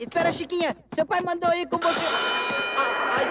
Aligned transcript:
Espera, 0.00 0.32
Chiquinha. 0.32 0.74
Seu 0.94 1.04
pai 1.04 1.20
mandou 1.20 1.52
ir 1.52 1.68
com 1.68 1.76
você. 1.76 2.00
Ai. 2.78 3.30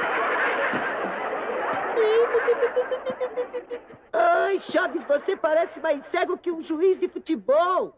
Ai, 4.14 4.59
Chaves, 4.59 5.03
você 5.03 5.35
parece 5.35 5.82
mais 5.82 6.05
cego 6.05 6.37
que 6.37 6.51
um 6.51 6.61
juiz 6.61 7.00
de 7.00 7.09
futebol. 7.09 7.97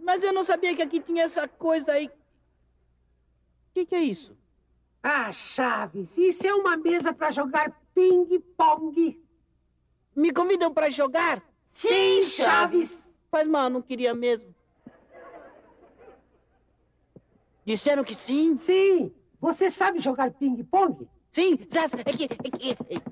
Mas 0.00 0.24
eu 0.24 0.32
não 0.32 0.42
sabia 0.42 0.74
que 0.74 0.82
aqui 0.82 0.98
tinha 0.98 1.22
essa 1.22 1.46
coisa 1.46 1.92
aí. 1.92 2.06
O 2.06 2.12
que, 3.74 3.86
que 3.86 3.94
é 3.94 4.00
isso? 4.00 4.36
Ah, 5.00 5.30
Chaves, 5.32 6.18
isso 6.18 6.44
é 6.44 6.52
uma 6.52 6.76
mesa 6.76 7.12
para 7.12 7.30
jogar 7.30 7.72
ping-pong. 7.94 9.22
Me 10.14 10.32
convidam 10.32 10.74
para 10.74 10.90
jogar? 10.90 11.40
Sim, 11.72 12.20
Chaves. 12.20 12.98
Faz 13.30 13.46
mal, 13.46 13.70
não 13.70 13.80
queria 13.80 14.12
mesmo. 14.12 14.51
Disseram 17.64 18.04
que 18.04 18.14
sim? 18.14 18.56
Sim. 18.56 19.14
Você 19.40 19.70
sabe 19.70 19.98
jogar 20.00 20.30
ping-pong? 20.32 21.08
Sim, 21.30 21.58
Zaz, 21.70 21.94
é 21.94 22.04
que, 22.04 22.24
é 22.24 22.28
que... 22.28 22.70
é 22.72 23.02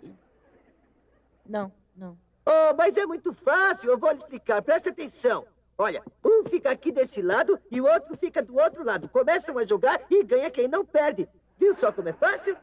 Não, 1.46 1.72
não. 1.96 2.18
Oh, 2.46 2.74
mas 2.76 2.96
é 2.96 3.06
muito 3.06 3.32
fácil, 3.32 3.90
eu 3.90 3.98
vou 3.98 4.10
lhe 4.10 4.16
explicar. 4.16 4.62
Presta 4.62 4.90
atenção. 4.90 5.46
Olha, 5.78 6.02
um 6.24 6.44
fica 6.44 6.70
aqui 6.70 6.92
desse 6.92 7.22
lado 7.22 7.58
e 7.70 7.80
o 7.80 7.86
outro 7.86 8.16
fica 8.16 8.42
do 8.42 8.54
outro 8.54 8.84
lado. 8.84 9.08
Começam 9.08 9.56
a 9.56 9.66
jogar 9.66 10.04
e 10.10 10.22
ganha 10.22 10.50
quem 10.50 10.68
não 10.68 10.84
perde. 10.84 11.28
Viu 11.58 11.74
só 11.76 11.90
como 11.90 12.08
é 12.08 12.12
fácil? 12.12 12.56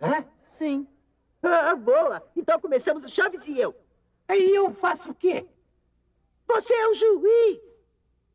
Hã? 0.00 0.24
Sim. 0.42 0.86
Ah, 1.42 1.76
boa. 1.76 2.22
Então 2.34 2.58
começamos 2.58 3.04
o 3.04 3.08
Chaves 3.08 3.46
e 3.46 3.58
eu. 3.58 3.74
Aí 4.26 4.50
eu 4.54 4.72
faço 4.74 5.10
o 5.10 5.14
quê? 5.14 5.46
Você 6.46 6.72
é 6.72 6.88
o 6.88 6.94
juiz. 6.94 7.77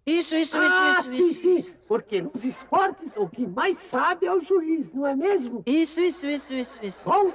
Isso, 0.06 0.36
isso, 0.36 0.58
isso, 0.58 0.58
ah, 0.58 1.00
isso, 1.00 1.10
sim, 1.16 1.30
isso, 1.32 1.42
sim. 1.42 1.52
isso. 1.54 1.74
Porque 1.88 2.22
nos 2.22 2.44
esportes 2.44 3.16
o 3.16 3.28
que 3.30 3.48
mais 3.48 3.80
sabe 3.80 4.26
é 4.26 4.34
o 4.34 4.42
juiz, 4.42 4.92
não 4.92 5.08
é 5.08 5.16
mesmo? 5.16 5.64
Isso, 5.66 6.02
isso, 6.02 6.28
isso, 6.28 6.54
isso, 6.54 6.80
isso. 6.84 7.10
Bom, 7.10 7.34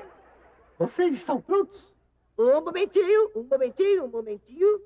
vocês 0.78 1.14
estão 1.14 1.40
prontos? 1.40 1.94
Um 2.38 2.60
momentinho, 2.60 3.30
um 3.34 3.42
momentinho, 3.42 4.04
um 4.04 4.08
momentinho. 4.08 4.82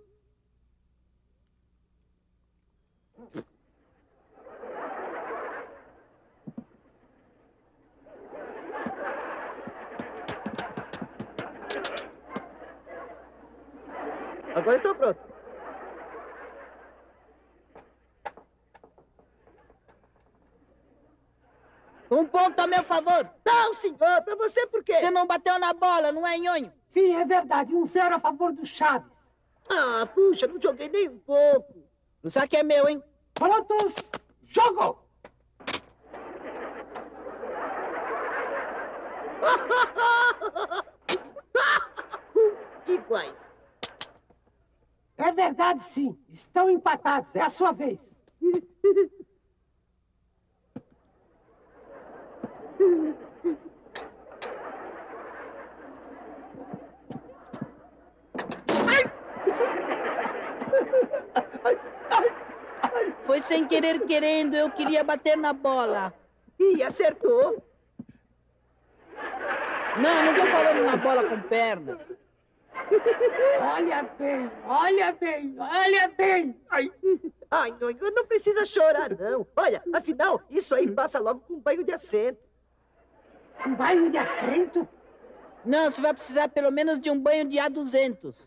Agora 14.55 14.77
estou 14.77 14.95
pronto. 14.95 15.32
Um 22.13 22.27
ponto 22.27 22.61
a 22.61 22.67
meu 22.67 22.85
favor. 22.85 23.27
Não, 23.43 23.73
senhor, 23.75 23.97
para 23.97 24.37
você 24.37 24.67
por 24.67 24.85
quê? 24.85 24.97
Você 24.97 25.11
não 25.11 25.27
bateu 25.27 25.59
na 25.59 25.73
bola, 25.73 26.13
não 26.13 26.27
é, 26.27 26.37
nhonho? 26.37 26.71
Sim, 26.89 27.15
é 27.15 27.25
verdade. 27.25 27.75
Um 27.75 27.87
zero 27.87 28.17
a 28.17 28.21
favor 28.21 28.53
do 28.53 28.67
Chaves. 28.67 29.11
Ah, 29.71 30.05
puxa, 30.07 30.47
não 30.47 30.61
joguei 30.61 30.91
nem 30.91 31.09
um 31.09 31.19
pouco. 31.19 31.83
O 32.23 32.29
saque 32.29 32.59
é 32.59 32.63
meu, 32.63 32.87
hein? 32.87 33.03
Prontos? 33.33 33.95
Jogo! 34.45 34.99
Iguais. 42.87 43.33
É 45.17 45.33
verdade, 45.33 45.83
sim. 45.83 46.15
Estão 46.31 46.69
empatados. 46.69 47.35
É 47.35 47.41
a 47.41 47.49
sua 47.49 47.73
vez. 47.73 47.99
Foi 63.25 63.41
sem 63.53 63.67
querer 63.67 64.01
querendo, 64.07 64.55
eu 64.55 64.71
queria 64.71 65.05
bater 65.05 65.37
na 65.37 65.53
bola. 65.53 66.15
E 66.59 66.83
acertou. 66.83 67.63
Não, 70.01 70.25
não 70.25 70.35
tô 70.35 70.47
falando 70.47 70.85
na 70.85 70.97
bola 70.97 71.29
com 71.29 71.41
pernas. 71.43 72.09
Olha 73.61 74.03
bem, 74.19 74.51
olha 74.67 75.13
bem, 75.13 75.55
olha 75.59 76.09
bem. 76.17 76.57
Ai, 76.71 76.91
ai, 77.51 77.71
Nhonho, 77.73 78.15
não 78.15 78.27
precisa 78.27 78.65
chorar, 78.65 79.11
não. 79.11 79.47
Olha, 79.55 79.83
afinal, 79.93 80.41
isso 80.51 80.75
aí 80.75 80.91
passa 80.91 81.19
logo 81.19 81.41
com 81.41 81.55
um 81.55 81.61
banho 81.61 81.85
de 81.85 81.93
assento. 81.93 82.41
Um 83.67 83.75
banho 83.75 84.11
de 84.11 84.17
assento? 84.17 84.89
Não, 85.65 85.91
você 85.91 86.01
vai 86.01 86.15
precisar 86.15 86.49
pelo 86.49 86.71
menos 86.71 86.99
de 86.99 87.11
um 87.11 87.19
banho 87.19 87.45
de 87.45 87.59
A200. 87.59 88.47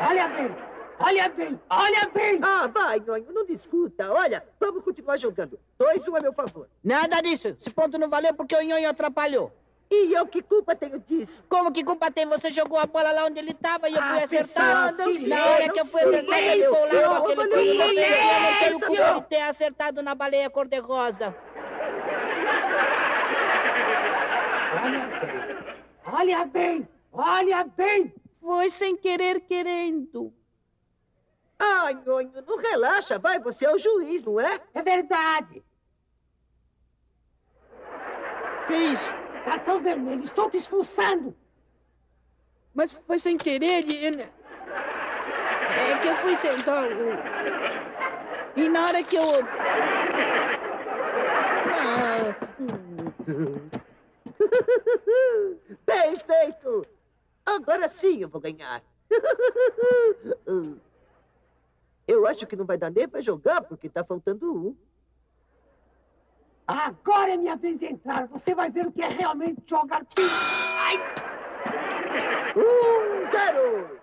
Olha 0.00 0.28
bem, 0.28 0.54
olha 0.98 1.28
bem, 1.28 1.60
olha 1.70 2.08
bem. 2.12 2.40
Ah, 2.42 2.66
vai, 2.68 3.00
Nhonho, 3.00 3.26
não 3.32 3.44
discuta. 3.44 4.12
Olha, 4.12 4.42
vamos 4.60 4.82
continuar 4.82 5.16
jogando. 5.16 5.58
Dois, 5.78 6.06
um 6.08 6.16
a 6.16 6.20
meu 6.20 6.32
favor. 6.32 6.68
Nada 6.82 7.20
disso. 7.20 7.48
Esse 7.48 7.70
ponto 7.70 7.98
não 7.98 8.08
valeu 8.08 8.34
porque 8.34 8.54
o 8.56 8.62
nhonho 8.62 8.88
atrapalhou. 8.88 9.52
E 9.88 10.12
eu 10.14 10.26
que 10.26 10.42
culpa 10.42 10.74
tenho 10.74 10.98
disso? 10.98 11.40
Como 11.48 11.70
que 11.70 11.84
culpa 11.84 12.10
tem? 12.10 12.26
Você 12.26 12.50
jogou 12.50 12.76
a 12.76 12.86
bola 12.86 13.12
lá 13.12 13.26
onde 13.26 13.38
ele 13.38 13.54
tava 13.54 13.88
e 13.88 13.92
eu 13.94 14.02
fui 14.02 14.04
Ah, 14.20 14.24
acertar. 14.24 14.88
pessoal, 14.88 15.04
silêncio, 15.14 15.28
Na 15.28 15.46
hora 15.46 15.68
que 15.72 15.80
eu 15.80 15.86
fui 15.86 16.00
acertar, 16.02 16.38
ele 16.40 16.64
ficou 16.64 16.86
lá 16.86 17.20
com 17.20 17.26
aquele 17.26 17.62
e 17.62 17.78
eu 17.78 18.40
não 18.40 18.58
tenho 18.58 18.80
culpa 18.80 19.14
de 19.20 19.26
ter 19.28 19.42
acertado 19.42 20.02
na 20.02 20.12
baleia 20.14 20.50
cor-de-rosa. 20.50 21.32
Olha 24.82 25.06
bem, 25.06 26.08
olha 26.12 26.44
bem, 26.44 26.88
olha 27.12 27.64
bem. 27.64 28.14
Foi 28.40 28.70
sem 28.70 28.96
querer 28.96 29.40
querendo. 29.40 30.32
Ai, 31.58 31.94
Nhonho, 31.94 32.30
não 32.46 32.58
relaxa, 32.58 33.18
vai. 33.18 33.38
Você 33.40 33.64
é 33.66 33.72
o 33.74 33.78
juiz, 33.78 34.22
não 34.22 34.38
é? 34.40 34.60
É 34.74 34.82
verdade. 34.82 35.64
Que 38.66 38.74
isso? 38.74 39.10
Cartão 39.44 39.80
vermelho, 39.80 40.24
estou 40.24 40.50
te 40.50 40.56
expulsando. 40.56 41.36
Mas 42.74 42.92
foi 42.92 43.18
sem 43.18 43.36
querer. 43.38 43.88
ele- 43.88 44.22
É 44.22 45.98
que 46.00 46.08
eu 46.08 46.16
fui 46.16 46.36
tentar. 46.36 46.86
o- 46.86 48.58
E 48.60 48.68
na 48.68 48.86
hora 48.86 49.02
que 49.02 49.16
eu. 49.16 49.22
Ah, 51.78 52.36
hum. 52.60 53.68
Bem 55.86 56.16
feito. 56.16 56.86
Agora 57.44 57.88
sim 57.88 58.20
eu 58.22 58.28
vou 58.28 58.40
ganhar. 58.40 58.82
Eu 62.06 62.26
acho 62.26 62.46
que 62.46 62.54
não 62.56 62.64
vai 62.64 62.78
dar 62.78 62.90
nem 62.90 63.08
pra 63.08 63.20
jogar, 63.20 63.62
porque 63.62 63.88
tá 63.88 64.04
faltando 64.04 64.52
um. 64.54 64.76
Agora 66.66 67.32
é 67.32 67.36
minha 67.36 67.56
vez 67.56 67.78
de 67.78 67.86
entrar. 67.86 68.26
Você 68.28 68.54
vai 68.54 68.70
ver 68.70 68.86
o 68.86 68.92
que 68.92 69.02
é 69.02 69.08
realmente 69.08 69.62
jogar. 69.66 70.04
Ai, 70.18 70.96
Um, 72.56 73.30
zero. 73.30 74.00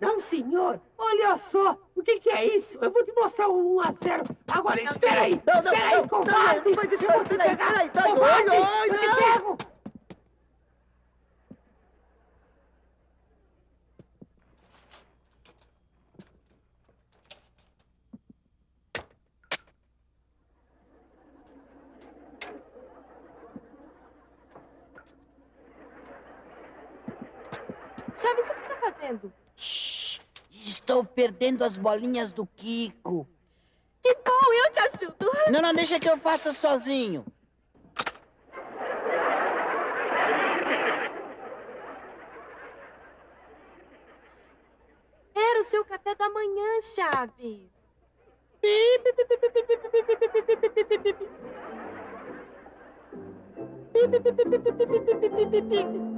não, 0.00 0.18
senhor. 0.20 0.80
Olha 0.98 1.36
só. 1.38 1.78
O 1.94 2.02
que, 2.02 2.18
que 2.20 2.30
é 2.30 2.44
isso? 2.46 2.76
Eu 2.80 2.90
vou 2.90 3.04
te 3.04 3.12
mostrar 3.12 3.48
um 3.48 3.76
1 3.76 3.80
a 3.80 3.92
0. 3.92 4.24
Agora, 4.52 4.82
espera 4.82 5.22
aí. 5.22 5.40
Não, 5.46 5.54
não, 5.54 5.72
espera 5.72 5.84
não, 5.84 5.94
aí, 5.94 6.00
não, 6.00 6.08
covarde. 6.08 6.64
não 6.66 6.74
faz 6.74 6.92
isso, 6.92 7.04
eu 7.04 7.08
vou 7.10 7.18
não, 7.18 7.24
te 7.24 7.36
pegar. 7.38 7.56
peraí, 7.72 7.90
tá 7.90 8.02
covarde, 8.02 8.46
doido, 8.48 8.62
eu 8.64 8.94
te 8.94 9.06
não. 9.06 9.16
pego. 9.16 9.58
Chaves, 28.16 28.48
o 28.50 28.54
que 28.54 28.60
está 28.60 28.76
fazendo? 29.06 29.32
Shhh, 29.56 30.20
estou 30.50 31.04
perdendo 31.04 31.62
as 31.62 31.76
bolinhas 31.76 32.32
do 32.32 32.44
Kiko. 32.46 33.28
Que 34.02 34.14
bom, 34.14 34.52
eu 34.52 34.72
te 34.72 34.80
ajudo. 34.80 35.30
Não, 35.50 35.62
não, 35.62 35.74
deixa 35.74 36.00
que 36.00 36.08
eu 36.08 36.18
faça 36.18 36.52
sozinho. 36.52 37.24
Era 45.34 45.62
o 45.62 45.64
seu 45.66 45.84
café 45.84 46.14
da 46.14 46.30
manhã, 46.30 46.80
Chaves. 46.94 47.70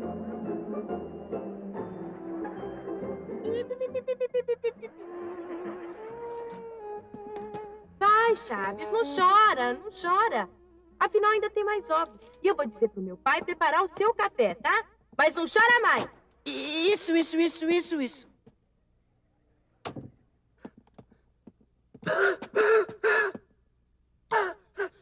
Vai, 7.99 8.09
Ai, 8.29 8.37
Chaves, 8.37 8.91
não 8.91 9.03
chora, 9.03 9.75
não 9.75 9.91
chora. 9.91 10.49
Afinal, 10.99 11.31
ainda 11.31 11.51
tem 11.51 11.65
mais 11.65 11.89
ovos. 11.91 12.31
E 12.43 12.49
eu 12.49 12.55
vou 12.55 12.67
dizer 12.67 12.89
pro 12.89 13.03
meu 13.03 13.17
pai 13.17 13.43
preparar 13.43 13.83
o 13.83 13.89
seu 13.89 14.15
café, 14.15 14.55
tá? 14.55 14.87
Mas 15.17 15.35
não 15.35 15.45
chora 15.47 15.81
mais. 15.81 16.07
Isso, 16.45 17.17
isso, 17.17 17.37
isso, 17.37 17.69
isso, 17.69 18.01
isso. 18.01 18.29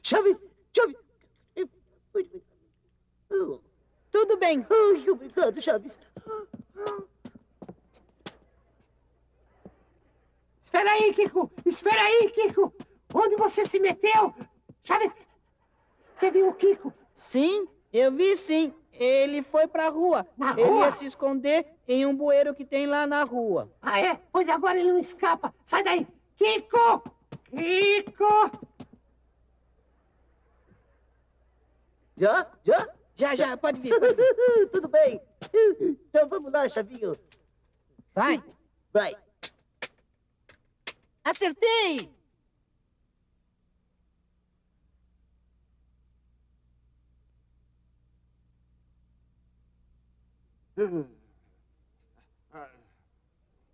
Chaves, 0.02 0.42
Chaves. 0.74 0.96
Tudo 4.10 4.36
bem. 4.38 4.66
Ai, 4.70 5.10
obrigado, 5.10 5.60
Chaves. 5.60 5.98
Espera 10.76 10.92
aí, 10.92 11.14
Kiko! 11.14 11.50
Espera 11.64 12.02
aí, 12.02 12.30
Kiko! 12.34 12.70
Onde 13.14 13.34
você 13.36 13.64
se 13.64 13.80
meteu? 13.80 14.34
Chaves, 14.84 15.10
você 16.14 16.30
viu 16.30 16.50
o 16.50 16.54
Kiko? 16.54 16.92
Sim, 17.14 17.66
eu 17.90 18.12
vi 18.12 18.36
sim. 18.36 18.74
Ele 18.92 19.42
foi 19.42 19.66
pra 19.66 19.88
rua. 19.88 20.26
Na 20.36 20.52
Ele 20.52 20.64
rua? 20.64 20.84
ia 20.86 20.96
se 20.96 21.06
esconder 21.06 21.66
em 21.88 22.04
um 22.04 22.14
bueiro 22.14 22.54
que 22.54 22.62
tem 22.62 22.86
lá 22.86 23.06
na 23.06 23.24
rua. 23.24 23.72
Ah, 23.80 23.98
é? 23.98 24.20
Pois 24.30 24.50
agora 24.50 24.78
ele 24.78 24.92
não 24.92 24.98
escapa. 24.98 25.54
Sai 25.64 25.82
daí! 25.82 26.06
Kiko! 26.36 27.02
Kiko! 27.56 28.50
Já? 32.18 32.50
Já? 32.62 32.88
Já, 33.14 33.34
já, 33.34 33.56
pode 33.56 33.80
vir. 33.80 33.98
Pode 33.98 34.14
vir. 34.14 34.68
Tudo 34.70 34.88
bem. 34.88 35.22
Então 36.10 36.28
vamos 36.28 36.52
lá, 36.52 36.68
Chavinho. 36.68 37.16
Vai. 38.14 38.42
Vai. 38.92 39.14
Acertei! 41.26 42.08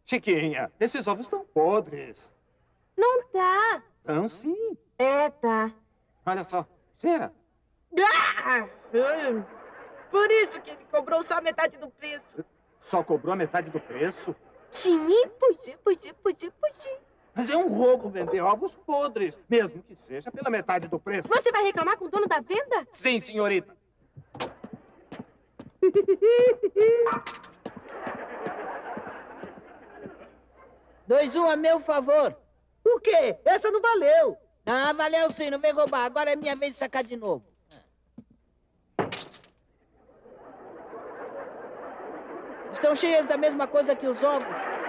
Chiquinha, 0.07 0.73
esses 0.81 1.07
ovos 1.07 1.27
estão 1.27 1.45
podres. 1.45 2.33
Não 2.97 3.29
tá. 3.29 3.83
Estão 3.99 4.27
sim. 4.31 4.79
É, 4.99 5.29
tá. 5.29 5.71
Olha 6.25 6.45
só. 6.45 6.67
Cheira. 6.99 7.35
Ah. 8.47 8.67
Por 10.11 10.31
isso 10.31 10.59
que 10.63 10.71
ele 10.71 10.87
cobrou 10.91 11.23
só 11.23 11.39
metade 11.43 11.77
do 11.77 11.91
preço. 11.91 12.47
Só 12.81 13.05
cobrou 13.05 13.35
a 13.35 13.37
metade 13.37 13.69
do 13.71 13.79
preço. 13.79 14.35
Sim, 14.71 15.29
pois 15.39 15.59
é, 15.69 15.77
pois 15.85 16.03
é, 16.03 16.15
pois 16.15 16.37
é, 16.43 16.51
pois 16.59 16.87
é. 16.87 17.12
Mas 17.35 17.49
é 17.49 17.57
um 17.57 17.69
roubo 17.69 18.11
vender 18.11 18.43
ovos 18.43 18.75
podres, 18.75 19.39
mesmo 19.49 19.83
que 19.83 19.97
seja 19.97 20.31
pela 20.31 20.51
metade 20.51 20.87
do 20.87 20.99
preço. 20.99 21.29
Você 21.29 21.51
vai 21.51 21.65
reclamar 21.65 21.97
com 21.97 22.05
o 22.05 22.11
dono 22.11 22.27
da 22.27 22.41
venda? 22.41 22.87
Sim, 22.93 23.19
senhorita. 23.21 23.75
Dois, 31.07 31.35
um 31.35 31.49
a 31.49 31.57
meu 31.57 31.81
favor. 31.81 32.37
O 32.85 33.01
quê? 33.01 33.39
Essa 33.45 33.71
não 33.71 33.81
valeu. 33.81 34.37
Ah, 34.65 34.93
valeu 34.93 35.31
sim, 35.33 35.51
não 35.51 35.59
vem 35.59 35.73
roubar. 35.73 36.05
Agora 36.05 36.33
é 36.33 36.37
minha 36.37 36.55
vez 36.55 36.73
de 36.73 36.79
sacar 36.79 37.03
de 37.03 37.17
novo. 37.17 37.45
Estão 42.73 42.95
cheias 42.95 43.27
da 43.27 43.37
mesma 43.37 43.67
coisa 43.67 43.97
que 43.97 44.07
os 44.07 44.23
ovos. 44.23 44.82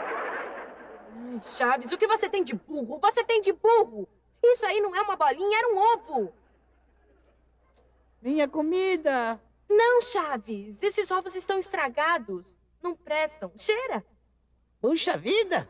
Chaves, 1.42 1.92
o 1.92 1.98
que 1.98 2.08
você 2.08 2.30
tem 2.30 2.44
de 2.44 2.54
burro? 2.54 3.00
Você 3.00 3.24
tem 3.24 3.42
de 3.42 3.54
burro! 3.54 4.08
Isso 4.44 4.66
aí 4.66 4.82
não 4.82 4.96
é 4.96 5.02
uma 5.02 5.16
bolinha, 5.16 5.58
era 5.58 5.74
um 5.74 5.78
ovo! 5.78 6.34
Minha 8.22 8.48
comida. 8.48 9.42
Não, 9.70 10.02
Chaves, 10.02 10.82
esses 10.82 11.10
ovos 11.12 11.36
estão 11.36 11.58
estragados. 11.58 12.44
Não 12.82 12.96
prestam. 12.96 13.52
Cheira! 13.56 14.06
Puxa 14.82 15.18
vida! 15.18 15.70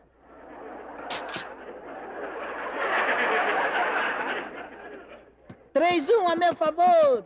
Três, 5.71 6.09
um 6.09 6.27
a 6.27 6.36
meu 6.36 6.56
favor. 6.56 7.25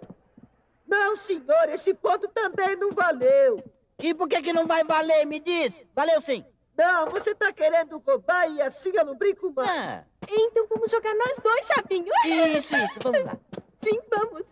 Não, 0.88 1.18
senhor, 1.18 1.68
esse 1.70 1.94
ponto 1.94 2.28
também 2.30 2.78
não 2.78 2.92
valeu. 2.92 3.62
E 4.00 4.14
por 4.14 4.30
que 4.30 4.42
que 4.42 4.54
não 4.54 4.66
vai 4.66 4.84
valer, 4.84 5.26
me 5.26 5.40
diz? 5.40 5.84
Valeu 5.94 6.22
sim. 6.22 6.46
Não, 6.78 7.10
você 7.10 7.34
tá 7.34 7.52
querendo 7.52 7.98
roubar 8.06 8.48
e 8.52 8.62
assim 8.62 8.92
eu 8.96 9.06
não 9.06 9.16
brinco 9.16 9.52
mais. 9.52 9.70
Ah, 9.70 10.04
Então 10.30 10.68
vamos 10.70 10.92
jogar 10.92 11.14
nós 11.16 11.40
dois, 11.40 11.66
Chavinho. 11.68 12.12
isso, 12.26 12.76
isso, 12.76 13.00
vamos 13.02 13.24
lá. 13.26 13.38
Sim, 13.80 14.00
vamos. 14.10 14.44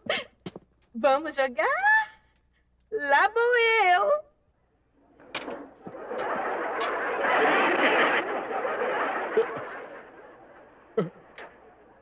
Vamos 0.96 1.36
jogar? 1.36 2.16
Lá 2.92 3.28
vou 3.30 3.58
eu. 3.58 4.26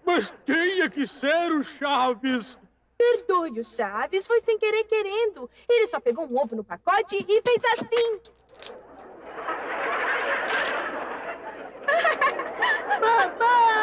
Mas 0.05 0.31
tinha 0.45 0.89
que 0.89 1.07
ser 1.07 1.51
o 1.51 1.63
Chaves. 1.63 2.57
Perdoe 2.97 3.59
o 3.59 3.63
Chaves, 3.63 4.27
foi 4.27 4.41
sem 4.41 4.57
querer 4.57 4.83
querendo. 4.85 5.49
Ele 5.67 5.87
só 5.87 5.99
pegou 5.99 6.25
um 6.25 6.33
ovo 6.39 6.55
no 6.55 6.63
pacote 6.63 7.15
e 7.17 7.41
fez 7.41 7.61
assim. 7.73 8.21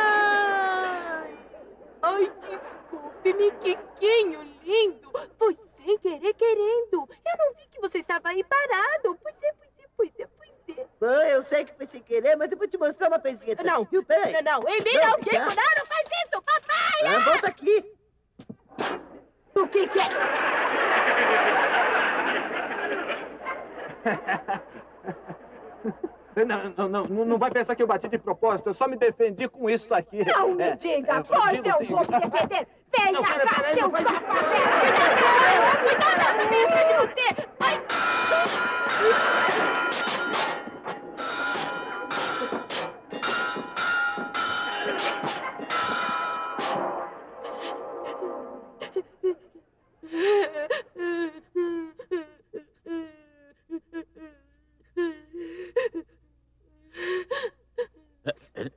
Mamãe! 0.01 1.39
Ai, 2.03 2.33
desculpe-me, 2.41 3.51
Kikinho 3.53 4.43
lindo. 4.65 5.11
Foi 5.39 5.57
sem 5.77 5.99
querer 5.99 6.35
querendo. 6.35 7.09
Eu 7.25 7.39
não 7.39 7.55
vi 7.55 7.69
que 7.71 7.81
você 7.81 7.99
estava 7.99 8.29
aí 8.31 8.43
parado. 8.45 9.19
Pois 9.23 9.35
é, 9.43 9.53
pois 9.53 9.71
é, 9.79 9.87
pois 9.97 10.11
é, 10.19 10.27
pois 10.27 10.79
é. 10.79 10.87
Bom, 11.01 11.07
eu 11.29 11.43
sei 11.43 11.65
que 11.65 11.75
foi 11.75 11.87
sem 11.87 12.03
querer, 12.03 12.37
mas 12.37 12.51
eu 12.51 12.59
vou 12.59 12.67
te 12.69 12.79
mostrar 12.79 13.09
uma 13.09 13.19
coisinha. 13.19 13.57
Não, 13.65 13.85
Viu? 13.85 14.05
Peraí. 14.05 14.33
não, 14.33 14.61
não. 14.61 14.69
Ei, 14.69 14.79
Não, 14.79 15.11
não, 15.11 15.19
Kiko, 15.19 15.37
não, 15.37 15.45
não 15.47 15.87
faz 15.87 16.09
isso, 16.25 16.43
papai. 16.43 17.07
Ah, 17.07 17.19
volta 17.21 17.49
aqui. 17.49 17.93
O 19.55 19.67
que 19.69 19.89
que 19.89 19.99
é? 19.99 20.05
Não, 26.45 26.89
não, 26.89 26.89
não, 27.05 27.25
não, 27.25 27.39
vai 27.39 27.51
pensar 27.51 27.75
que 27.75 27.83
eu 27.83 27.87
bati 27.87 28.09
de 28.09 28.19
propósito. 28.19 28.69
Eu 28.71 28.75
só 28.75 28.87
me 28.89 28.97
defendi 28.97 29.49
com 29.49 29.69
isso 29.69 29.93
aqui. 29.95 30.25
Não 30.25 30.55
me 30.55 30.63
É, 30.65 30.77
diga, 30.77 31.17
é, 31.17 31.23
pois 31.23 31.53
digo 31.57 31.69
eu 31.69 31.77
sim. 31.79 31.87
vou 31.87 31.99
me 32.01 32.21
defender. 32.21 32.67
Venha 32.97 33.23
cá, 33.23 33.75
seu 33.75 33.91
papapés. 33.91 34.31
Cuidado, 35.83 36.41
eu 36.41 36.49
vim 36.49 36.65
atrás 36.65 36.89
de 36.89 36.95
você. 36.95 37.49
Ai. 37.61 37.80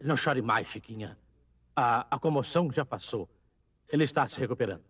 Não 0.01 0.15
chore 0.15 0.41
mais, 0.41 0.67
Chiquinha. 0.67 1.17
A, 1.75 2.05
a 2.15 2.19
comoção 2.19 2.71
já 2.71 2.85
passou. 2.85 3.27
Ele 3.89 4.03
está 4.03 4.27
se 4.27 4.39
recuperando. 4.39 4.83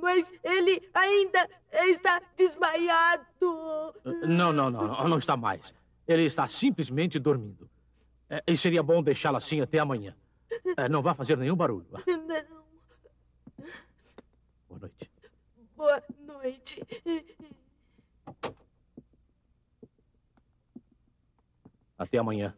Mas 0.00 0.32
ele 0.44 0.88
ainda 0.94 1.48
está 1.72 2.20
desmaiado. 2.36 3.26
Não, 4.26 4.52
não, 4.52 4.70
não, 4.70 5.08
não, 5.08 5.18
está 5.18 5.36
mais. 5.36 5.74
Ele 6.06 6.24
está 6.24 6.46
simplesmente 6.46 7.18
dormindo. 7.18 7.68
Eh, 8.30 8.42
E 8.46 8.56
seria 8.56 8.82
bom 8.82 9.02
deixá-lo 9.02 9.36
assim 9.36 9.60
até 9.60 9.78
amanhã. 9.78 10.14
Eh, 10.76 10.88
Não 10.88 11.02
vá 11.02 11.14
fazer 11.14 11.36
nenhum 11.36 11.56
barulho. 11.56 11.86
Não. 12.06 12.58
Boa 14.68 14.80
noite. 14.80 15.10
Boa 15.76 16.02
noite. 16.20 16.82
Até 21.98 22.18
amanhã. 22.18 22.54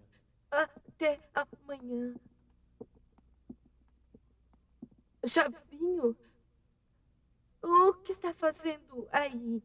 Até 1.00 1.19
amanhã. 1.35 2.14
Chavinho, 5.25 6.14
o 7.62 7.95
que 8.04 8.12
está 8.12 8.35
fazendo 8.35 9.09
aí? 9.11 9.62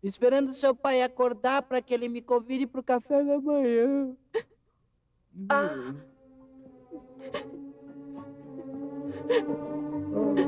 Esperando 0.00 0.54
seu 0.54 0.76
pai 0.76 1.02
acordar 1.02 1.62
para 1.62 1.82
que 1.82 1.92
ele 1.92 2.08
me 2.08 2.22
convide 2.22 2.68
para 2.68 2.80
o 2.80 2.84
café 2.84 3.24
da 3.24 3.40
manhã. 3.40 4.16
Ah. 5.48 5.92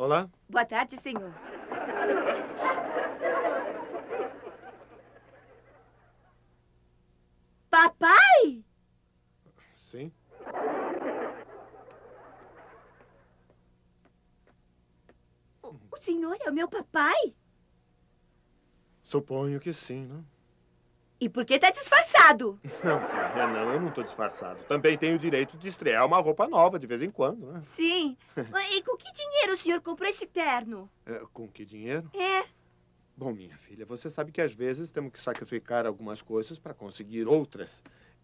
Olá? 0.00 0.30
Boa 0.48 0.64
tarde, 0.64 0.96
senhor. 0.96 1.30
Papai? 7.68 8.64
Sim? 9.76 10.10
O 15.62 15.96
senhor 16.00 16.34
é 16.46 16.48
o 16.48 16.54
meu 16.54 16.66
papai? 16.66 17.36
Suponho 19.02 19.60
que 19.60 19.74
sim, 19.74 20.06
não? 20.06 20.24
E 21.20 21.28
por 21.28 21.44
que 21.44 21.58
tá 21.58 21.70
disfarçado? 21.70 22.58
Não, 22.82 22.98
filha, 22.98 23.46
não, 23.46 23.74
eu 23.74 23.80
não 23.80 23.90
tô 23.90 24.02
disfarçado. 24.02 24.58
Também 24.64 24.96
tenho 24.96 25.16
o 25.16 25.18
direito 25.18 25.58
de 25.58 25.68
estrear 25.68 26.06
uma 26.06 26.18
roupa 26.18 26.48
nova 26.48 26.78
de 26.78 26.86
vez 26.86 27.02
em 27.02 27.10
quando, 27.10 27.52
né? 27.52 27.60
Sim. 27.76 28.16
E 28.72 28.82
com 28.82 28.96
que 28.96 29.12
dinheiro 29.12 29.52
o 29.52 29.56
senhor 29.56 29.80
comprou 29.82 30.08
esse 30.08 30.26
terno? 30.26 30.88
É, 31.04 31.20
com 31.32 31.46
que 31.46 31.64
dinheiro? 31.66 32.08
É. 32.14 32.44
Bom, 33.14 33.32
minha 33.32 33.56
filha, 33.58 33.84
você 33.84 34.08
sabe 34.08 34.32
que 34.32 34.40
às 34.40 34.54
vezes 34.54 34.90
temos 34.90 35.12
que 35.12 35.20
sacrificar 35.20 35.84
algumas 35.84 36.22
coisas 36.22 36.58
para 36.58 36.72
conseguir 36.72 37.26
outras. 37.26 37.82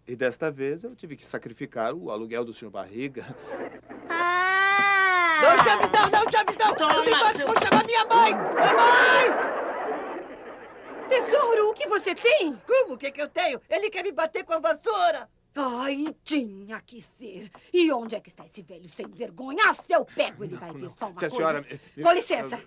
E 0.08 0.16
desta 0.16 0.50
vez 0.50 0.84
eu 0.84 0.94
tive 0.94 1.16
que 1.16 1.26
sacrificar 1.26 1.92
o 1.92 2.10
aluguel 2.10 2.44
do 2.44 2.54
senhor 2.54 2.70
Barriga. 2.70 3.26
Ah! 4.08 5.40
Não, 5.42 5.64
Chaves, 5.64 5.90
não, 5.90 6.10
não, 6.10 6.30
Chaves, 6.30 6.56
não! 6.56 6.74
Toma, 6.74 6.94
Não 6.94 7.46
vou 7.46 7.62
chamar 7.62 7.84
minha 7.84 8.04
mãe! 8.06 8.32
Mamãe! 8.32 9.45
Tesouro, 11.24 11.70
o 11.70 11.74
que 11.74 11.88
você 11.88 12.14
tem? 12.14 12.54
Como? 12.66 12.94
O 12.94 12.98
que, 12.98 13.10
que 13.10 13.22
eu 13.22 13.28
tenho? 13.28 13.60
Ele 13.70 13.88
quer 13.90 14.02
me 14.04 14.12
bater 14.12 14.44
com 14.44 14.52
a 14.52 14.58
vassoura! 14.58 15.28
Ai, 15.54 16.14
tinha 16.22 16.78
que 16.82 17.02
ser. 17.18 17.50
E 17.72 17.90
onde 17.90 18.14
é 18.14 18.20
que 18.20 18.28
está 18.28 18.44
esse 18.44 18.60
velho 18.60 18.86
sem 18.94 19.08
vergonha? 19.08 19.62
Ah, 19.66 19.74
se 19.74 19.90
eu 19.90 20.04
pego, 20.04 20.44
ele 20.44 20.54
vai 20.54 20.70
ver 20.72 20.90
só 20.98 21.06
uma 21.08 21.18
Se 21.18 21.24
a 21.24 21.30
coisa. 21.30 21.36
senhora... 21.36 21.66
Com 22.02 22.12
licença. 22.12 22.60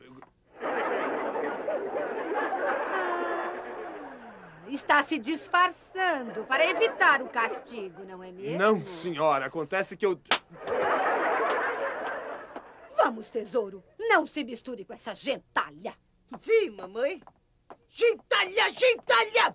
Está 4.68 5.03
se 5.03 5.20
disfarçando 5.20 6.46
para 6.46 6.65
evitar 6.65 7.22
o 7.22 7.29
castigo, 7.29 8.03
não 8.06 8.24
é 8.24 8.32
mesmo? 8.32 8.58
Não, 8.58 8.84
senhora, 8.86 9.46
acontece 9.46 9.96
que 9.96 10.06
eu... 10.06 10.20
Vamos, 12.98 13.29
tesouro. 13.29 13.84
Não 14.00 14.25
se 14.25 14.44
misture 14.44 14.84
com 14.84 14.94
essa 14.94 15.13
gentalha. 15.13 15.94
Sim, 16.39 16.72
mamãe. 16.72 17.22
Gentalha, 17.89 18.69
gentalha! 18.69 19.53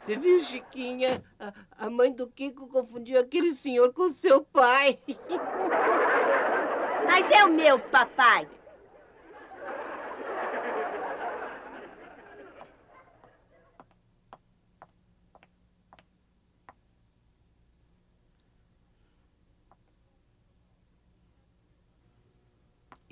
Você 0.00 0.16
viu, 0.16 0.40
Chiquinha? 0.40 1.22
A, 1.38 1.52
a 1.86 1.90
mãe 1.90 2.12
do 2.12 2.26
Kiko 2.28 2.66
confundiu 2.66 3.20
aquele 3.20 3.52
senhor 3.52 3.92
com 3.92 4.08
seu 4.08 4.42
pai. 4.42 4.98
Mas 7.06 7.30
é 7.30 7.44
o 7.44 7.52
meu 7.52 7.78
papai. 7.78 8.48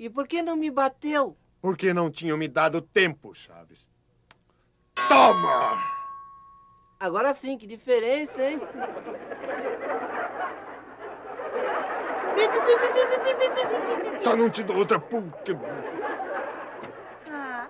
E 0.07 0.09
por 0.09 0.25
que 0.25 0.41
não 0.41 0.55
me 0.55 0.71
bateu? 0.71 1.35
Porque 1.59 1.93
não 1.93 2.09
tinham 2.09 2.37
me 2.37 2.47
dado 2.47 2.81
tempo, 2.81 3.33
Chaves. 3.35 3.85
Toma! 5.09 5.77
Agora 6.97 7.33
sim, 7.33 7.57
que 7.57 7.67
diferença, 7.67 8.41
hein? 8.41 8.61
Só 14.23 14.33
não 14.37 14.49
te 14.49 14.63
dou 14.63 14.77
outra 14.77 14.97
porque... 14.97 15.51
Ah, 17.29 17.69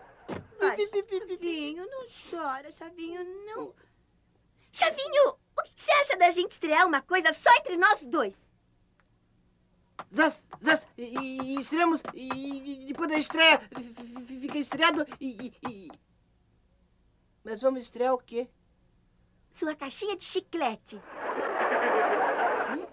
vai, 0.59 0.77
Chavinho, 0.77 1.87
não 1.89 2.03
chora, 2.29 2.69
Chavinho, 2.69 3.23
não. 3.47 3.73
Chavinho, 4.71 5.29
o 5.57 5.63
que 5.63 5.71
você 5.75 5.91
acha 5.91 6.17
da 6.17 6.29
gente 6.29 6.51
estrear 6.51 6.85
uma 6.85 7.01
coisa 7.01 7.33
só 7.33 7.49
entre 7.55 7.77
nós 7.77 8.03
dois? 8.03 8.37
Zaz, 10.13 10.47
Zaz, 10.63 10.87
e, 10.97 11.03
e 11.55 11.59
estreamos, 11.59 12.01
e, 12.13 12.83
e 12.83 12.85
depois 12.87 13.09
da 13.09 13.17
estreia, 13.17 13.61
fica 14.27 14.57
estreado 14.57 15.05
e, 15.19 15.51
e- 15.61 15.69
e- 15.69 15.91
Mas 17.43 17.59
vamos 17.61 17.81
estrear 17.81 18.13
o 18.13 18.17
quê? 18.17 18.47
Sua 19.49 19.75
caixinha 19.75 20.15
de 20.15 20.23
chiclete. 20.23 21.01
Hã? 22.69 22.87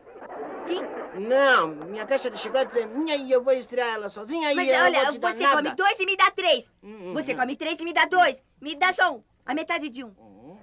Sim, 0.66 0.80
Não, 1.20 1.68
minha 1.68 2.06
caixa 2.06 2.30
de 2.30 2.38
chicletes 2.38 2.76
é 2.76 2.86
minha 2.86 3.16
e 3.16 3.30
eu 3.30 3.42
vou 3.42 3.52
estrear 3.52 3.94
ela 3.94 4.08
sozinha 4.08 4.50
e 4.52 4.54
mas 4.54 4.68
eu 4.68 4.74
não 4.74 4.84
olha, 4.84 5.12
vou 5.12 5.20
você 5.20 5.42
nada. 5.42 5.56
come 5.56 5.70
dois 5.76 6.00
e 6.00 6.06
me 6.06 6.16
dá 6.16 6.30
três. 6.30 6.70
Hum, 6.82 7.10
hum, 7.10 7.12
Você 7.14 7.32
hum. 7.34 7.36
come 7.36 7.54
três 7.56 7.78
e 7.78 7.84
me 7.84 7.92
dá 7.92 8.04
dois. 8.06 8.42
Me 8.60 8.74
dá 8.74 8.92
só 8.92 9.14
um. 9.14 9.22
A 9.46 9.54
metade 9.54 9.88
de 9.90 10.02
um. 10.02 10.14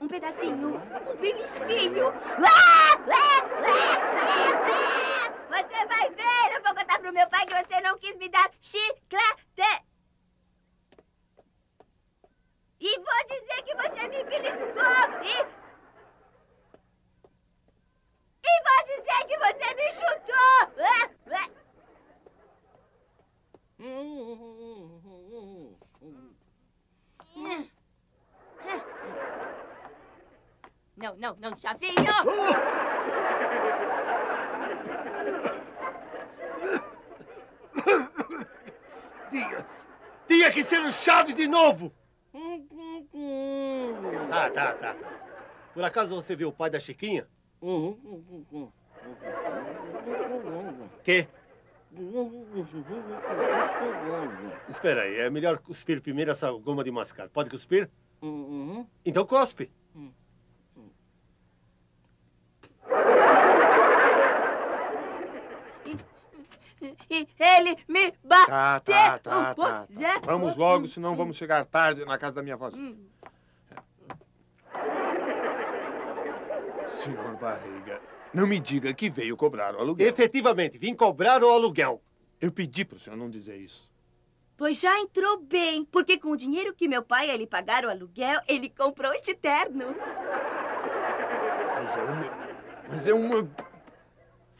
Um 0.01 0.07
pedacinho. 0.07 0.75
Um 1.07 1.15
belisquinho. 1.17 2.07
Ah! 2.09 2.97
Ah! 2.97 3.43
Ah! 3.63 3.97
Ah! 4.17 4.51
Ah! 4.67 5.10
Você 5.51 5.85
vai 5.85 6.09
ver. 6.11 6.55
Eu 6.55 6.63
vou 6.63 6.73
contar 6.73 6.97
pro 6.99 7.11
meu 7.11 7.27
pai 7.29 7.45
que 7.45 7.53
você 7.53 7.81
não 7.81 7.97
quis 7.97 8.15
me 8.15 8.29
dar 8.29 8.49
chiclete. 8.61 9.85
E 12.79 12.97
vou 12.97 13.23
dizer 13.27 13.61
que 13.63 13.75
você 13.75 14.07
me 14.07 14.23
beliscou. 14.23 15.23
E... 15.23 15.61
E 18.43 18.63
vou 18.63 18.81
dizer 18.85 19.25
que 19.27 19.37
você 19.37 19.75
me 19.75 19.91
chutou. 19.91 20.61
Ah! 20.79 21.09
Ah! 21.33 21.49
Não, 30.95 31.15
não, 31.15 31.35
não, 31.35 31.57
Chavinho! 31.57 32.05
Tinha, 39.31 39.65
tinha 40.27 40.51
que 40.51 40.61
ser 40.63 40.81
o 40.83 40.91
Chaves 40.91 41.33
de 41.33 41.47
novo! 41.47 41.91
Tá, 44.29 44.49
tá, 44.49 44.73
tá, 44.73 44.93
tá. 44.93 44.95
Por 45.73 45.83
acaso 45.83 46.13
você 46.15 46.35
viu 46.35 46.49
o 46.49 46.53
pai 46.53 46.69
da 46.69 46.79
Chiquinha? 46.79 47.25
Quê? 51.03 51.27
Espera 54.69 55.03
aí, 55.03 55.19
é 55.19 55.29
melhor 55.29 55.57
cuspir 55.59 56.01
primeiro 56.01 56.31
essa 56.31 56.51
goma 56.51 56.83
de 56.83 56.91
mascar. 56.91 57.29
Pode 57.29 57.49
cuspir? 57.49 57.89
Então 59.05 59.25
cospe. 59.25 59.71
E 67.11 67.27
ele 67.37 67.77
me 67.89 68.13
bateu! 68.23 68.47
Tá, 68.47 68.79
tá, 68.79 69.19
tá, 69.19 69.53
tá, 69.53 69.53
tá. 69.53 69.87
é. 69.99 70.19
Vamos 70.21 70.55
logo, 70.55 70.87
senão 70.87 71.13
vamos 71.13 71.35
chegar 71.35 71.65
tarde 71.65 72.05
na 72.05 72.17
casa 72.17 72.35
da 72.35 72.41
minha 72.41 72.55
avó. 72.55 72.71
Senhor 77.03 77.35
Barriga, 77.35 77.99
não 78.33 78.47
me 78.47 78.61
diga 78.61 78.93
que 78.93 79.09
veio 79.09 79.35
cobrar 79.35 79.75
o 79.75 79.79
aluguel. 79.79 80.07
Efetivamente, 80.07 80.77
vim 80.77 80.95
cobrar 80.95 81.43
o 81.43 81.49
aluguel. 81.49 82.01
Eu 82.39 82.49
pedi 82.49 82.85
pro 82.85 82.97
senhor 82.97 83.17
não 83.17 83.29
dizer 83.29 83.57
isso. 83.57 83.91
Pois 84.55 84.79
já 84.79 84.97
entrou 84.99 85.41
bem, 85.41 85.83
porque 85.83 86.17
com 86.17 86.29
o 86.29 86.37
dinheiro 86.37 86.73
que 86.73 86.87
meu 86.87 87.03
pai 87.03 87.27
e 87.27 87.31
ele 87.31 87.45
pagaram 87.45 87.89
o 87.89 87.91
aluguel, 87.91 88.39
ele 88.47 88.69
comprou 88.69 89.11
este 89.11 89.33
terno. 89.33 89.93
Mas 91.75 91.97
é 91.97 92.03
uma... 92.03 92.31
Mas 92.87 93.07
é 93.07 93.13
uma... 93.13 93.49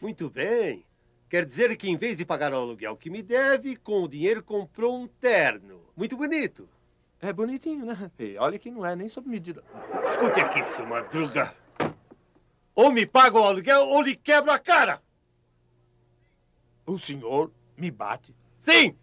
Muito 0.02 0.28
bem. 0.28 0.84
Quer 1.32 1.46
dizer 1.46 1.74
que 1.78 1.88
em 1.88 1.96
vez 1.96 2.18
de 2.18 2.26
pagar 2.26 2.52
o 2.52 2.58
aluguel 2.58 2.94
que 2.94 3.08
me 3.08 3.22
deve, 3.22 3.74
com 3.74 4.02
o 4.02 4.06
dinheiro 4.06 4.42
comprou 4.42 5.00
um 5.00 5.06
terno. 5.06 5.80
Muito 5.96 6.14
bonito. 6.14 6.68
É 7.22 7.32
bonitinho, 7.32 7.86
né? 7.86 8.10
E 8.18 8.36
olha 8.36 8.58
que 8.58 8.70
não 8.70 8.84
é 8.84 8.94
nem 8.94 9.08
sob 9.08 9.26
medida. 9.30 9.64
Escute 10.04 10.40
aqui, 10.40 10.62
seu 10.62 10.84
madruga. 10.84 11.56
Ou 12.74 12.92
me 12.92 13.06
paga 13.06 13.38
o 13.38 13.44
aluguel 13.44 13.80
ou 13.80 14.02
lhe 14.02 14.14
quebro 14.14 14.50
a 14.50 14.58
cara. 14.58 15.02
O 16.84 16.98
senhor 16.98 17.50
me 17.78 17.90
bate. 17.90 18.36
Sim! 18.58 18.94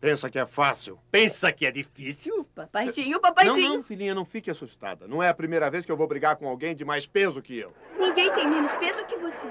Pensa 0.00 0.30
que 0.30 0.38
é 0.38 0.46
fácil. 0.46 0.98
Pensa 1.10 1.52
que 1.52 1.66
é 1.66 1.72
difícil? 1.72 2.44
Papaizinho, 2.54 3.20
papaizinho. 3.20 3.68
Não, 3.68 3.76
não, 3.78 3.82
filhinha, 3.82 4.14
não 4.14 4.24
fique 4.24 4.48
assustada. 4.50 5.08
Não 5.08 5.20
é 5.22 5.28
a 5.28 5.34
primeira 5.34 5.68
vez 5.70 5.84
que 5.84 5.90
eu 5.90 5.96
vou 5.96 6.06
brigar 6.06 6.36
com 6.36 6.48
alguém 6.48 6.74
de 6.74 6.84
mais 6.84 7.04
peso 7.06 7.42
que 7.42 7.58
eu. 7.58 7.72
Ninguém 7.98 8.32
tem 8.32 8.46
menos 8.48 8.72
peso 8.76 9.04
que 9.06 9.16
você. 9.16 9.46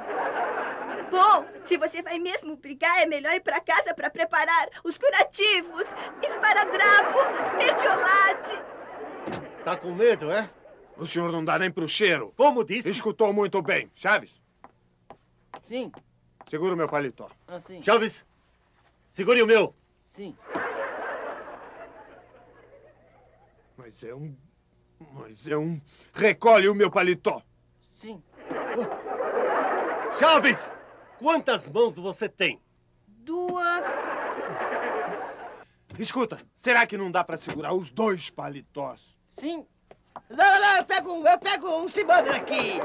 Bom, 1.12 1.46
se 1.62 1.78
você 1.78 2.02
vai 2.02 2.18
mesmo 2.18 2.56
brigar, 2.56 3.02
é 3.02 3.06
melhor 3.06 3.34
ir 3.34 3.42
pra 3.42 3.60
casa 3.60 3.94
pra 3.94 4.10
preparar 4.10 4.70
os 4.84 4.98
curativos, 4.98 5.88
esparadrapo, 6.22 7.18
mertiolate. 7.58 8.56
Tá 9.66 9.76
com 9.76 9.92
medo, 9.94 10.32
é? 10.32 10.50
O 10.96 11.06
senhor 11.06 11.32
não 11.32 11.44
dá 11.44 11.60
nem 11.60 11.70
pro 11.70 11.88
cheiro. 11.88 12.34
Como 12.38 12.64
disse. 12.64 12.90
Escutou 12.90 13.32
muito 13.34 13.62
bem. 13.62 13.92
Chaves, 13.94 14.42
Sim, 15.62 15.92
Segura 16.50 16.74
o 16.74 16.78
meu 16.78 16.88
paletó. 16.88 17.30
assim. 17.48 17.84
Chaves, 17.84 18.26
segure 19.10 19.42
o 19.42 19.46
meu. 19.48 19.76
Sim. 20.18 20.36
Mas 23.78 24.04
é 24.04 24.16
um. 24.16 24.36
Mas 25.14 25.48
é 25.48 25.56
um. 25.56 25.80
Recolhe 26.12 26.68
o 26.68 26.74
meu 26.74 26.90
paletó. 26.90 27.44
Sim. 27.94 28.24
Chaves, 30.18 30.76
quantas 31.20 31.70
mãos 31.70 31.98
você 31.98 32.28
tem? 32.28 32.60
Duas. 33.06 33.84
Escuta, 36.00 36.40
será 36.56 36.88
que 36.88 36.98
não 36.98 37.12
dá 37.12 37.24
pra 37.24 37.38
segurar 37.38 37.74
os 37.74 37.92
dois 37.92 38.32
paletós? 38.32 39.16
Sim. 39.30 39.68
Não, 40.32 40.62
não, 40.62 40.78
eu 40.78 40.84
pego 40.84 41.14
um, 41.14 41.28
eu 41.28 41.38
pego 41.38 41.68
um, 41.78 41.88
se 41.88 42.04
manda 42.04 42.36
aqui. 42.36 42.80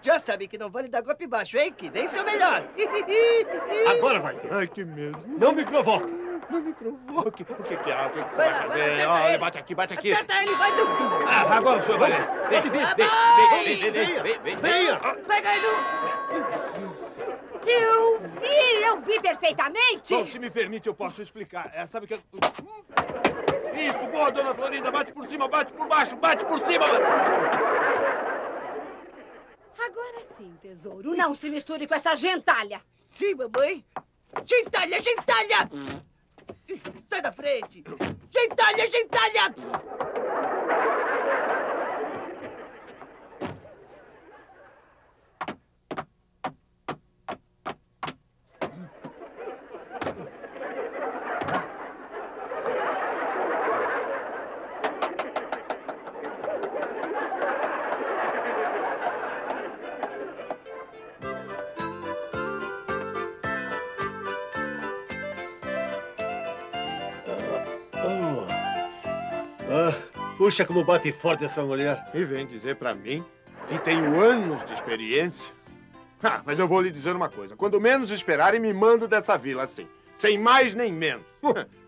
Já 0.00 0.18
sabe 0.20 0.46
que 0.46 0.58
não 0.58 0.70
vale 0.70 0.88
dar 0.88 1.02
golpe 1.02 1.26
baixo, 1.26 1.58
hein? 1.58 1.72
Que 1.72 1.90
vem 1.90 2.06
seu 2.08 2.24
melhor. 2.24 2.68
Agora 3.98 4.20
vai. 4.20 4.38
Ai, 4.50 4.66
que 4.68 4.84
medo. 4.84 5.22
Não 5.26 5.52
me 5.52 5.64
provoque. 5.64 6.17
Não 6.50 6.60
me 6.60 6.72
provoque. 6.72 7.42
O 7.42 7.62
que, 7.62 7.76
que 7.76 7.90
é? 7.90 8.06
O 8.06 8.10
que, 8.10 8.22
que 8.24 8.30
você 8.30 8.36
Vai 8.36 8.50
lá, 8.52 8.62
fazer? 8.68 9.06
Olha, 9.06 9.28
ele. 9.28 9.38
bate 9.38 9.58
aqui, 9.58 9.74
bate 9.74 9.94
aqui. 9.94 10.12
Acerta 10.12 10.42
ele, 10.42 10.54
vai 10.56 10.72
do... 10.72 10.82
Ah, 11.28 11.56
agora 11.56 11.78
o 11.78 11.82
senhor 11.82 11.98
vai. 11.98 12.10
Pode 12.12 12.70
vir. 12.70 12.86
Vai, 12.86 13.64
Vem, 13.64 14.38
vem, 14.42 14.56
venha. 14.56 14.98
Pega 14.98 15.54
ele. 15.54 15.66
Eu 17.66 18.18
vi, 18.20 18.82
eu 18.82 19.00
vi 19.02 19.20
perfeitamente. 19.20 20.14
Bom, 20.14 20.24
se 20.24 20.38
me 20.38 20.48
permite, 20.50 20.86
eu 20.88 20.94
posso 20.94 21.20
explicar. 21.20 21.70
É, 21.74 21.84
sabe 21.86 22.06
o 22.06 22.08
que... 22.08 22.14
eu- 22.14 22.20
Isso, 23.74 24.06
boa, 24.08 24.30
dona 24.32 24.54
Florinda. 24.54 24.90
Bate 24.90 25.12
por 25.12 25.26
cima, 25.28 25.48
bate 25.48 25.72
por 25.72 25.86
baixo, 25.86 26.16
bate 26.16 26.44
por 26.46 26.58
cima. 26.60 26.86
Bate... 26.86 27.02
Agora 29.84 30.20
sim, 30.36 30.54
tesouro. 30.62 31.14
Não 31.14 31.34
se 31.34 31.50
misture 31.50 31.86
com 31.86 31.94
essa 31.94 32.16
gentalha. 32.16 32.80
Sim, 33.12 33.34
mamãe. 33.34 33.84
Gentalha, 34.46 34.98
gentalha. 35.00 35.70
Sai 37.08 37.20
da 37.22 37.32
frente. 37.32 37.82
Gentalha, 38.30 38.86
gentalha. 38.90 40.17
Puxa 70.48 70.64
como 70.64 70.82
bate 70.82 71.12
forte 71.12 71.44
essa 71.44 71.62
mulher. 71.62 72.10
E 72.14 72.24
vem 72.24 72.46
dizer 72.46 72.76
pra 72.76 72.94
mim 72.94 73.22
que 73.68 73.78
tenho 73.80 74.18
anos 74.18 74.64
de 74.64 74.72
experiência. 74.72 75.52
Ah, 76.22 76.42
mas 76.42 76.58
eu 76.58 76.66
vou 76.66 76.80
lhe 76.80 76.90
dizer 76.90 77.14
uma 77.14 77.28
coisa. 77.28 77.54
Quando 77.54 77.78
menos 77.78 78.10
esperarem, 78.10 78.58
me 78.58 78.72
mando 78.72 79.06
dessa 79.06 79.36
vila 79.36 79.64
assim. 79.64 79.86
Sem 80.16 80.38
mais 80.38 80.72
nem 80.72 80.90
menos. 80.90 81.26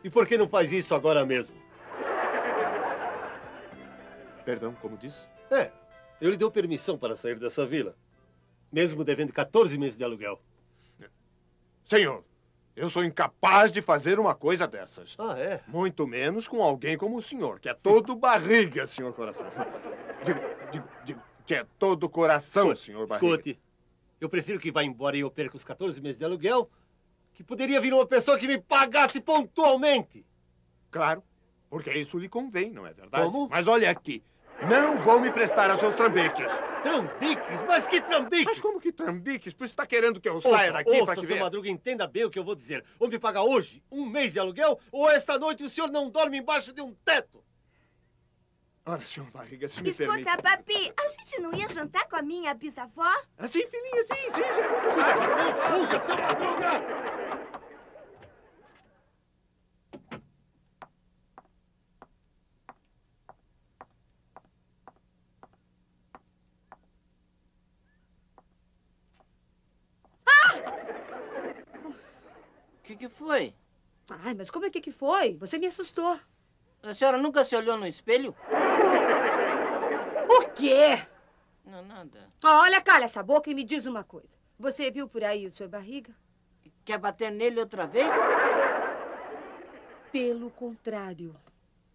E 0.04 0.10
por 0.10 0.26
que 0.26 0.36
não 0.36 0.46
faz 0.46 0.70
isso 0.74 0.94
agora 0.94 1.24
mesmo? 1.24 1.56
Perdão, 4.44 4.74
como 4.74 4.98
disse? 4.98 5.20
É, 5.50 5.70
eu 6.20 6.30
lhe 6.30 6.36
dou 6.36 6.50
permissão 6.50 6.98
para 6.98 7.16
sair 7.16 7.38
dessa 7.38 7.64
vila. 7.64 7.96
Mesmo 8.70 9.02
devendo 9.04 9.32
14 9.32 9.78
meses 9.78 9.96
de 9.96 10.04
aluguel. 10.04 10.38
Senhor, 11.86 12.22
eu 12.80 12.88
sou 12.88 13.04
incapaz 13.04 13.70
de 13.70 13.82
fazer 13.82 14.18
uma 14.18 14.34
coisa 14.34 14.66
dessas. 14.66 15.14
Ah, 15.18 15.38
é? 15.38 15.60
Muito 15.68 16.06
menos 16.06 16.48
com 16.48 16.62
alguém 16.62 16.96
como 16.96 17.18
o 17.18 17.22
senhor, 17.22 17.60
que 17.60 17.68
é 17.68 17.74
todo 17.74 18.16
barriga, 18.16 18.86
senhor 18.86 19.12
coração. 19.12 19.46
Digo, 20.24 20.40
digo, 20.72 20.88
digo, 21.04 21.22
que 21.44 21.56
é 21.56 21.66
todo 21.78 22.08
coração, 22.08 22.74
senhor 22.74 23.06
barriga. 23.06 23.34
Escute, 23.34 23.60
eu 24.18 24.30
prefiro 24.30 24.58
que 24.58 24.72
vá 24.72 24.82
embora 24.82 25.14
e 25.14 25.20
eu 25.20 25.30
perca 25.30 25.56
os 25.56 25.62
14 25.62 26.00
meses 26.00 26.16
de 26.16 26.24
aluguel, 26.24 26.70
que 27.34 27.44
poderia 27.44 27.78
vir 27.82 27.92
uma 27.92 28.06
pessoa 28.06 28.38
que 28.38 28.46
me 28.46 28.58
pagasse 28.58 29.20
pontualmente. 29.20 30.24
Claro, 30.90 31.22
porque 31.68 31.92
isso 31.92 32.18
lhe 32.18 32.30
convém, 32.30 32.70
não 32.70 32.86
é 32.86 32.94
verdade? 32.94 33.26
Como? 33.26 33.46
Mas 33.50 33.68
olha 33.68 33.90
aqui, 33.90 34.22
não 34.68 35.02
vou 35.02 35.20
me 35.20 35.30
prestar 35.30 35.70
aos 35.70 35.80
seus 35.80 35.94
trambiques. 35.94 36.46
Trambiques? 36.82 37.62
Mas 37.66 37.86
que 37.86 38.00
trambiques? 38.00 38.44
Mas 38.46 38.60
como 38.60 38.80
que 38.80 38.92
trambiques? 38.92 39.52
Pois 39.52 39.70
está 39.70 39.86
querendo 39.86 40.20
que 40.20 40.28
eu 40.28 40.34
Ouça, 40.36 40.48
saia 40.50 40.72
daqui 40.72 41.04
para 41.04 41.14
que 41.14 41.20
seu 41.20 41.28
venha... 41.28 41.42
Madruga, 41.42 41.68
entenda 41.68 42.06
bem 42.06 42.24
o 42.24 42.30
que 42.30 42.38
eu 42.38 42.44
vou 42.44 42.54
dizer. 42.54 42.84
Ou 42.98 43.08
me 43.08 43.18
paga 43.18 43.42
hoje 43.42 43.82
um 43.90 44.06
mês 44.06 44.32
de 44.32 44.38
aluguel, 44.38 44.78
ou 44.90 45.10
esta 45.10 45.38
noite 45.38 45.62
o 45.62 45.68
senhor 45.68 45.90
não 45.90 46.10
dorme 46.10 46.38
embaixo 46.38 46.72
de 46.72 46.80
um 46.80 46.94
teto. 47.04 47.44
Ora, 48.86 49.04
senhor 49.04 49.30
barriga, 49.30 49.68
se 49.68 49.82
me 49.82 49.92
permite. 49.92 50.26
Escuta, 50.26 50.42
papi, 50.42 50.92
a 50.98 51.08
gente 51.08 51.40
não 51.40 51.54
ia 51.54 51.68
jantar 51.68 52.08
com 52.08 52.16
a 52.16 52.22
minha 52.22 52.54
bisavó? 52.54 53.12
Assim, 53.38 53.66
filhinha, 53.66 54.04
sim, 54.06 54.14
sim, 54.14 54.40
já 54.40 54.64
é 54.64 54.68
muito 54.68 54.96
tarde. 54.96 55.78
Puxa, 55.78 55.98
seu 56.00 56.16
Madruga! 56.16 57.19
Que, 72.90 72.96
que 72.96 73.08
foi? 73.08 73.54
Ai, 74.24 74.34
mas 74.34 74.50
como 74.50 74.66
é 74.66 74.70
que 74.70 74.80
que 74.80 74.90
foi? 74.90 75.36
Você 75.36 75.58
me 75.58 75.66
assustou. 75.66 76.18
A 76.82 76.94
senhora 76.94 77.18
nunca 77.18 77.44
se 77.44 77.54
olhou 77.54 77.76
no 77.76 77.86
espelho? 77.86 78.34
O 80.28 80.48
quê? 80.50 81.06
Não, 81.64 81.82
nada. 81.84 82.32
Olha, 82.42 82.80
calha 82.80 83.04
essa 83.04 83.22
boca 83.22 83.50
e 83.50 83.54
me 83.54 83.62
diz 83.62 83.86
uma 83.86 84.02
coisa. 84.02 84.36
Você 84.58 84.90
viu 84.90 85.08
por 85.08 85.22
aí 85.22 85.46
o 85.46 85.50
senhor 85.50 85.68
Barriga? 85.68 86.12
Quer 86.84 86.98
bater 86.98 87.30
nele 87.30 87.60
outra 87.60 87.86
vez? 87.86 88.10
Pelo 90.10 90.50
contrário. 90.50 91.36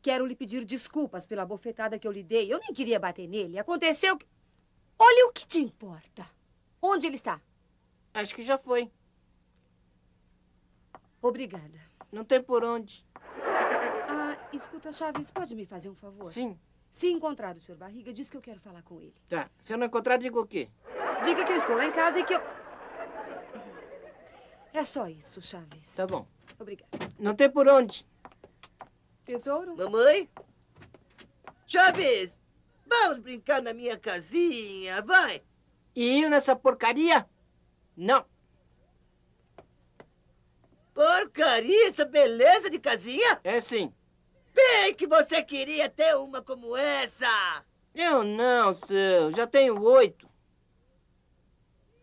Quero 0.02 0.26
lhe 0.26 0.36
pedir 0.36 0.64
desculpas 0.64 1.26
pela 1.26 1.46
bofetada 1.46 2.00
que 2.00 2.08
eu 2.08 2.12
lhe 2.12 2.24
dei. 2.24 2.54
Eu 2.54 2.60
nem 2.60 2.74
queria 2.74 3.00
bater 3.00 3.28
nele. 3.28 3.60
Aconteceu 3.60 4.18
que... 4.18 4.26
Olha 4.98 5.28
o 5.28 5.34
que 5.34 5.46
te 5.46 5.60
importa. 5.60 6.26
Onde 6.82 7.08
ele 7.08 7.18
está? 7.18 7.42
Acho 8.14 8.34
que 8.34 8.44
já 8.44 8.58
foi. 8.58 8.90
Obrigada. 11.28 11.80
Não 12.12 12.24
tem 12.24 12.40
por 12.40 12.64
onde. 12.64 13.04
Ah, 14.08 14.38
escuta, 14.54 14.92
Chaves, 14.92 15.32
pode 15.32 15.56
me 15.56 15.66
fazer 15.66 15.90
um 15.90 15.96
favor? 15.96 16.32
Sim. 16.32 16.56
Se 16.92 17.10
encontrar 17.10 17.56
o 17.56 17.60
senhor 17.60 17.80
Barriga, 17.80 18.14
diz 18.14 18.30
que 18.30 18.38
eu 18.38 18.42
quero 18.42 18.60
falar 18.60 18.84
com 18.84 19.02
ele. 19.02 19.16
Tá. 19.28 19.50
Se 19.60 19.74
eu 19.74 19.78
não 19.80 19.88
encontrar, 19.88 20.18
diga 20.18 20.40
o 20.40 20.46
quê? 20.46 20.70
Diga 21.24 21.44
que 21.44 21.52
eu 21.52 21.58
estou 21.58 21.76
lá 21.76 21.86
em 21.88 21.92
casa 21.92 22.20
e 22.20 22.24
que 22.24 22.36
eu... 22.36 22.42
É 24.72 24.84
só 24.84 25.08
isso, 25.08 25.42
Chaves. 25.42 25.96
Tá 25.96 26.06
bom. 26.06 26.28
Obrigada. 26.60 26.92
Não 27.18 27.34
tem 27.34 27.50
por 27.50 27.68
onde. 27.68 28.06
Tesouro? 29.24 29.76
Mamãe? 29.76 30.30
Chaves, 31.66 32.38
vamos 32.86 33.18
brincar 33.18 33.64
na 33.64 33.74
minha 33.74 33.98
casinha, 33.98 35.02
vai. 35.02 35.42
E 35.96 36.22
eu 36.22 36.30
nessa 36.30 36.56
porcaria? 36.56 37.28
Não. 37.98 38.24
Porcaria, 40.96 41.90
essa 41.90 42.06
beleza 42.06 42.70
de 42.70 42.80
casinha? 42.80 43.42
É 43.44 43.60
sim. 43.60 43.94
Bem 44.54 44.96
que 44.96 45.06
você 45.06 45.44
queria 45.44 45.90
ter 45.90 46.16
uma 46.16 46.42
como 46.42 46.74
essa. 46.78 47.66
Eu 47.94 48.24
não, 48.24 48.74
seu. 48.74 49.30
Já 49.34 49.46
tenho 49.46 49.84
oito. 49.84 50.26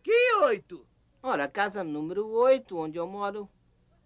Que 0.02 0.35
oito? 0.42 0.87
Ora, 1.22 1.48
casa 1.48 1.83
número 1.83 2.28
oito, 2.28 2.76
onde 2.76 2.98
eu 2.98 3.07
moro. 3.07 3.48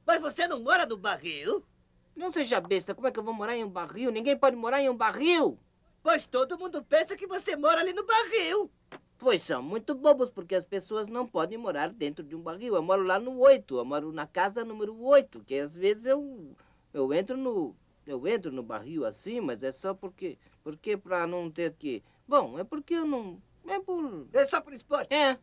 Mas 0.07 0.21
você 0.21 0.47
não 0.47 0.61
mora 0.61 0.87
no 0.87 0.97
barril? 0.97 1.67
Não 2.15 2.31
seja 2.31 2.61
besta, 2.61 2.95
como 2.95 3.09
é 3.09 3.11
que 3.11 3.19
eu 3.19 3.25
vou 3.25 3.35
morar 3.35 3.57
em 3.57 3.65
um 3.65 3.69
barril? 3.69 4.13
Ninguém 4.13 4.37
pode 4.37 4.55
morar 4.55 4.81
em 4.81 4.89
um 4.89 4.97
barril. 4.97 5.59
Pois 6.01 6.25
todo 6.25 6.57
mundo 6.57 6.85
pensa 6.85 7.17
que 7.17 7.27
você 7.27 7.57
mora 7.57 7.81
ali 7.81 7.93
no 7.93 8.07
barril. 8.07 8.71
Pois 9.19 9.43
são 9.43 9.63
muito 9.63 9.95
bobos, 9.95 10.29
porque 10.29 10.55
as 10.55 10.67
pessoas 10.67 11.07
não 11.07 11.27
podem 11.27 11.57
morar 11.57 11.89
dentro 11.91 12.23
de 12.25 12.37
um 12.37 12.41
barril. 12.41 12.75
Eu 12.75 12.83
moro 12.83 13.03
lá 13.03 13.19
no 13.19 13.39
oito, 13.41 13.79
eu 13.79 13.85
moro 13.85 14.13
na 14.13 14.27
casa 14.27 14.65
número 14.65 14.99
oito, 15.03 15.43
que 15.45 15.59
às 15.59 15.77
vezes 15.77 16.07
eu, 16.07 16.55
eu 16.93 17.13
entro 17.13 17.37
no. 17.37 17.75
Eu 18.07 18.27
entro 18.29 18.53
no 18.53 18.63
barril 18.63 19.05
assim, 19.05 19.41
mas 19.41 19.63
é 19.63 19.73
só 19.73 19.95
porque. 19.95 20.39
Porque 20.63 20.97
pra 20.97 21.27
não 21.27 21.51
ter 21.51 21.73
que. 21.73 22.03
Bom, 22.29 22.59
é 22.59 22.65
porque 22.65 22.95
eu 22.95 23.07
não. 23.07 23.41
É 23.67 23.81
por. 23.81 24.27
É 24.33 24.45
só 24.45 24.61
por 24.61 24.73
esporte. 24.73 25.13
É, 25.13 25.39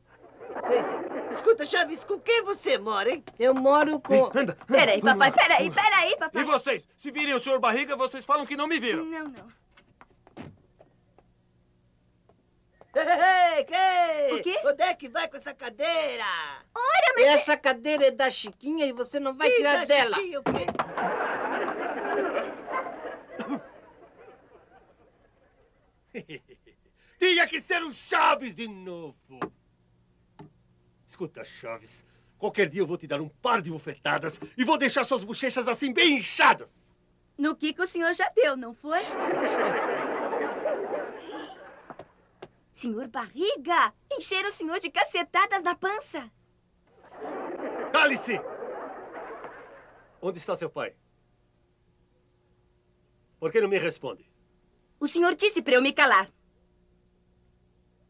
Sei, 0.68 0.80
sei. 0.80 1.30
Escuta, 1.32 1.66
Chaves, 1.66 2.04
com 2.04 2.20
quem 2.20 2.44
você 2.44 2.78
mora, 2.78 3.10
hein? 3.10 3.24
eu 3.40 3.54
moro 3.54 4.00
com. 4.00 4.30
Anda. 4.38 4.58
Peraí, 4.68 5.02
papai, 5.02 5.32
peraí, 5.32 5.72
peraí, 5.72 6.18
papai. 6.18 6.42
E 6.42 6.46
vocês? 6.46 6.88
Se 6.96 7.12
virem 7.12 7.34
o 7.34 7.40
senhor 7.40 7.60
barriga, 7.60 7.96
vocês 7.96 8.24
falam 8.26 8.46
que 8.46 8.56
não 8.56 8.68
me 8.68 8.80
viram. 8.80 9.06
Não, 9.06 9.24
não. 9.30 9.63
Ei, 12.96 13.66
Ei, 14.30 14.40
O 14.40 14.44
quê? 14.44 14.62
Onde 14.66 14.84
é 14.84 14.94
que 14.94 15.10
vai 15.10 15.28
com 15.28 15.38
essa 15.38 15.54
cadeira? 15.54 16.24
Essa 17.18 17.58
cadeira 17.58 18.06
é 18.08 18.12
da 18.12 18.30
Chiquinha 18.30 18.86
e 18.86 18.92
você 18.92 19.20
não 19.20 19.34
vai 19.34 19.50
tirar 19.50 19.80
da 19.80 19.86
dela. 19.86 20.16
Chiquinha, 20.16 20.40
o 20.40 20.44
quê? 20.44 20.68
Tinha 27.18 27.48
que 27.48 27.60
ser 27.62 27.82
o 27.84 27.92
Chaves 27.92 28.54
de 28.56 28.68
novo. 28.68 29.18
Escuta, 31.08 31.44
Chaves. 31.44 32.06
Qualquer 32.38 32.70
dia 32.70 32.82
eu 32.82 32.88
vou 32.88 32.98
te 32.98 33.08
dar 33.08 33.22
um 33.22 33.30
par 33.30 33.62
de 33.62 33.72
bufetadas 33.72 34.40
e 34.56 34.64
vou 34.64 34.78
deixar 34.78 35.04
suas 35.04 35.24
bochechas 35.24 35.68
assim 35.68 35.92
bem 35.92 36.18
inchadas. 36.18 36.96
No 37.38 37.56
que 37.56 37.74
que 37.74 37.82
o 37.82 37.88
senhor 37.88 38.14
já 38.14 38.30
deu, 38.30 38.56
não 38.56 38.76
foi? 38.76 39.00
Senhor 42.74 43.08
Barriga, 43.08 43.94
encheram 44.12 44.50
o 44.50 44.52
senhor 44.52 44.80
de 44.80 44.90
cacetadas 44.90 45.62
na 45.62 45.76
pança. 45.76 46.32
Cale-se! 47.94 48.42
Onde 50.20 50.40
está 50.40 50.58
seu 50.58 50.72
pai? 50.72 50.96
Por 53.40 53.52
que 53.52 53.62
não 53.62 53.70
me 53.70 53.78
responde? 53.78 54.28
O 55.00 55.08
senhor 55.08 55.36
disse 55.36 55.62
para 55.62 55.76
eu 55.76 55.84
me 55.84 55.94
calar. 55.94 56.32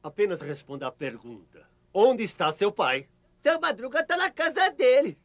Apenas 0.01 0.39
responda 0.39 0.87
à 0.87 0.91
pergunta. 0.91 1.67
Onde 1.93 2.23
está 2.23 2.49
seu 2.53 2.71
pai? 2.71 3.09
Seu 3.39 3.59
Madruga 3.59 4.01
tá 4.05 4.15
na 4.15 4.31
casa 4.31 4.69
dele. 4.71 5.19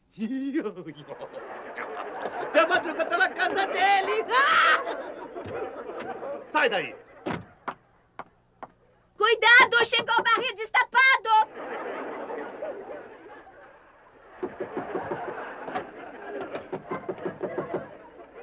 Seu 2.51 2.67
Madruga 2.67 3.05
tá 3.05 3.17
na 3.17 3.29
casa 3.29 3.65
dele. 3.67 4.25
Ah! 4.29 4.83
Sai 6.51 6.69
daí! 6.69 7.08
Cuidado, 9.19 9.83
chegou 9.83 10.15
o 10.17 10.23
barril 10.23 10.55
destapado! 10.55 11.29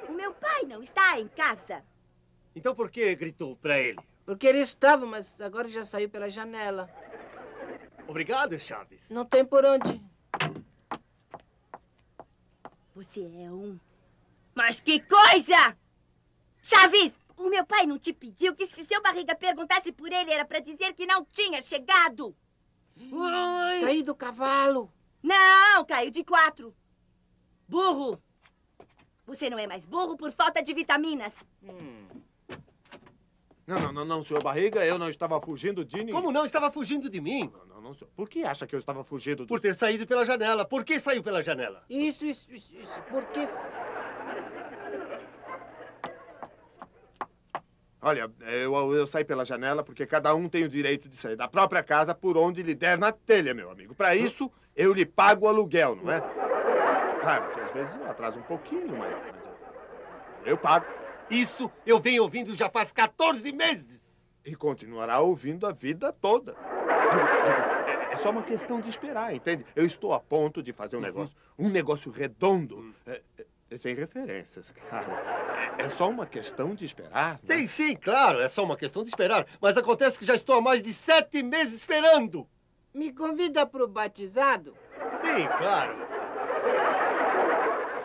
O 0.07 0.11
meu 0.11 0.31
pai 0.35 0.65
não 0.65 0.83
está 0.83 1.19
em 1.19 1.27
casa. 1.29 1.83
Então 2.55 2.75
por 2.75 2.91
que 2.91 3.15
gritou 3.15 3.55
para 3.55 3.79
ele? 3.79 3.97
Porque 4.23 4.45
ele 4.45 4.59
estava, 4.59 5.03
mas 5.07 5.41
agora 5.41 5.67
já 5.67 5.83
saiu 5.83 6.11
pela 6.11 6.29
janela. 6.29 6.87
Obrigado, 8.07 8.59
Chaves. 8.59 9.09
Não 9.09 9.25
tem 9.25 9.43
por 9.43 9.65
onde. 9.65 9.99
Você 12.93 13.21
é 13.21 13.49
um. 13.49 13.79
Mas 14.53 14.79
que 14.79 14.99
coisa! 14.99 15.75
Chaves, 16.61 17.13
o 17.37 17.49
meu 17.49 17.65
pai 17.65 17.85
não 17.85 17.97
te 17.97 18.11
pediu 18.11 18.55
que 18.55 18.65
se 18.65 18.85
seu 18.85 19.01
barriga 19.01 19.35
perguntasse 19.35 19.91
por 19.91 20.11
ele 20.11 20.31
era 20.31 20.45
para 20.45 20.59
dizer 20.59 20.93
que 20.93 21.05
não 21.05 21.25
tinha 21.25 21.61
chegado? 21.61 22.35
Caí 23.81 24.03
do 24.03 24.15
cavalo. 24.15 24.91
Não, 25.21 25.85
caiu 25.85 26.09
de 26.11 26.23
quatro. 26.23 26.75
Burro! 27.67 28.21
Você 29.25 29.49
não 29.49 29.59
é 29.59 29.67
mais 29.67 29.85
burro 29.85 30.15
por 30.15 30.31
falta 30.31 30.63
de 30.63 30.73
vitaminas. 30.73 31.33
Não, 33.67 33.79
não, 33.81 33.91
não, 33.91 34.05
não, 34.05 34.23
senhor 34.23 34.41
Barriga, 34.41 34.85
eu 34.85 34.97
não 34.97 35.09
estava 35.09 35.41
fugindo 35.41 35.83
de 35.83 35.97
ninguém. 35.97 36.15
Como 36.15 36.31
não 36.31 36.45
estava 36.45 36.71
fugindo 36.71 37.09
de 37.09 37.19
mim? 37.19 37.51
Não, 37.53 37.65
não, 37.65 37.81
não, 37.81 37.93
senhor. 37.93 38.09
Por 38.15 38.29
que 38.29 38.43
acha 38.43 38.65
que 38.65 38.73
eu 38.73 38.79
estava 38.79 39.03
fugindo 39.03 39.45
do... 39.45 39.47
Por 39.47 39.59
ter 39.59 39.75
saído 39.75 40.07
pela 40.07 40.23
janela. 40.25 40.63
Por 40.63 40.85
que 40.85 40.97
saiu 41.01 41.21
pela 41.21 41.43
janela? 41.43 41.83
Isso, 41.89 42.25
isso, 42.25 42.49
isso, 42.49 42.73
isso. 42.73 43.01
Porque. 43.09 43.41
Olha, 48.07 48.31
eu, 48.39 48.95
eu 48.95 49.05
saí 49.05 49.25
pela 49.25 49.43
janela 49.43 49.83
porque 49.83 50.05
cada 50.05 50.33
um 50.33 50.47
tem 50.47 50.63
o 50.63 50.69
direito 50.69 51.09
de 51.09 51.17
sair 51.17 51.35
da 51.35 51.45
própria 51.45 51.83
casa 51.83 52.15
por 52.15 52.37
onde 52.37 52.63
lhe 52.63 52.73
der 52.73 52.97
na 52.97 53.11
telha, 53.11 53.53
meu 53.53 53.69
amigo. 53.69 53.93
Para 53.93 54.15
isso, 54.15 54.49
eu 54.73 54.93
lhe 54.93 55.05
pago 55.05 55.45
o 55.45 55.49
aluguel, 55.49 55.97
não 55.97 56.09
é? 56.09 56.21
Claro 57.19 57.53
que 57.53 57.59
às 57.59 57.71
vezes 57.73 57.95
eu 57.97 58.09
atraso 58.09 58.39
um 58.39 58.43
pouquinho, 58.43 58.95
mas, 58.97 59.11
mas 59.11 60.45
eu, 60.45 60.57
pago. 60.57 60.85
Isso 61.29 61.69
eu 61.85 61.99
venho 61.99 62.23
ouvindo 62.23 62.55
já 62.55 62.69
faz 62.69 62.93
14 62.93 63.51
meses. 63.51 64.31
E 64.45 64.55
continuará 64.55 65.19
ouvindo 65.19 65.67
a 65.67 65.73
vida 65.73 66.13
toda. 66.13 66.55
É, 67.87 68.13
é 68.13 68.17
só 68.19 68.29
uma 68.29 68.43
questão 68.43 68.79
de 68.79 68.87
esperar, 68.87 69.35
entende? 69.35 69.65
Eu 69.75 69.85
estou 69.85 70.13
a 70.13 70.19
ponto 70.21 70.63
de 70.63 70.71
fazer 70.71 70.95
um 70.95 71.01
negócio, 71.01 71.35
um 71.59 71.67
negócio 71.67 72.09
redondo, 72.09 72.95
é, 73.05 73.21
é, 73.37 73.45
sem 73.75 73.93
referências, 73.95 74.71
claro. 74.71 75.11
É, 75.77 75.83
é 75.83 75.89
só 75.89 76.09
uma 76.09 76.25
questão 76.25 76.73
de 76.73 76.85
esperar. 76.85 77.39
não 77.43 77.55
é? 77.55 77.59
Sim, 77.59 77.67
sim, 77.67 77.95
claro. 77.95 78.39
É 78.39 78.47
só 78.47 78.63
uma 78.63 78.77
questão 78.77 79.03
de 79.03 79.09
esperar. 79.09 79.45
Mas 79.59 79.75
acontece 79.75 80.17
que 80.17 80.25
já 80.25 80.35
estou 80.35 80.55
há 80.55 80.61
mais 80.61 80.81
de 80.81 80.93
sete 80.93 81.43
meses 81.43 81.73
esperando. 81.73 82.47
Me 82.93 83.11
convida 83.11 83.65
pro 83.65 83.87
batizado? 83.87 84.73
Sim, 85.21 85.47
claro. 85.57 85.95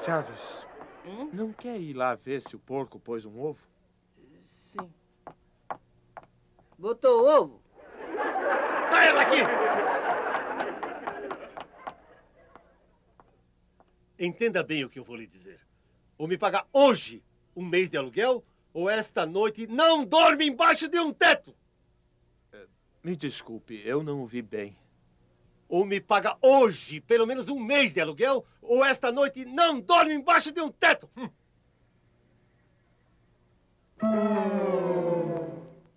Chaves, 0.05 0.67
Hum? 1.07 1.31
não 1.33 1.53
quer 1.53 1.77
ir 1.79 1.95
lá 1.95 2.15
ver 2.17 2.43
se 2.43 2.57
o 2.57 2.59
porco 2.59 2.99
pôs 2.99 3.25
um 3.25 3.41
ovo? 3.41 3.61
Sim. 4.41 4.91
Botou 6.79 7.25
ovo? 7.29 7.63
Saia 8.91 9.13
daqui! 9.15 9.37
Entenda 14.25 14.63
bem 14.63 14.85
o 14.85 14.89
que 14.89 15.01
eu 15.01 15.05
vou 15.05 15.17
lhe 15.17 15.27
dizer. 15.27 15.59
Ou 16.17 16.29
me 16.29 16.39
pagar 16.39 16.65
hoje 16.73 17.25
um 17.57 17.67
mês 17.67 17.91
de 17.91 17.97
aluguel, 17.97 18.45
ou 18.73 18.89
esta 18.89 19.27
noite 19.27 19.67
não 19.67 20.05
dorme 20.05 20.47
embaixo 20.47 20.89
de 20.89 21.01
um 21.01 21.13
teto. 21.13 21.53
Me 23.03 23.17
desculpe, 23.17 23.83
eu 23.85 24.01
não 24.01 24.21
ouvi 24.21 24.41
bem. 24.41 24.77
Ou 25.69 25.85
me 25.85 26.01
paga 26.01 26.39
hoje 26.41 27.01
pelo 27.01 27.27
menos 27.27 27.49
um 27.49 27.59
mês 27.59 27.93
de 27.95 28.01
aluguel, 28.01 28.47
ou 28.63 28.85
esta 28.85 29.11
noite 29.11 29.45
não 29.45 29.81
dorme 29.81 30.15
embaixo 30.15 30.53
de 30.53 30.61
um 30.61 30.71
teto. 30.71 31.11
Hum. 31.17 31.29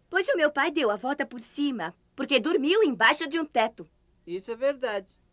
Pois 0.09 0.27
o 0.29 0.35
meu 0.35 0.49
pai 0.49 0.71
deu 0.71 0.89
a 0.89 0.95
volta 0.95 1.27
por 1.27 1.41
cima, 1.41 1.93
porque 2.15 2.39
dormiu 2.39 2.81
embaixo 2.81 3.27
de 3.27 3.39
um 3.39 3.45
teto. 3.45 3.87
Isso 4.25 4.51
é 4.51 4.55
verdade. 4.55 5.24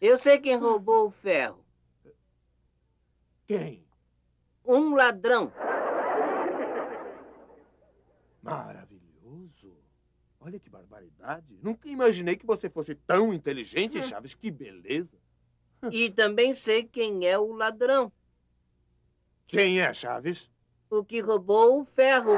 Eu 0.00 0.18
sei 0.18 0.38
quem 0.38 0.56
roubou 0.56 1.08
o 1.08 1.10
ferro. 1.10 1.64
Quem? 3.46 3.84
Um 4.64 4.94
ladrão. 4.94 5.52
Maravilhoso. 8.42 9.76
Olha 10.40 10.58
que 10.58 10.70
barbaridade. 10.70 11.58
Nunca 11.62 11.88
imaginei 11.88 12.36
que 12.36 12.46
você 12.46 12.70
fosse 12.70 12.94
tão 12.94 13.34
inteligente, 13.34 14.00
Chaves. 14.08 14.34
Que 14.34 14.50
beleza. 14.50 15.18
E 15.90 16.10
também 16.10 16.54
sei 16.54 16.84
quem 16.84 17.26
é 17.26 17.38
o 17.38 17.52
ladrão. 17.52 18.12
Quem 19.46 19.80
é, 19.80 19.92
Chaves? 19.92 20.50
O 20.88 21.04
que 21.04 21.20
roubou 21.20 21.80
o 21.80 21.84
ferro. 21.84 22.32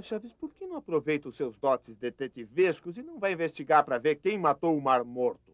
Olha, 0.00 0.02
Chaves, 0.02 0.32
por 0.32 0.50
que 0.54 0.66
não 0.66 0.78
aproveita 0.78 1.28
os 1.28 1.36
seus 1.36 1.58
dotes 1.58 1.94
detetivescos 1.96 2.96
e 2.96 3.02
não 3.02 3.18
vai 3.18 3.32
investigar 3.32 3.84
para 3.84 3.98
ver 3.98 4.16
quem 4.16 4.38
matou 4.38 4.74
o 4.74 4.80
Mar 4.80 5.04
Morto? 5.04 5.50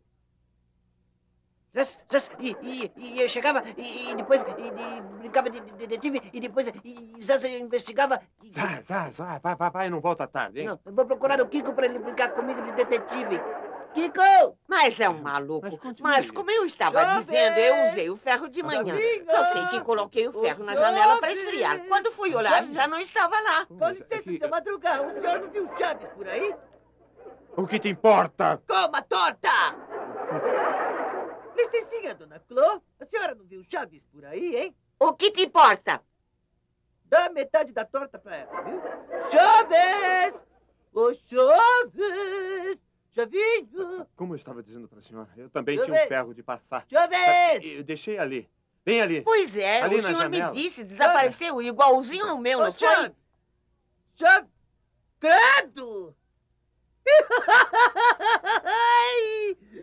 Zaz, 1.75 1.99
zaz, 2.11 2.31
E, 2.39 2.57
e, 2.63 2.93
e 2.97 3.21
eu 3.21 3.29
chegava 3.29 3.63
e, 3.77 4.11
e 4.11 4.15
depois 4.15 4.43
e, 4.43 4.47
e 4.47 5.01
brincava 5.19 5.51
de, 5.51 5.61
de 5.61 5.73
detetive 5.73 6.23
e 6.33 6.41
depois 6.41 6.69
e, 6.69 7.21
zaz, 7.21 7.43
eu 7.43 7.59
investigava. 7.59 8.21
E, 8.43 8.53
zá, 8.53 8.83
zá, 8.83 9.39
vai, 9.39 9.57
vai, 9.57 9.71
vai, 9.71 9.91
não 9.91 10.01
volta 10.01 10.29
tarde, 10.29 10.61
hein? 10.61 10.67
não, 10.69 10.81
eu 10.87 10.93
vou 10.93 11.05
procurar 11.05 11.41
o 11.41 11.49
Kiko 11.49 11.75
para 11.75 11.87
ele 11.87 11.99
brincar 11.99 12.31
comigo 12.31 12.63
de 12.63 12.73
detetive. 12.73 13.41
Kiko! 13.97 14.59
Mas 14.69 15.01
é 15.01 15.09
um 15.09 15.23
maluco. 15.23 15.81
Mas. 15.83 16.01
Mas 16.01 16.31
como 16.31 16.51
eu 16.51 16.67
estava 16.67 17.03
Jovem! 17.03 17.25
dizendo, 17.25 17.59
eu 17.59 17.91
usei 17.91 18.11
o 18.11 18.17
ferro 18.19 18.47
de 18.47 18.63
manhã. 18.63 18.93
Amiga! 18.93 19.33
Só 19.33 19.45
sei 19.53 19.67
que 19.69 19.81
coloquei 19.81 20.29
o 20.29 20.33
ferro 20.33 20.65
na 20.65 20.77
janela 20.77 21.19
para 21.19 21.33
esfriar. 21.33 21.81
Quando 21.89 22.13
fui 22.13 22.35
olhar, 22.35 22.71
já 22.71 22.87
não 22.87 23.01
estava 23.01 23.41
lá. 23.41 23.65
Com 23.65 23.89
licença, 23.89 24.39
seu 24.39 24.51
Madruga. 24.51 25.03
O 25.03 25.13
senhor 25.13 25.41
não 25.41 25.49
viu 25.51 25.67
Chaves 25.79 26.09
por 26.15 26.29
aí? 26.29 26.55
O 27.57 27.67
que 27.67 27.79
te 27.79 27.89
importa? 27.89 28.63
Coma 28.69 29.01
torta! 29.01 29.49
Licencinha, 31.57 32.15
dona 32.15 32.39
Clô. 32.41 32.83
A 33.01 33.07
senhora 33.07 33.35
não 33.35 33.47
viu 33.47 33.65
Chaves 33.65 34.03
por 34.13 34.27
aí, 34.27 34.57
hein? 34.57 34.77
O 35.01 35.15
que 35.15 35.31
te 35.31 35.43
importa? 35.45 36.03
Dá 37.07 37.31
metade 37.31 37.73
da 37.73 37.87
torta 37.87 38.19
pra 38.19 38.37
ela, 38.37 38.61
viu? 38.61 38.83
Chaves! 39.31 40.39
Ô, 40.93 41.15
Chaves! 41.15 42.86
Chavinho! 43.17 44.07
Como 44.15 44.35
eu 44.35 44.37
estava 44.37 44.63
dizendo 44.63 44.87
para 44.87 44.99
a 44.99 45.03
senhora, 45.03 45.31
eu 45.39 45.49
também 45.49 45.83
tinha 45.83 46.05
um 46.05 46.07
ferro 46.07 46.35
de 46.35 46.43
passar. 46.43 46.85
Chaves! 46.87 47.65
Eu 47.65 47.83
deixei 47.83 48.19
ali. 48.19 48.47
Bem 48.85 49.01
ali. 49.01 49.23
Pois 49.23 49.57
é, 49.57 49.81
Ali 49.81 49.97
o 49.97 50.03
senhor 50.03 50.21
janela. 50.21 50.53
me 50.53 50.63
disse, 50.63 50.85
desapareceu 50.85 51.63
igualzinho 51.63 52.29
ao 52.29 52.37
meu, 52.37 52.59
Ô, 52.59 52.65
não 52.65 52.73
foi? 52.75 53.11
Chaves! 54.17 54.51
Credo! 55.19 56.15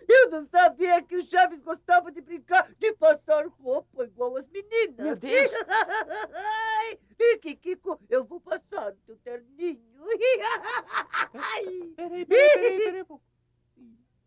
Eu 0.08 0.30
não 0.30 0.46
sabia 0.48 1.02
que 1.02 1.16
o 1.18 1.24
Chaves 1.26 1.60
gostava 1.62 2.12
de 2.12 2.22
brincar 2.22 2.72
de 2.78 2.94
passar 2.94 3.46
roupa 3.48 4.04
igual 4.06 4.36
as 4.38 4.48
meninas. 4.50 4.96
Meu 4.98 5.16
Deus. 5.16 5.52
Ai, 6.34 7.00
Fique, 7.18 7.56
Kiko, 7.56 8.00
eu 8.10 8.24
vou 8.26 8.40
passar 8.42 8.92
o 8.92 8.96
teu 9.06 9.16
terninho. 9.18 9.82
Ai, 11.34 11.94
Peraí, 11.96 12.26
peraí, 12.26 12.26
peraí, 12.26 12.80
peraí. 12.80 13.06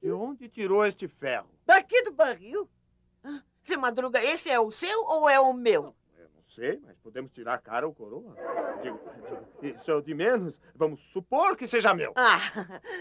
De 0.00 0.10
onde 0.12 0.48
tirou 0.48 0.84
este 0.84 1.08
ferro? 1.08 1.48
Daqui 1.64 2.02
do 2.04 2.12
barril. 2.12 2.68
Seu 3.62 3.80
Madruga, 3.80 4.22
esse 4.22 4.48
é 4.48 4.60
o 4.60 4.70
seu 4.70 5.04
ou 5.04 5.28
é 5.28 5.40
o 5.40 5.52
meu? 5.52 5.94
Eu 6.16 6.28
não 6.34 6.42
sei, 6.54 6.78
mas 6.84 6.96
podemos 6.98 7.32
tirar 7.32 7.54
a 7.54 7.58
cara 7.58 7.86
ou 7.86 7.92
coroa. 7.94 8.36
Digo, 8.82 9.00
digo, 9.60 9.76
isso 9.76 9.90
é 9.90 9.94
o 9.94 10.00
de 10.00 10.14
menos. 10.14 10.54
Vamos 10.74 11.00
supor 11.12 11.56
que 11.56 11.66
seja 11.66 11.92
meu. 11.92 12.12
Ah, 12.14 12.38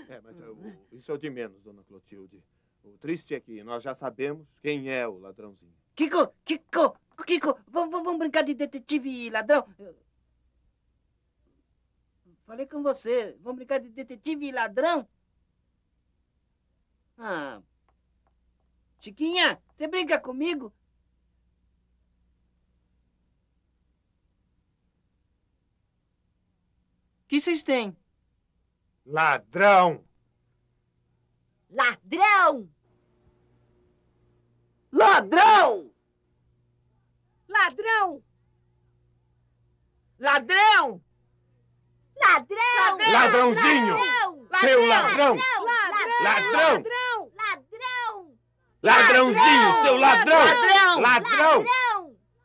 É, 0.09 0.19
mas 0.21 0.39
é, 0.41 0.45
o- 0.49 0.73
isso 0.93 1.11
é 1.11 1.13
o 1.13 1.17
de 1.17 1.29
menos, 1.29 1.61
dona 1.61 1.83
Clotilde. 1.83 2.41
O 2.85 2.97
triste 2.97 3.33
é 3.33 3.39
que 3.39 3.63
nós 3.63 3.83
já 3.83 3.95
sabemos 3.95 4.47
quem 4.61 4.89
é 4.91 5.07
o 5.07 5.17
ladrãozinho. 5.17 5.73
Kiko, 5.95 6.27
Kiko, 6.45 6.97
Kiko, 7.25 7.59
vamos, 7.67 7.91
vamos- 7.91 8.19
brincar 8.19 8.43
de 8.43 8.53
detetive 8.53 9.09
e 9.09 9.29
ladrão? 9.29 9.67
Falei 12.45 12.67
com 12.67 12.83
você, 12.83 13.35
vamos 13.41 13.57
brincar 13.57 13.79
de 13.79 13.89
detetive 13.89 14.47
e 14.47 14.51
ladrão? 14.51 15.07
Ah. 17.17 17.61
Chiquinha, 18.99 19.59
você 19.75 19.87
brinca 19.87 20.19
comigo? 20.19 20.67
O 27.23 27.27
que 27.27 27.41
vocês 27.41 27.63
têm? 27.63 27.95
Ladrão! 29.05 30.03
Ladrão! 31.69 32.69
Ladrão! 34.95 35.91
Ladrão! 37.49 38.23
ladrão! 40.17 41.01
Ladrão! 42.17 43.11
Ladrãozinho! 43.11 43.97
Seu 44.61 44.85
ladrão! 44.87 45.35
Ladrão! 46.23 46.23
Ladrão! 46.23 47.31
Ladrão! 47.35 48.37
Ladrãozinho, 48.81 49.83
seu 49.83 49.97
ladrão! 49.97 50.37
Ladrão! 50.37 51.01
Ladrão! 51.01 51.65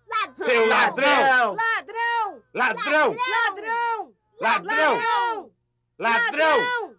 Ladrão! 0.09 0.45
Seu 0.45 0.67
ladrão! 0.67 1.55
Ladrão! 1.55 2.43
Ladrão! 2.53 3.17
Ladrão! 3.17 4.13
Ladrão! 4.41 5.51
Ladrão! 6.01 6.90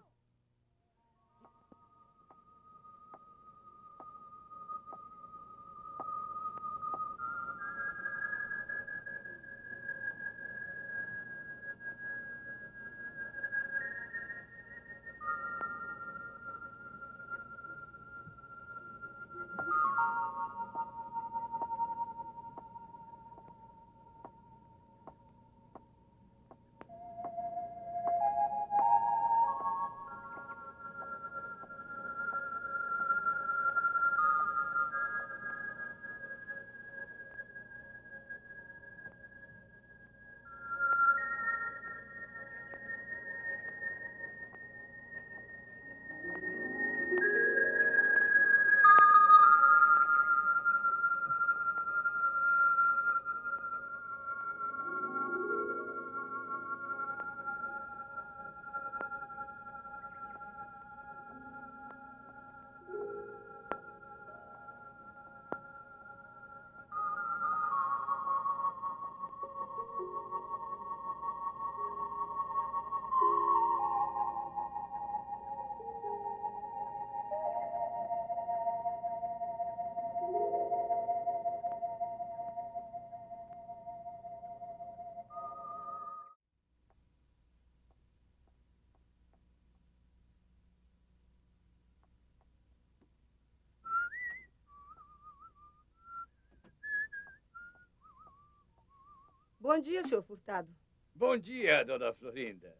Bom 99.62 99.78
dia, 99.78 100.02
senhor 100.02 100.24
Furtado. 100.24 100.68
Bom 101.14 101.38
dia, 101.38 101.84
dona 101.84 102.12
Florinda. 102.12 102.74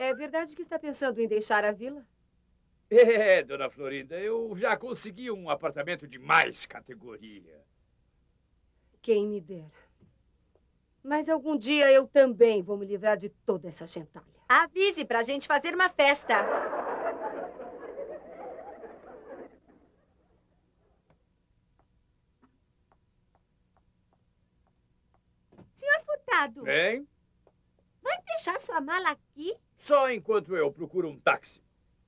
É 0.00 0.12
verdade 0.12 0.56
que 0.56 0.62
está 0.62 0.76
pensando 0.76 1.20
em 1.20 1.28
deixar 1.28 1.64
a 1.64 1.70
vila? 1.70 2.04
É, 2.90 3.40
dona 3.44 3.70
Florinda, 3.70 4.18
eu 4.18 4.52
já 4.56 4.76
consegui 4.76 5.30
um 5.30 5.48
apartamento 5.48 6.08
de 6.08 6.18
mais 6.18 6.66
categoria. 6.66 7.64
Quem 9.00 9.28
me 9.28 9.40
dera. 9.40 9.70
Mas 11.04 11.28
algum 11.28 11.56
dia 11.56 11.90
eu 11.92 12.08
também 12.08 12.64
vou 12.64 12.76
me 12.76 12.84
livrar 12.84 13.16
de 13.16 13.28
toda 13.28 13.68
essa 13.68 13.86
gentalha. 13.86 14.26
Avise 14.48 15.04
pra 15.04 15.22
gente 15.22 15.46
fazer 15.46 15.72
uma 15.72 15.88
festa. 15.88 16.34
Furtado, 26.42 26.62
Bem, 26.64 27.06
vai 28.02 28.18
deixar 28.26 28.58
sua 28.60 28.80
mala 28.80 29.10
aqui? 29.10 29.54
só 29.76 30.10
enquanto 30.10 30.56
eu 30.56 30.72
procuro 30.72 31.08
um 31.08 31.18
táxi. 31.18 31.62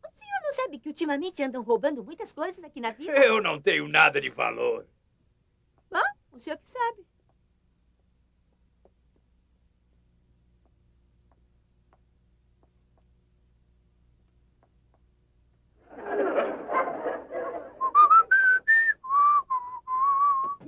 O 0.05 0.18
senhor 0.18 0.40
não 0.42 0.53
sabe 0.53 0.79
que 0.79 0.88
ultimamente 0.88 1.42
andam 1.42 1.62
roubando 1.62 2.03
muitas 2.05 2.33
coisas 2.33 2.62
aqui 2.62 2.81
na 2.81 2.90
vila? 2.90 3.12
Eu 3.12 3.40
não 3.42 3.61
tenho 3.61 3.87
nada 3.88 4.20
de 4.20 4.31
valor. 4.31 4.87
Bom, 5.90 5.99
o 6.33 6.40
senhor 6.40 6.57
que 6.59 6.68
sabe. 6.68 7.05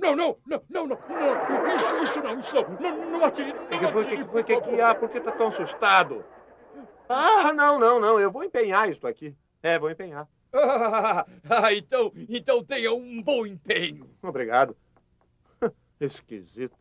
Não, 0.07 0.15
não, 0.15 0.37
não, 0.45 0.63
não, 0.69 0.87
não, 0.87 0.97
não. 1.09 1.75
Isso, 1.75 1.97
isso 1.97 2.21
não, 2.21 2.39
isso 2.39 2.55
não. 2.55 2.69
Não, 2.79 3.11
não 3.11 3.25
atire. 3.25 3.51
O 3.51 3.67
que, 3.67 3.77
que 3.77 3.87
foi? 3.91 4.03
O 4.03 4.07
que, 4.07 4.17
que 4.17 4.23
foi? 4.23 4.41
O 4.41 4.45
que, 4.45 4.61
que 4.61 4.81
há? 4.81 4.95
Por 4.95 5.09
que 5.09 5.19
tá 5.19 5.31
tão 5.33 5.47
assustado? 5.49 6.23
Ah, 7.09 7.51
não, 7.51 7.77
não, 7.77 7.99
não. 7.99 8.17
Eu 8.17 8.31
vou 8.31 8.43
empenhar 8.43 8.89
isto 8.89 9.05
aqui. 9.05 9.35
É, 9.61 9.77
vou 9.77 9.91
empenhar. 9.91 10.25
Ah, 10.53 11.25
ah, 11.49 11.73
então, 11.73 12.13
então 12.29 12.63
tenha 12.63 12.93
um 12.93 13.21
bom 13.21 13.45
empenho. 13.45 14.09
Obrigado. 14.21 14.77
Esquisito. 15.99 16.77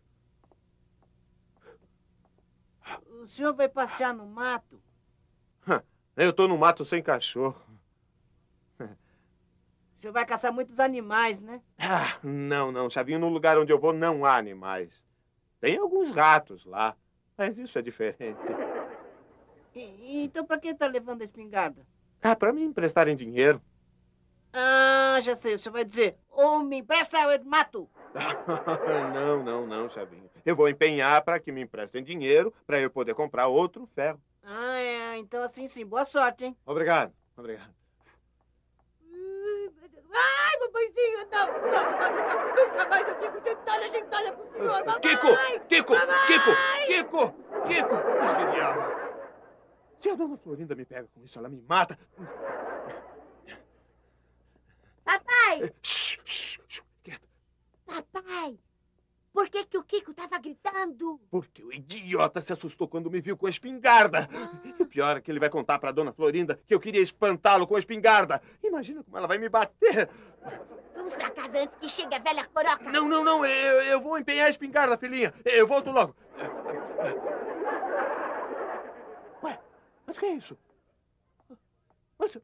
O 3.20 3.26
senhor 3.26 3.54
vai 3.54 3.68
passear 3.68 4.14
no 4.14 4.24
mato? 4.24 4.80
Eu 6.16 6.32
tô 6.32 6.46
no 6.46 6.56
mato 6.56 6.84
sem 6.84 7.02
cachorro. 7.02 7.60
O 9.98 10.00
senhor 10.00 10.12
vai 10.12 10.26
caçar 10.26 10.52
muitos 10.52 10.78
animais, 10.78 11.40
né? 11.40 11.60
Ah, 11.78 12.18
não, 12.22 12.70
não, 12.70 12.90
Chavinho, 12.90 13.18
no 13.18 13.28
lugar 13.28 13.58
onde 13.58 13.72
eu 13.72 13.78
vou 13.78 13.92
não 13.92 14.24
há 14.24 14.36
animais. 14.36 15.02
Tem 15.60 15.78
alguns 15.78 16.10
ratos 16.10 16.64
lá, 16.66 16.94
mas 17.36 17.58
isso 17.58 17.78
é 17.78 17.82
diferente. 17.82 18.38
E- 19.74 20.24
então 20.24 20.44
pra 20.44 20.58
que 20.58 20.74
tá 20.74 20.86
levando 20.86 21.22
a 21.22 21.24
espingarda? 21.24 21.86
Ah, 22.22 22.36
para 22.36 22.52
me 22.52 22.62
emprestarem 22.62 23.16
dinheiro. 23.16 23.60
Ah, 24.52 25.18
já 25.22 25.34
sei. 25.34 25.56
Você 25.56 25.68
vai 25.70 25.84
dizer, 25.84 26.16
ou 26.30 26.60
me 26.60 26.78
empresta 26.78 27.18
ou 27.26 27.32
eu 27.32 27.38
te 27.38 27.46
mato. 27.46 27.88
não, 29.14 29.42
não, 29.42 29.66
não, 29.66 29.90
Chavinho. 29.90 30.30
Eu 30.44 30.56
vou 30.56 30.68
empenhar 30.68 31.22
para 31.22 31.38
que 31.38 31.52
me 31.52 31.60
emprestem 31.62 32.02
dinheiro 32.02 32.52
para 32.66 32.80
eu 32.80 32.90
poder 32.90 33.14
comprar 33.14 33.48
outro 33.48 33.86
ferro. 33.94 34.20
Ah, 34.42 34.78
é. 34.78 35.16
Então 35.18 35.42
assim 35.42 35.68
sim. 35.68 35.84
Boa 35.84 36.04
sorte, 36.04 36.44
hein? 36.46 36.56
Obrigado, 36.64 37.12
obrigado. 37.36 37.74
Ai, 40.76 40.88
mamãezinho, 40.88 41.28
não! 41.30 41.46
Nossa, 41.70 41.96
madruga, 41.96 42.66
nunca 42.66 42.88
mais 42.88 43.08
eu 43.08 43.14
digo 43.18 43.40
gentalha, 43.42 43.88
gentalha 43.90 44.32
pro 44.32 44.52
senhor, 44.52 44.84
mamãe! 44.84 45.00
Kiko! 45.00 45.28
Kiko! 45.68 45.94
Kiko! 46.26 46.52
Kiko! 46.86 47.34
Kiko! 47.66 47.94
Mas 48.20 48.34
que 48.34 48.46
diabo! 48.52 48.80
Se 50.00 50.10
a 50.10 50.14
dona 50.14 50.36
Florinda 50.36 50.74
me 50.74 50.84
pega 50.84 51.08
com 51.14 51.24
isso, 51.24 51.38
ela 51.38 51.48
me 51.48 51.60
mata. 51.66 51.98
Papai! 55.04 55.72
Shh, 55.82 56.18
shh, 56.24 56.60
shh, 56.68 56.82
quieto. 57.02 57.26
Papai! 57.86 58.58
Por 59.36 59.50
que, 59.50 59.66
que 59.66 59.76
o 59.76 59.84
Kiko 59.84 60.14
tava 60.14 60.38
gritando? 60.38 61.20
Porque 61.30 61.62
o 61.62 61.70
idiota 61.70 62.40
se 62.40 62.54
assustou 62.54 62.88
quando 62.88 63.10
me 63.10 63.20
viu 63.20 63.36
com 63.36 63.46
a 63.46 63.50
espingarda. 63.50 64.26
E 64.64 64.82
o 64.82 64.86
pior 64.86 65.18
é 65.18 65.20
que 65.20 65.30
ele 65.30 65.38
vai 65.38 65.50
contar 65.50 65.78
pra 65.78 65.92
dona 65.92 66.10
Florinda 66.10 66.58
que 66.66 66.72
eu 66.72 66.80
queria 66.80 67.02
espantá-lo 67.02 67.66
com 67.66 67.76
a 67.76 67.78
espingarda. 67.78 68.40
Imagina 68.64 69.04
como 69.04 69.18
ela 69.18 69.26
vai 69.26 69.36
me 69.36 69.50
bater. 69.50 70.08
Vamos 70.94 71.14
pra 71.14 71.28
casa 71.28 71.58
antes 71.58 71.76
que 71.76 71.86
chegue 71.86 72.14
a 72.14 72.18
velha 72.18 72.46
coroca. 72.46 72.90
Não, 72.90 73.06
não, 73.06 73.22
não. 73.22 73.44
Eu, 73.44 73.82
eu 73.82 74.00
vou 74.00 74.18
empenhar 74.18 74.46
a 74.46 74.50
espingarda, 74.50 74.96
filhinha. 74.96 75.34
Eu 75.44 75.68
volto 75.68 75.90
logo. 75.90 76.16
Ué, 79.42 79.60
mas 80.06 80.16
o 80.16 80.20
que 80.20 80.24
é 80.24 80.32
isso? 80.32 80.56
Mas, 82.18 82.38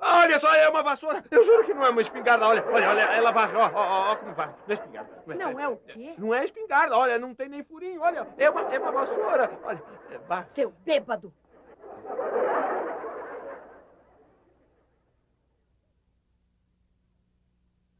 olha 0.00 0.40
só, 0.40 0.54
é 0.54 0.68
uma 0.68 0.82
vassoura. 0.82 1.24
Eu 1.30 1.44
juro 1.44 1.64
que 1.64 1.74
não 1.74 1.84
é 1.84 1.90
uma 1.90 2.02
espingarda. 2.02 2.46
Olha, 2.46 2.64
olha, 2.66 2.88
olha, 2.90 3.00
ela 3.00 3.30
vai. 3.32 3.54
Ó, 3.54 3.70
ó, 3.74 4.12
ó, 4.12 4.16
como 4.16 4.34
vai. 4.34 4.48
Não 4.48 4.56
é 4.68 4.74
espingarda. 4.74 5.10
Não 5.26 5.60
é 5.60 5.68
o 5.68 5.76
quê? 5.76 6.14
Não 6.18 6.34
é 6.34 6.44
espingarda, 6.44 6.96
olha, 6.96 7.18
não 7.18 7.34
tem 7.34 7.48
nem 7.48 7.62
furinho, 7.62 8.00
olha, 8.00 8.26
é 8.36 8.50
uma, 8.50 8.60
é 8.74 8.78
uma 8.78 8.92
vassoura. 8.92 9.50
Olha, 9.64 9.82
é, 10.10 10.18
vai. 10.18 10.46
Seu 10.52 10.70
bêbado! 10.70 11.32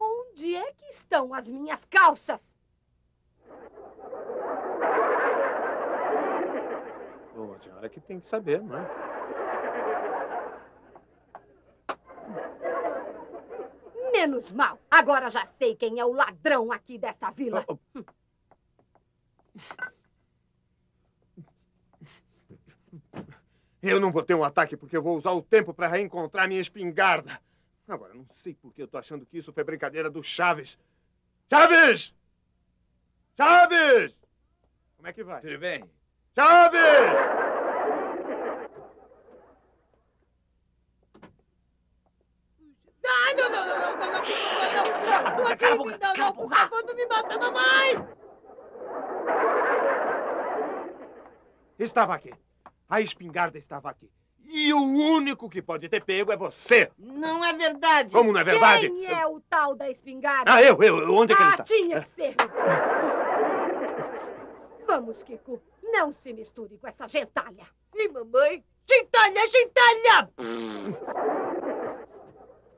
Onde 0.00 0.56
é 0.56 0.72
que 0.72 0.86
estão 0.86 1.32
as 1.32 1.48
minhas 1.48 1.84
calças? 1.86 2.40
Bom, 7.34 7.52
a 7.52 7.58
senhora 7.58 7.88
que 7.88 8.00
tem 8.00 8.20
que 8.20 8.28
saber, 8.28 8.62
não 8.62 8.78
é? 8.78 9.13
Menos 14.24 14.50
mal! 14.52 14.80
Agora 14.90 15.28
já 15.28 15.44
sei 15.58 15.76
quem 15.76 16.00
é 16.00 16.04
o 16.04 16.14
ladrão 16.14 16.72
aqui 16.72 16.96
desta 16.96 17.30
vila. 17.30 17.62
Oh, 17.68 17.78
Eu 23.82 24.00
não 24.00 24.10
vou 24.10 24.22
ter 24.22 24.34
um 24.34 24.42
ataque 24.42 24.78
porque 24.78 24.96
eu 24.96 25.02
vou 25.02 25.18
usar 25.18 25.32
o 25.32 25.42
tempo 25.42 25.74
para 25.74 25.88
reencontrar 25.88 26.48
minha 26.48 26.60
espingarda. 26.60 27.38
Agora, 27.86 28.14
não 28.14 28.26
sei 28.42 28.54
por 28.54 28.72
que 28.72 28.80
eu 28.82 28.88
tô 28.88 28.96
achando 28.96 29.26
que 29.26 29.36
isso 29.36 29.52
foi 29.52 29.62
brincadeira 29.62 30.08
do 30.08 30.22
Chaves. 30.22 30.78
Chaves! 31.50 32.14
Chaves! 33.36 34.16
Como 34.96 35.06
é 35.06 35.12
que 35.12 35.22
vai? 35.22 35.42
Tudo 35.42 35.58
bem? 35.58 35.84
Chaves! 36.34 37.43
não, 44.06 44.20
não, 44.74 45.30
não, 45.30 45.36
não 45.36 45.46
atire 45.46 46.34
por 46.34 46.50
favor, 46.50 46.84
não 46.84 46.94
me 46.94 47.06
mata, 47.06 47.38
mamãe! 47.38 48.08
Estava 51.78 52.14
aqui. 52.14 52.32
A 52.88 53.00
espingarda 53.00 53.58
estava 53.58 53.90
aqui. 53.90 54.10
E 54.46 54.72
o 54.72 54.78
único 54.80 55.48
que 55.48 55.62
pode 55.62 55.88
ter 55.88 56.04
pego 56.04 56.30
é 56.30 56.36
você. 56.36 56.90
Não 56.98 57.44
é 57.44 57.52
verdade. 57.52 58.10
Como 58.12 58.32
não 58.32 58.40
é 58.40 58.44
verdade? 58.44 58.88
Quem 58.88 59.06
é 59.06 59.26
o 59.26 59.40
tal 59.40 59.74
da 59.74 59.90
espingarda? 59.90 60.52
Ah, 60.52 60.62
eu, 60.62 60.80
eu. 60.82 61.12
Onde 61.12 61.32
é 61.32 61.36
que 61.36 61.42
ele 61.42 61.48
ah, 61.48 61.52
está? 61.52 61.62
Ah, 61.62 61.66
tinha 61.66 62.00
que 62.02 62.10
ser. 62.14 62.34
Vamos, 64.86 65.22
Kiko. 65.22 65.60
Não 65.82 66.12
se 66.12 66.32
misture 66.32 66.76
com 66.78 66.86
essa 66.86 67.08
gentalha. 67.08 67.66
Sim, 67.96 68.08
mamãe. 68.08 68.62
Gentalha, 68.86 69.40
gentalha! 69.50 70.30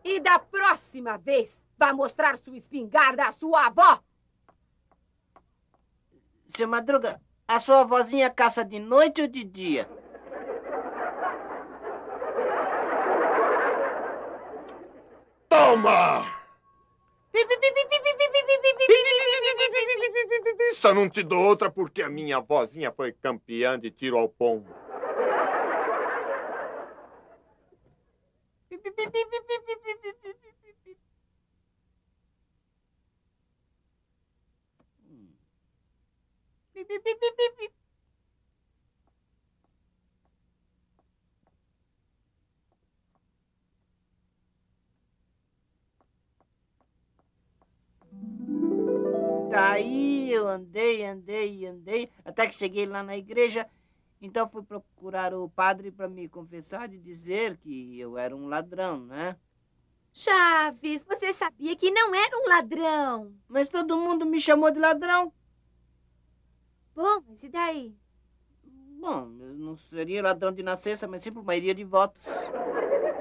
E 0.08 0.20
da 0.20 0.38
próxima 0.38 1.18
vez, 1.18 1.58
vá 1.76 1.92
mostrar 1.92 2.38
sua 2.38 2.56
espingarda 2.56 3.24
à 3.24 3.32
sua 3.32 3.66
avó. 3.66 4.00
Seu 6.46 6.68
Madruga, 6.68 7.20
a 7.48 7.58
sua 7.58 7.82
vozinha 7.82 8.30
caça 8.30 8.64
de 8.64 8.78
noite 8.78 9.22
ou 9.22 9.26
de 9.26 9.42
dia? 9.42 9.90
Toma! 15.48 16.24
Só 20.76 20.94
não 20.94 21.10
te 21.10 21.24
dou 21.24 21.42
outra 21.42 21.68
porque 21.68 22.00
a 22.00 22.08
minha 22.08 22.38
vozinha 22.38 22.92
foi 22.92 23.12
campeã 23.12 23.76
de 23.76 23.90
tiro 23.90 24.16
ao 24.16 24.28
pombo. 24.28 24.85
Daí 49.50 50.30
eu 50.30 50.46
andei, 50.48 51.04
andei, 51.04 51.66
andei, 51.66 52.10
até 52.24 52.46
que 52.46 52.54
cheguei 52.54 52.86
lá 52.86 53.02
na 53.02 53.16
igreja. 53.16 53.68
Então 54.20 54.48
fui 54.48 54.62
procurar 54.62 55.34
o 55.34 55.48
padre 55.48 55.90
para 55.90 56.08
me 56.08 56.28
confessar 56.28 56.92
e 56.92 56.98
dizer 56.98 57.56
que 57.58 57.98
eu 57.98 58.16
era 58.16 58.34
um 58.34 58.48
ladrão, 58.48 59.04
né? 59.04 59.36
Chaves, 60.12 61.04
você 61.04 61.34
sabia 61.34 61.76
que 61.76 61.90
não 61.90 62.14
era 62.14 62.38
um 62.38 62.48
ladrão. 62.48 63.34
Mas 63.46 63.68
todo 63.68 63.98
mundo 63.98 64.24
me 64.24 64.40
chamou 64.40 64.70
de 64.70 64.80
ladrão. 64.80 65.30
Bom, 66.94 67.22
mas 67.28 67.42
e 67.42 67.48
daí? 67.50 67.94
Bom, 68.98 69.30
eu 69.38 69.54
não 69.54 69.76
seria 69.76 70.22
ladrão 70.22 70.50
de 70.50 70.62
nascença, 70.62 71.06
mas 71.06 71.20
sim 71.20 71.30
por 71.30 71.44
maioria 71.44 71.74
de 71.74 71.84
votos. 71.84 72.26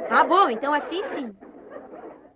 Ah, 0.09 0.23
bom, 0.23 0.49
então 0.49 0.73
assim 0.73 1.03
sim. 1.03 1.35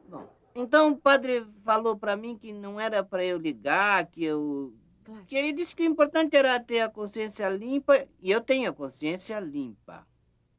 Bom, 0.09 0.27
então 0.53 0.91
o 0.91 0.97
padre 0.97 1.47
falou 1.63 1.97
para 1.97 2.17
mim 2.17 2.37
que 2.37 2.51
não 2.51 2.77
era 2.77 3.01
para 3.01 3.23
eu 3.23 3.37
ligar, 3.37 4.05
que 4.07 4.25
eu 4.25 4.75
Claro. 5.09 5.25
que 5.25 5.35
ele 5.35 5.51
disse 5.51 5.75
que 5.75 5.81
o 5.81 5.85
importante 5.85 6.37
era 6.37 6.59
ter 6.59 6.81
a 6.81 6.89
consciência 6.89 7.49
limpa 7.49 8.07
e 8.21 8.29
eu 8.29 8.39
tenho 8.41 8.69
a 8.69 8.73
consciência 8.73 9.39
limpa. 9.39 10.07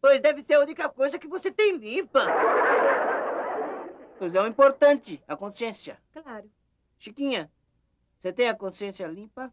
Pois 0.01 0.21
deve 0.21 0.43
ser 0.43 0.55
a 0.55 0.61
única 0.61 0.89
coisa 0.89 1.19
que 1.21 1.29
você 1.29 1.53
tem 1.53 1.77
limpa. 1.77 2.19
Pois 4.19 4.35
é 4.35 4.43
o 4.43 4.47
importante, 4.49 5.23
a 5.29 5.37
consciência. 5.37 5.99
Claro. 6.13 6.51
Chiquinha, 6.99 7.51
você 8.19 8.33
tem 8.33 8.49
a 8.49 8.55
consciência 8.55 9.07
limpa? 9.07 9.53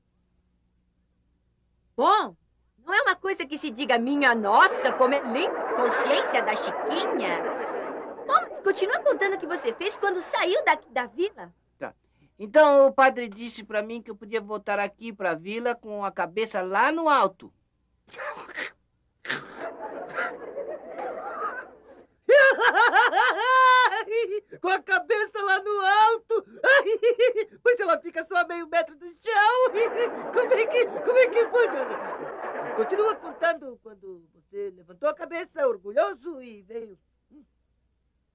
Bom, 1.96 2.36
não 2.84 2.94
é 2.94 3.02
uma 3.04 3.16
coisa 3.16 3.46
que 3.46 3.58
se 3.58 3.70
diga 3.70 4.00
minha 4.00 4.34
nossa, 4.34 4.92
como 4.94 5.14
é 5.14 5.22
limpa 5.22 5.76
consciência 5.76 6.42
da 6.42 6.56
Chiquinha. 6.56 7.44
Bom, 8.26 8.64
continua 8.64 9.00
contando 9.00 9.36
o 9.36 9.40
que 9.40 9.46
você 9.46 9.74
fez 9.74 9.96
quando 9.96 10.20
saiu 10.20 10.66
daqui 10.66 10.90
da 10.90 11.06
vila. 11.06 11.54
Então 12.40 12.88
o 12.88 12.94
padre 12.94 13.28
disse 13.28 13.64
para 13.64 13.82
mim 13.82 14.02
que 14.02 14.12
eu 14.12 14.16
podia 14.16 14.40
voltar 14.40 14.80
aqui 14.80 15.12
para 15.12 15.32
a 15.32 15.36
vila 15.36 15.74
com 15.74 16.06
a 16.06 16.12
cabeça 16.12 16.62
lá 16.62 16.92
no 16.92 17.10
alto. 17.10 17.52
Com 24.62 24.70
a 24.70 24.82
cabeça 24.82 25.42
lá 25.42 25.62
no 25.64 25.80
alto. 25.82 26.46
Pois 27.64 27.80
ela 27.80 28.00
fica 28.00 28.26
só 28.26 28.38
a 28.38 28.48
meio 28.48 28.68
metro 28.68 28.96
do 28.96 29.06
chão. 29.06 29.72
Como 30.34 30.54
é 30.54 30.66
que, 30.66 30.86
como 30.88 31.18
é 31.18 31.28
que 31.28 31.48
foi? 31.50 31.68
Continua 32.76 33.16
contando 33.16 33.80
quando 33.84 34.24
você 34.34 34.72
levantou 34.72 35.10
a 35.10 35.14
cabeça, 35.14 35.68
orgulhoso, 35.68 36.42
e 36.42 36.62
veio. 36.62 36.98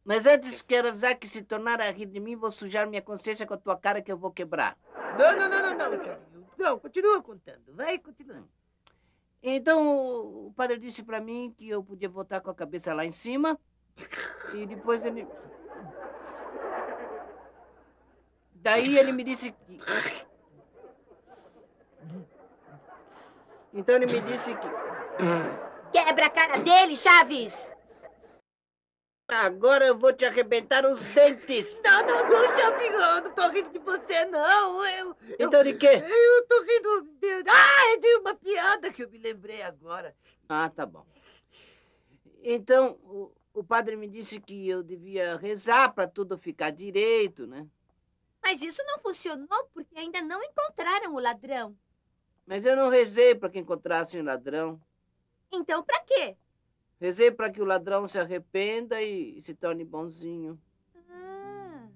Mas 0.04 0.26
antes 0.26 0.62
quero 0.62 0.88
avisar 0.88 1.16
que 1.16 1.28
se 1.28 1.42
tornar 1.42 1.80
a 1.80 1.90
rir 1.90 2.06
de 2.06 2.18
mim, 2.18 2.34
vou 2.36 2.50
sujar 2.50 2.86
minha 2.88 3.00
consciência 3.02 3.46
com 3.46 3.54
a 3.54 3.58
tua 3.58 3.76
cara 3.76 4.02
que 4.02 4.10
eu 4.10 4.16
vou 4.16 4.32
quebrar. 4.32 4.76
Não, 5.18 5.36
não, 5.36 5.48
não, 5.48 5.74
não, 5.76 5.90
não. 5.90 6.18
Não, 6.58 6.78
continua 6.78 7.22
contando. 7.22 7.62
Vai 7.74 7.98
continuando. 7.98 8.48
Então 9.42 9.96
o- 9.96 10.46
o 10.48 10.52
padre 10.54 10.78
disse 10.78 11.02
para 11.02 11.20
mim 11.20 11.54
que 11.56 11.68
eu 11.68 11.82
podia 11.82 12.08
voltar 12.08 12.40
com 12.40 12.50
a 12.50 12.54
cabeça 12.54 12.92
lá 12.94 13.04
em 13.04 13.10
cima. 13.12 13.58
E 14.54 14.66
depois 14.66 15.04
ele. 15.04 15.26
Daí 18.54 18.96
ele 18.98 19.12
me 19.12 19.24
disse 19.24 19.50
que. 19.52 19.80
Então 23.74 23.96
ele 23.96 24.06
me 24.06 24.20
disse 24.20 24.54
que. 24.54 24.68
Quebra 25.92 26.26
a 26.26 26.30
cara 26.30 26.58
dele, 26.58 26.96
Chaves! 26.96 27.72
Agora 29.32 29.86
eu 29.86 29.96
vou 29.96 30.12
te 30.12 30.24
arrebentar 30.26 30.84
os 30.84 31.04
dentes. 31.04 31.80
Não, 31.82 32.06
não, 32.06 32.28
não, 32.28 32.58
Chavinho, 32.58 32.92
eu 32.92 33.22
não 33.22 33.30
tô 33.34 33.48
rindo 33.48 33.70
de 33.70 33.78
você, 33.78 34.24
não. 34.26 34.84
Eu, 34.86 35.16
eu, 35.38 35.48
Então 35.48 35.64
de 35.64 35.74
quê? 35.74 35.88
eu 36.04 36.46
tô 36.46 36.60
rindo 36.60 37.02
de... 37.18 37.50
Ah, 37.50 37.94
é 37.94 37.96
de 37.98 38.16
uma 38.16 38.34
piada 38.34 38.92
que 38.92 39.02
eu 39.02 39.10
me 39.10 39.18
lembrei 39.18 39.62
agora. 39.62 40.14
Ah, 40.48 40.68
tá 40.68 40.84
bom. 40.84 41.06
Então, 42.42 42.98
o, 43.04 43.32
o 43.54 43.64
padre 43.64 43.96
me 43.96 44.06
disse 44.06 44.40
que 44.40 44.68
eu 44.68 44.82
devia 44.82 45.36
rezar 45.36 45.92
para 45.94 46.06
tudo 46.06 46.36
ficar 46.36 46.70
direito, 46.70 47.46
né? 47.46 47.66
Mas 48.42 48.60
isso 48.60 48.82
não 48.84 48.98
funcionou 48.98 49.70
porque 49.72 49.96
ainda 49.96 50.20
não 50.20 50.42
encontraram 50.42 51.14
o 51.14 51.20
ladrão. 51.20 51.76
Mas 52.44 52.66
eu 52.66 52.76
não 52.76 52.88
rezei 52.90 53.34
para 53.34 53.48
que 53.48 53.58
encontrassem 53.58 54.20
o 54.20 54.24
ladrão. 54.24 54.80
Então, 55.50 55.82
pra 55.82 56.00
quê? 56.00 56.36
Rezei 57.02 57.32
para 57.32 57.50
que 57.50 57.60
o 57.60 57.64
ladrão 57.64 58.06
se 58.06 58.16
arrependa 58.16 59.02
e 59.02 59.42
se 59.42 59.56
torne 59.56 59.84
bonzinho. 59.84 60.56
Ah. 61.10 61.88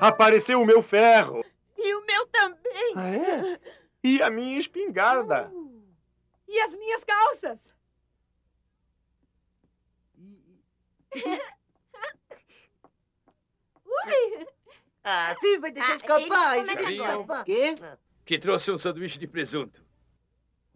Apareceu 0.00 0.62
o 0.62 0.64
meu 0.64 0.84
ferro. 0.84 1.44
E 1.76 1.94
o 1.96 2.06
meu 2.06 2.28
também. 2.28 2.92
Ah, 2.94 3.08
é? 3.08 3.60
E 4.04 4.22
a 4.22 4.30
minha 4.30 4.60
espingarda. 4.60 5.50
Uh, 5.52 5.82
e 6.46 6.60
as 6.60 6.72
minhas 6.74 7.02
calças? 7.02 7.58
Ui! 13.84 14.46
Ah, 15.04 15.34
sim, 15.40 15.58
vai 15.60 15.72
deixar 15.72 15.92
Ah, 15.92 15.96
escapar. 15.96 16.58
ele 16.58 16.76
começa 16.76 16.90
escapar. 16.92 17.44
Quê? 17.44 17.74
Que 18.24 18.38
trouxe 18.38 18.70
um 18.70 18.78
sanduíche 18.78 19.18
de 19.18 19.26
presunto. 19.26 19.84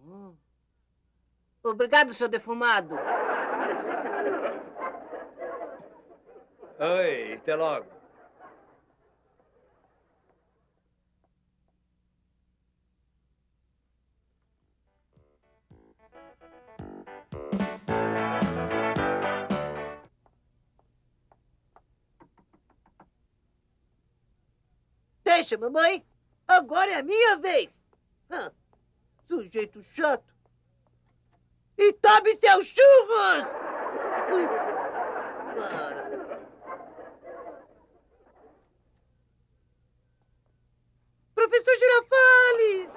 Oh. 0.04 0.34
Obrigado, 1.62 2.12
seu 2.12 2.28
defumado. 2.28 2.96
Oi, 6.78 7.34
até 7.34 7.54
logo. 7.54 7.86
Deixa, 25.36 25.58
mamãe. 25.58 26.02
Agora 26.48 26.92
é 26.92 26.94
a 26.94 27.02
minha 27.02 27.36
vez. 27.36 27.68
Ah, 28.30 28.50
sujeito 29.28 29.82
chato. 29.82 30.34
E 31.76 31.92
tome 31.92 32.34
seus 32.36 32.68
churros! 32.68 33.44
Ui. 34.32 34.46
Para. 35.58 36.06
Professor 41.34 41.76
Girafales! 41.76 42.94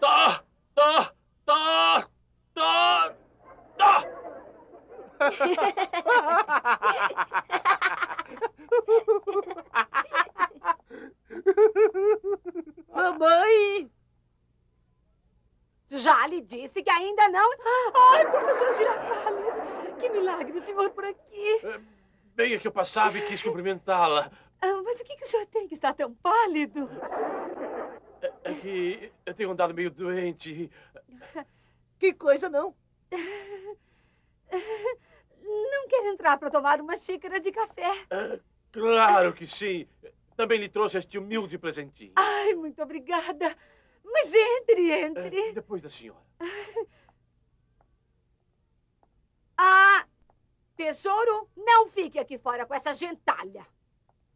Tá, 0.00 0.42
tá, 0.74 1.14
tá, 1.46 2.08
tá, 2.54 3.14
tá. 3.78 4.04
Mamãe! 12.92 13.90
Já 15.88 16.26
lhe 16.26 16.40
disse 16.40 16.82
que 16.82 16.90
ainda 16.90 17.28
não. 17.28 17.50
Ai, 18.12 18.30
professor 18.30 18.74
Girafales! 18.74 19.54
Que 20.00 20.08
milagre 20.08 20.58
o 20.58 20.60
senhor 20.60 20.90
por 20.90 21.04
aqui! 21.04 21.60
Bem 22.34 22.54
é 22.54 22.58
que 22.58 22.66
eu 22.66 22.72
passava 22.72 23.18
e 23.18 23.26
quis 23.26 23.42
cumprimentá-la. 23.42 24.30
Ah, 24.60 24.82
mas 24.84 25.00
o 25.00 25.04
que, 25.04 25.16
que 25.16 25.24
o 25.24 25.26
senhor 25.26 25.46
tem 25.46 25.66
que 25.66 25.74
está 25.74 25.92
tão 25.92 26.14
pálido? 26.14 26.88
É 28.44 28.54
que 28.54 29.12
eu 29.26 29.34
tenho 29.34 29.50
andado 29.50 29.74
meio 29.74 29.90
doente. 29.90 30.70
Que 31.98 32.12
coisa, 32.14 32.48
não? 32.48 32.74
Não 34.52 35.88
quer 35.88 36.06
entrar 36.06 36.38
para 36.38 36.50
tomar 36.50 36.80
uma 36.80 36.96
xícara 36.96 37.40
de 37.40 37.50
café? 37.50 38.06
É, 38.10 38.40
claro 38.72 39.32
que 39.32 39.46
sim. 39.46 39.86
Também 40.40 40.58
lhe 40.58 40.70
trouxe 40.70 40.96
este 40.96 41.18
humilde 41.18 41.58
presentinho. 41.58 42.14
Ai, 42.16 42.54
muito 42.54 42.82
obrigada. 42.82 43.54
Mas 44.02 44.32
entre, 44.32 44.90
entre. 44.90 45.38
É, 45.50 45.52
depois 45.52 45.82
da 45.82 45.90
senhora. 45.90 46.24
Ah, 49.62 50.06
tesouro, 50.74 51.46
não 51.54 51.90
fique 51.90 52.18
aqui 52.18 52.38
fora 52.38 52.64
com 52.64 52.72
essa 52.72 52.94
gentalha. 52.94 53.66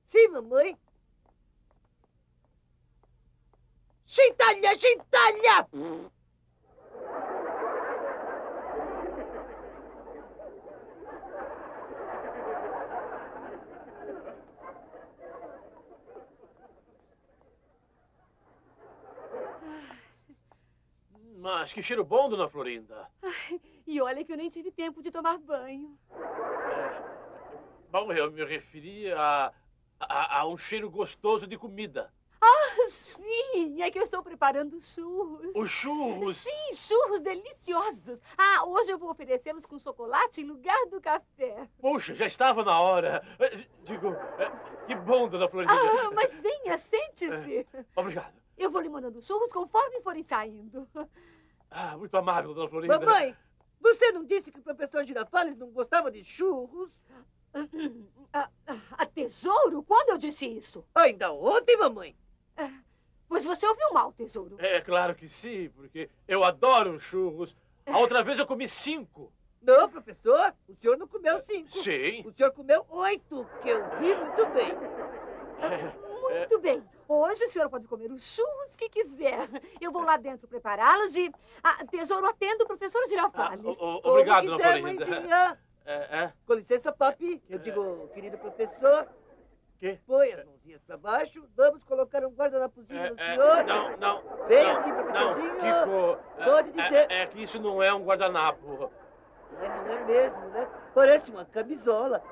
Sim, 0.05 0.29
mamãe. 0.29 0.77
Gentalha, 4.05 4.79
gentalha! 4.79 5.67
Mas 21.45 21.75
que 21.75 21.83
cheiro 21.83 22.03
bom, 22.03 22.27
dona 22.31 22.49
Florinda. 22.49 23.07
E 23.87 24.01
olha 24.01 24.25
que 24.25 24.33
eu 24.33 24.37
nem 24.39 24.49
tive 24.49 24.71
tempo 24.73 25.03
de 25.03 25.11
tomar 25.11 25.37
banho. 25.37 25.95
Bom, 27.91 28.11
eu 28.15 28.33
me 28.33 28.43
referi 28.47 29.13
a, 29.13 29.53
a, 30.01 30.39
a 30.39 30.47
um 30.47 30.57
cheiro 30.57 30.89
gostoso 30.91 31.47
de 31.47 31.59
comida. 31.59 32.11
Sim, 33.15 33.83
é 33.83 33.91
que 33.91 33.99
eu 33.99 34.03
estou 34.03 34.23
preparando 34.23 34.81
churros. 34.81 35.53
Os 35.55 35.71
churros. 35.71 36.39
Sim, 36.39 36.73
churros 36.73 37.21
deliciosos. 37.21 38.19
Ah, 38.39 38.65
hoje 38.65 38.91
eu 38.91 38.97
vou 38.97 39.11
oferecê-los 39.11 39.67
com 39.67 39.79
chocolate 39.79 40.41
em 40.41 40.45
lugar 40.45 40.87
do 40.87 40.99
café. 40.99 41.69
Puxa, 41.79 42.15
já 42.15 42.25
estava 42.25 42.65
na 42.65 42.81
hora. 42.81 43.23
Eh, 43.39 43.67
Digo, 43.85 44.09
eh, 44.39 44.87
que 44.87 44.95
bom, 44.95 45.29
dona 45.29 45.47
Florinda. 45.47 45.75
Ah, 45.75 46.11
mas 46.11 46.31
venha, 46.41 46.79
sente-se. 46.79 47.67
Obrigado. 47.95 48.33
Eu 48.57 48.71
vou 48.71 48.81
lhe 48.81 48.89
mandando 48.89 49.21
churros 49.21 49.53
conforme 49.53 50.01
forem 50.01 50.23
saindo. 50.23 50.89
Ah, 51.77 51.97
muito 51.97 52.17
amável, 52.17 52.55
dona 52.55 52.69
Florinda. 52.69 53.01
Mamãe, 53.01 53.37
você 53.81 54.13
não 54.13 54.25
disse 54.25 54.53
que 54.53 54.61
o 54.61 54.63
professor 54.63 55.05
Girafales 55.05 55.57
não 55.59 55.71
gostava 55.73 56.09
de 56.09 56.23
churros? 56.23 56.93
Ah, 58.33 58.49
ah, 58.93 59.07
tesouro? 59.07 59.83
Quando 59.83 60.11
eu 60.11 60.19
disse 60.19 60.47
isso? 60.47 60.85
Ainda 60.95 61.33
ontem, 61.33 61.77
mamãe. 61.77 62.17
Pois 63.29 63.45
você 63.45 63.67
ouviu 63.67 63.93
mal, 63.93 64.13
tesouro. 64.13 64.57
É 64.61 64.81
claro 64.81 65.17
que 65.17 65.29
sim, 65.29 65.69
porque 65.71 66.09
eu 66.29 66.45
adoro 66.45 67.01
churros. 67.01 67.57
A 67.87 67.99
outra 67.99 68.23
vez 68.23 68.39
eu 68.39 68.47
comi 68.47 68.69
cinco. 68.69 69.33
Não, 69.61 69.89
professor, 69.89 70.55
o 70.69 70.77
senhor 70.77 70.97
não 70.97 71.09
comeu 71.09 71.43
cinco. 71.43 71.77
Sim. 71.77 72.23
O 72.25 72.33
senhor 72.33 72.53
comeu 72.53 72.87
oito, 72.89 73.45
que 73.63 73.69
eu 73.69 73.83
vi 73.99 74.15
muito 74.15 74.47
bem. 74.51 74.73
Muito 76.23 76.59
bem. 76.61 76.85
Hoje 77.09 77.45
o 77.45 77.49
senhor 77.49 77.69
pode 77.69 77.87
comer 77.87 78.11
os 78.11 78.23
churros 78.25 78.75
que 78.77 78.89
quiser. 78.89 79.49
Eu 79.81 79.93
vou 79.93 80.03
lá 80.03 80.17
dentro 80.17 80.49
prepará-los 80.49 81.15
e... 81.17 81.31
Ah, 81.63 81.85
tesouro, 81.87 82.27
atenda 82.27 82.65
o 82.65 82.67
professor 82.67 83.03
Ah, 83.05 83.09
Girafales. 83.09 83.65
o- 83.65 83.71
o- 83.71 83.77
Como 83.77 84.01
obrigado, 84.15 84.47
dona 84.47 84.59
quiser, 84.59 84.83
mãezinha. 84.83 85.59
É, 85.87 86.19
é. 86.21 86.33
Com 86.47 86.55
licença, 86.55 86.91
papi. 86.91 87.43
Eu 87.47 87.59
digo, 87.59 88.09
querido 88.15 88.39
professor. 88.39 89.07
Quê? 89.79 89.99
Põe 90.07 90.33
as 90.33 90.43
mãozinhas 90.47 90.81
pra 90.83 90.97
baixo. 90.97 91.47
Vamos 91.55 91.85
colocar 91.85 92.25
um 92.25 92.31
guardanapozinho 92.31 92.99
É, 93.05 93.11
no 93.11 93.21
é, 93.21 93.25
senhor. 93.27 93.65
não, 93.65 93.97
não. 93.99 94.23
Vem 94.49 94.65
não, 94.65 94.79
assim, 94.81 94.89
Não, 94.91 94.97
professorzinho. 95.05 95.55
Kiko. 95.57 96.41
é- 96.41 96.45
Pode 96.47 96.69
é- 96.81 96.83
dizer. 96.83 97.11
É, 97.13 97.27
que 97.27 97.43
isso 97.43 97.61
não 97.61 97.83
é 97.83 97.93
um 97.93 98.03
guardanapo. 98.03 98.91
Mas 99.53 99.69
não 99.69 99.93
é 99.93 100.05
mesmo, 100.07 100.39
né? 100.49 100.67
Parece 100.95 101.31
uma 101.31 101.45
camisola. 101.45 102.23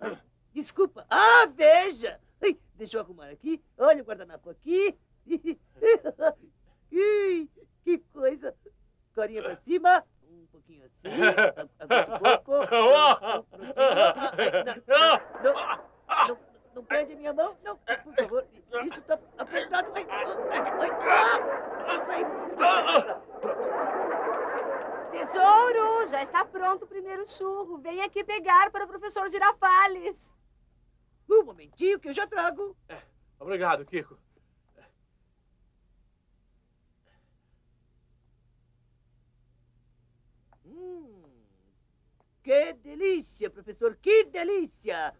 Ah, 0.00 0.16
Desculpa. 0.54 1.04
Ah, 1.10 1.48
veja! 1.52 2.20
Ai, 2.42 2.58
deixa 2.74 2.96
eu 2.96 3.00
arrumar 3.00 3.28
aqui. 3.28 3.62
Olha 3.78 4.02
o 4.02 4.06
guardanapo 4.06 4.50
aqui. 4.50 4.98
Ih, 6.92 7.48
que 7.84 7.98
coisa. 8.12 8.54
Corinha 9.14 9.42
pra 9.42 9.56
cima. 9.56 10.04
Um 10.30 10.46
pouquinho 10.46 10.84
assim. 10.84 11.00
Agora 11.78 12.14
um 12.14 12.18
pouco. 12.18 12.52
Ai, 13.76 14.50
Não, 15.42 15.52
não, 15.52 16.28
não, 16.28 16.38
não 16.74 16.84
prende 16.84 17.12
a 17.12 17.16
minha 17.16 17.32
mão. 17.32 17.56
Não, 17.64 17.76
por 17.76 18.14
favor. 18.14 18.46
Isso 18.52 19.02
tá 19.02 19.18
apertado. 19.38 19.92
Ai, 19.94 20.06
ai, 20.08 20.26
ai, 20.70 20.90
ai, 21.86 22.24
ai. 22.24 22.46
já 26.06 26.22
está 26.22 26.44
pronto 26.44 26.84
o 26.84 26.88
primeiro 26.88 27.28
churro. 27.28 27.78
Vem 27.78 28.00
aqui 28.00 28.24
pegar 28.24 28.70
para 28.70 28.84
o 28.84 28.88
professor 28.88 29.28
Girafales. 29.28 30.16
Um 31.28 31.44
momentinho 31.44 31.98
que 31.98 32.08
eu 32.08 32.14
já 32.14 32.26
trago. 32.26 32.76
Obrigado, 33.38 33.84
Kiko. 33.84 34.18
Hum, 40.64 41.22
que 42.42 42.72
delícia, 42.74 43.50
professor, 43.50 43.96
que 43.96 44.24
delícia! 44.24 45.14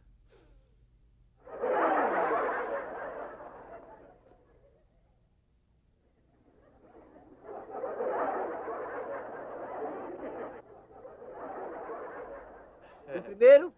O 13.17 13.23
primeiro, 13.23 13.75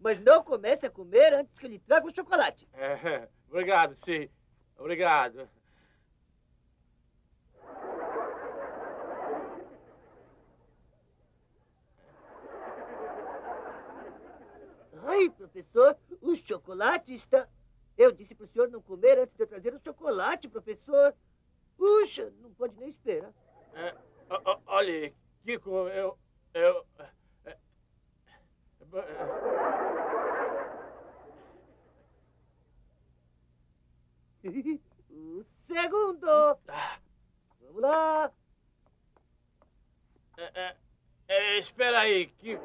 mas 0.00 0.20
não 0.20 0.42
comece 0.42 0.77
comer 0.98 1.32
antes 1.32 1.56
que 1.56 1.68
lhe 1.68 1.78
traga 1.78 2.08
o 2.08 2.14
chocolate. 2.14 2.68
É, 2.72 3.28
obrigado, 3.48 3.96
sim. 3.98 4.28
Obrigado. 4.76 5.48
Ai, 15.04 15.30
professor, 15.30 15.96
o 16.20 16.34
chocolate 16.34 17.14
está... 17.14 17.48
Eu 17.96 18.10
disse 18.10 18.34
para 18.34 18.44
o 18.44 18.48
senhor 18.48 18.68
não 18.68 18.82
comer 18.82 19.18
antes 19.18 19.36
de 19.36 19.42
eu 19.42 19.46
trazer 19.46 19.74
o 19.74 19.80
chocolate, 19.84 20.48
professor. 20.48 21.14
Puxa, 21.76 22.32
não 22.40 22.52
pode 22.54 22.76
nem 22.76 22.88
esperar. 22.88 23.32
É, 23.74 23.94
olha, 24.66 25.12
Kiko, 25.44 25.88
eu. 25.88 26.18
Eu. 26.54 26.86
é, 26.98 27.08
é, 27.44 27.56
o 34.44 35.44
segundo. 35.66 36.58
Vamos 37.60 37.82
lá. 37.82 38.32
é, 40.36 40.50
é, 40.54 40.76
é, 41.28 41.58
espera 41.58 42.00
aí, 42.00 42.26
Kiko. 42.26 42.62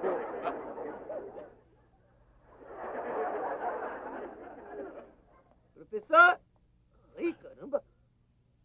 Professor. 5.73 6.39
Ai, 7.17 7.33
caramba. 7.33 7.83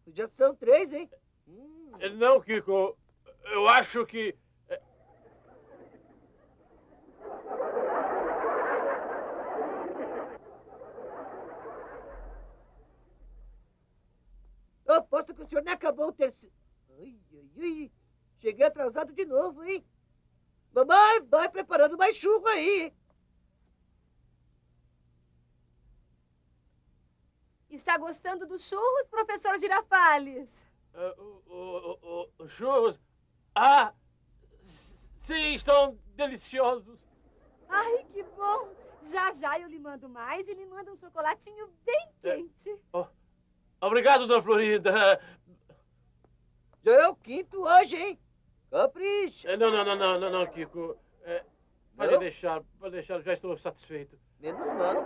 Já 0.07 0.27
são 0.37 0.55
três, 0.55 0.91
hein? 0.93 1.09
Hum. 1.47 1.91
Não, 2.17 2.41
Kiko. 2.41 2.97
Eu 3.45 3.67
acho 3.67 4.05
que. 4.05 4.35
é, 4.69 4.81
Eu 14.85 14.88
aposto 14.99 15.33
que 15.33 15.41
o 15.41 15.47
senhor 15.47 15.63
nem 15.63 15.73
acabou 15.73 16.09
o 16.09 16.13
terceiro. 16.13 16.53
Ai, 16.99 17.17
ai, 17.33 17.49
ai. 17.57 17.91
Cheguei 18.39 18.65
atrasado 18.65 19.13
de 19.13 19.25
novo, 19.25 19.63
hein? 19.63 19.85
Mamãe, 20.71 21.21
vai 21.29 21.49
preparando 21.49 21.97
mais 21.97 22.15
churro 22.15 22.47
aí. 22.47 22.93
Está 27.69 27.97
gostando 27.97 28.47
dos 28.47 28.63
churros, 28.67 29.07
professor 29.09 29.57
Girafales? 29.57 30.49
é, 30.93 31.15
o, 31.17 31.41
o, 31.47 32.29
o 32.43 32.47
churros. 32.47 32.99
Ah! 33.55 33.93
Sim, 35.21 35.53
estão 35.53 35.97
deliciosos. 36.15 36.99
Ai, 37.67 38.05
que 38.11 38.23
bom! 38.23 38.73
Já 39.05 39.31
já 39.33 39.59
eu 39.59 39.67
lhe 39.67 39.79
mando 39.79 40.09
mais 40.09 40.47
e 40.47 40.53
lhe 40.53 40.65
mando 40.65 40.91
um 40.93 40.97
chocolatinho 40.97 41.67
bem 41.85 42.09
quente. 42.21 42.81
Obrigado, 43.81 44.27
dona 44.27 44.41
Florinda. 44.43 45.19
Já 46.83 46.91
é 46.91 47.07
o 47.07 47.15
quinto 47.15 47.61
hoje, 47.61 47.95
hein? 47.95 48.19
Capricha. 48.69 49.49
É, 49.49 49.57
Não, 49.57 49.71
não, 49.71 49.83
não, 49.83 49.95
não, 49.95 50.19
não, 50.19 50.29
não, 50.29 50.47
Kiko. 50.47 50.97
É, 51.23 51.43
pode 51.95 52.17
deixar, 52.19 52.61
pode 52.79 52.91
deixar, 52.93 53.21
já 53.21 53.33
estou 53.33 53.57
satisfeito. 53.57 54.17
Menos 54.39 54.59
mal. 54.59 55.05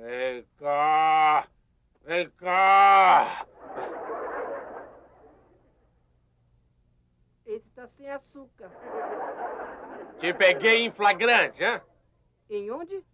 Vem 0.00 0.46
cá! 0.58 1.46
Vem 2.04 2.30
cá! 2.30 3.46
Esse 7.46 7.68
tá 7.70 7.86
sem 8.00 8.10
açúcar. 8.10 8.70
Te 10.18 10.32
peguei 10.32 10.84
em 10.86 10.90
flagrante, 10.90 11.62
hein? 11.62 11.80
Em 12.48 12.70
onde? 12.70 13.04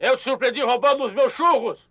Eu 0.00 0.16
te 0.16 0.24
surpreendi 0.24 0.60
roubando 0.60 1.04
os 1.04 1.12
meus 1.12 1.32
churros! 1.32 1.88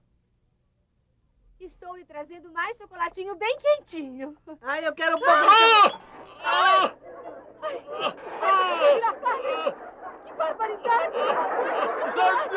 Estou 1.62 1.95
lhe 1.95 2.04
trazendo 2.04 2.52
mais 2.52 2.76
chocolatinho 2.76 3.36
bem 3.36 3.58
quentinho. 3.58 4.36
Ai, 4.62 4.86
eu 4.86 4.93
quero 4.93 5.16
um 5.16 5.20
pouco 5.20 5.34
de 5.34 5.56
chocolate. 5.56 5.99
Ah! 6.43 6.95
Girafales! 8.93 9.76
Que 10.26 10.34
barbaridade! 10.34 11.14
Chocolate! 11.99 12.56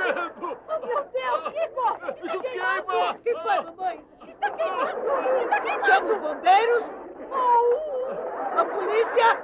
Oh, 0.67 0.87
meu 0.87 1.05
Deus, 1.05 1.43
Kiko! 1.53 2.27
Está 2.27 2.43
queimando! 2.43 3.19
que 3.23 3.33
foi, 3.33 3.61
mamãe? 3.61 4.05
Está 4.27 4.51
queimando! 4.51 5.43
Está 5.43 5.61
queimando! 5.61 5.87
Chama 5.87 6.13
os 6.15 6.21
bombeiros? 6.21 6.85
Oh! 7.31 8.59
A 8.59 8.65
polícia? 8.65 9.44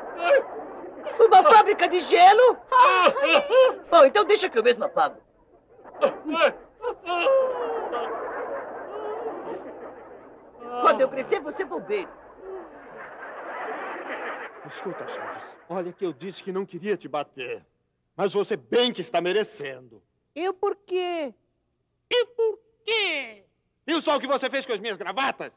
Uma 1.19 1.43
fábrica 1.43 1.89
de 1.89 2.01
gelo? 2.01 2.57
Bom, 3.91 4.05
então 4.05 4.25
deixa 4.25 4.49
que 4.49 4.59
eu 4.59 4.63
mesmo 4.63 4.85
apago. 4.85 5.21
Quando 10.83 11.01
eu 11.01 11.09
crescer, 11.09 11.41
você 11.41 11.63
é 11.63 11.67
bombeiro. 11.67 12.11
Escuta, 14.67 15.07
Chaves. 15.09 15.43
Olha 15.69 15.93
que 15.93 16.05
eu 16.05 16.13
disse 16.13 16.43
que 16.43 16.53
não 16.53 16.65
queria 16.65 16.97
te 16.97 17.09
bater. 17.09 17.65
Mas 18.17 18.33
você 18.33 18.57
bem 18.57 18.93
que 18.93 19.01
está 19.01 19.21
merecendo. 19.21 20.03
Eu 20.35 20.55
por 20.55 20.77
quê? 20.77 21.35
E 22.09 22.27
por 22.27 22.59
quê? 22.85 23.45
Viu 23.87 24.01
só 24.01 24.17
o 24.17 24.21
que 24.21 24.27
você 24.27 24.49
fez 24.49 24.65
com 24.65 24.73
as 24.73 24.81
minhas 24.81 24.97
gravatas? 24.97 25.53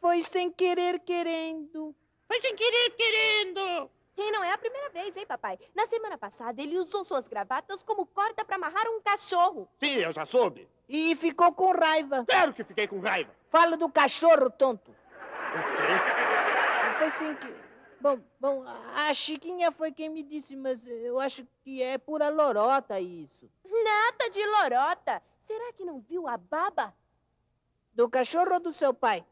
Foi 0.00 0.22
sem 0.22 0.50
querer 0.50 1.00
querendo. 1.00 1.94
Foi 2.32 2.40
sem 2.40 2.56
querer 2.56 2.90
querendo. 2.92 3.90
E 4.16 4.30
não 4.30 4.42
é 4.42 4.54
a 4.54 4.56
primeira 4.56 4.88
vez, 4.88 5.14
hein, 5.14 5.26
papai? 5.26 5.58
Na 5.74 5.86
semana 5.86 6.16
passada, 6.16 6.62
ele 6.62 6.78
usou 6.78 7.04
suas 7.04 7.28
gravatas 7.28 7.82
como 7.82 8.06
corda 8.06 8.42
para 8.42 8.56
amarrar 8.56 8.86
um 8.88 9.02
cachorro. 9.02 9.68
Sim, 9.78 9.96
eu 9.96 10.14
já 10.14 10.24
soube. 10.24 10.66
E 10.88 11.14
ficou 11.14 11.52
com 11.52 11.72
raiva. 11.72 12.24
Claro 12.26 12.54
que 12.54 12.64
fiquei 12.64 12.88
com 12.88 13.00
raiva. 13.00 13.30
Fala 13.50 13.76
do 13.76 13.86
cachorro, 13.90 14.48
tonto. 14.48 14.90
O 14.90 15.76
quê? 15.76 16.98
Foi 16.98 17.10
sem 17.10 17.34
que... 17.36 17.54
Bom, 18.00 18.18
bom, 18.40 18.64
a 18.96 19.12
Chiquinha 19.12 19.70
foi 19.70 19.92
quem 19.92 20.08
me 20.08 20.22
disse, 20.22 20.56
mas 20.56 20.80
eu 20.86 21.20
acho 21.20 21.46
que 21.62 21.82
é 21.82 21.98
pura 21.98 22.30
lorota 22.30 22.98
isso. 22.98 23.50
Nada 23.62 24.30
de 24.30 24.46
lorota. 24.46 25.22
Será 25.46 25.70
que 25.74 25.84
não 25.84 26.00
viu 26.00 26.26
a 26.26 26.38
baba? 26.38 26.94
Do 27.92 28.08
cachorro 28.08 28.54
ou 28.54 28.60
do 28.60 28.72
seu 28.72 28.94
pai? 28.94 29.22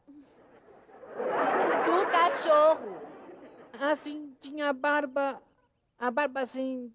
Do 1.85 2.11
cachorro. 2.11 3.01
Assim, 3.79 4.35
tinha 4.39 4.69
a 4.69 4.73
barba... 4.73 5.41
A 5.97 6.11
barba, 6.11 6.41
assim... 6.41 6.93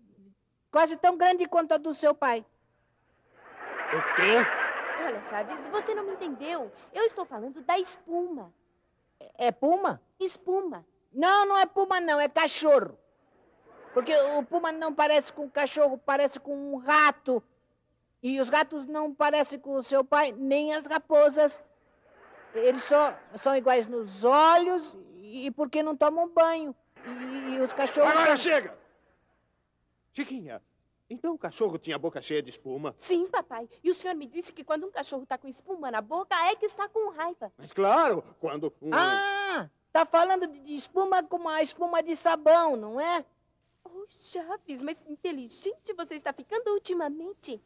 Quase 0.71 0.97
tão 0.97 1.17
grande 1.17 1.47
quanto 1.47 1.73
a 1.73 1.77
do 1.77 1.95
seu 1.95 2.15
pai. 2.15 2.45
O 3.89 4.15
quê? 4.17 5.05
Olha, 5.05 5.23
Chaves, 5.25 5.69
você 5.69 5.95
não 5.95 6.05
me 6.05 6.13
entendeu. 6.13 6.73
Eu 6.93 7.05
estou 7.05 7.25
falando 7.25 7.63
da 7.63 7.79
espuma. 7.79 8.53
É 9.39 9.53
puma? 9.53 10.03
Espuma. 10.19 10.85
Não, 11.13 11.47
não 11.47 11.57
é 11.57 11.65
puma, 11.65 12.01
não, 12.01 12.21
é 12.21 12.29
cachorro. 12.29 12.99
Porque 13.95 14.15
o 14.15 14.43
puma 14.43 14.73
não 14.73 14.93
parece 14.93 15.33
com 15.33 15.49
cachorro, 15.49 15.97
parece 16.05 16.39
com 16.39 16.55
um 16.55 16.77
rato. 16.77 17.43
E 18.23 18.41
os 18.41 18.51
gatos 18.51 18.87
não 18.87 19.15
parecem 19.15 19.59
com 19.59 19.75
o 19.75 19.83
seu 19.83 20.05
pai, 20.05 20.33
nem 20.33 20.75
as 20.75 20.85
raposas. 20.85 21.63
Eles 22.55 22.83
só 22.85 23.17
são 23.37 23.57
iguais 23.57 23.87
nos 23.87 24.25
olhos 24.25 24.95
e 25.21 25.51
porque 25.51 25.83
não 25.83 25.97
tomam 25.97 26.29
banho. 26.29 26.75
E, 27.05 27.55
e 27.55 27.61
os 27.61 27.73
cachorros. 27.73 28.11
Agora 28.11 28.37
chega! 28.37 28.77
Chiquinha, 30.13 30.63
então 31.09 31.35
o 31.35 31.39
cachorro 31.39 31.79
tinha 31.79 31.97
a 31.97 31.99
boca 31.99 32.21
cheia 32.21 32.43
de 32.43 32.51
espuma? 32.51 32.95
Sim, 32.99 33.27
papai. 33.27 33.69
E 33.83 33.91
o 33.91 33.95
senhor 33.95 34.15
me 34.15 34.27
disse 34.27 34.53
que 34.53 34.65
quando 34.65 34.87
um 34.87 34.91
cachorro 34.91 35.23
está 35.23 35.39
com 35.39 35.47
espuma 35.47 35.91
na 35.91 36.01
boca, 36.01 36.35
é 36.47 36.57
que 36.57 36.67
está 36.67 36.89
com 36.89 37.11
raiva. 37.11 37.53
Mas 37.57 37.73
claro, 37.73 38.25
quando 38.41 38.73
um... 38.83 38.91
Ah, 38.93 39.69
tá 39.93 40.05
falando 40.05 40.47
de 40.47 40.75
espuma 40.75 41.23
como 41.23 41.49
a 41.49 41.63
espuma 41.63 42.03
de 42.03 42.17
sabão, 42.17 42.77
não 42.77 43.01
é? 43.01 43.25
Chaves, 44.09 44.83
mas 44.83 45.01
que 45.01 45.13
inteligente 45.13 45.93
você 45.97 46.15
está 46.15 46.33
ficando 46.33 46.73
ultimamente. 46.73 47.63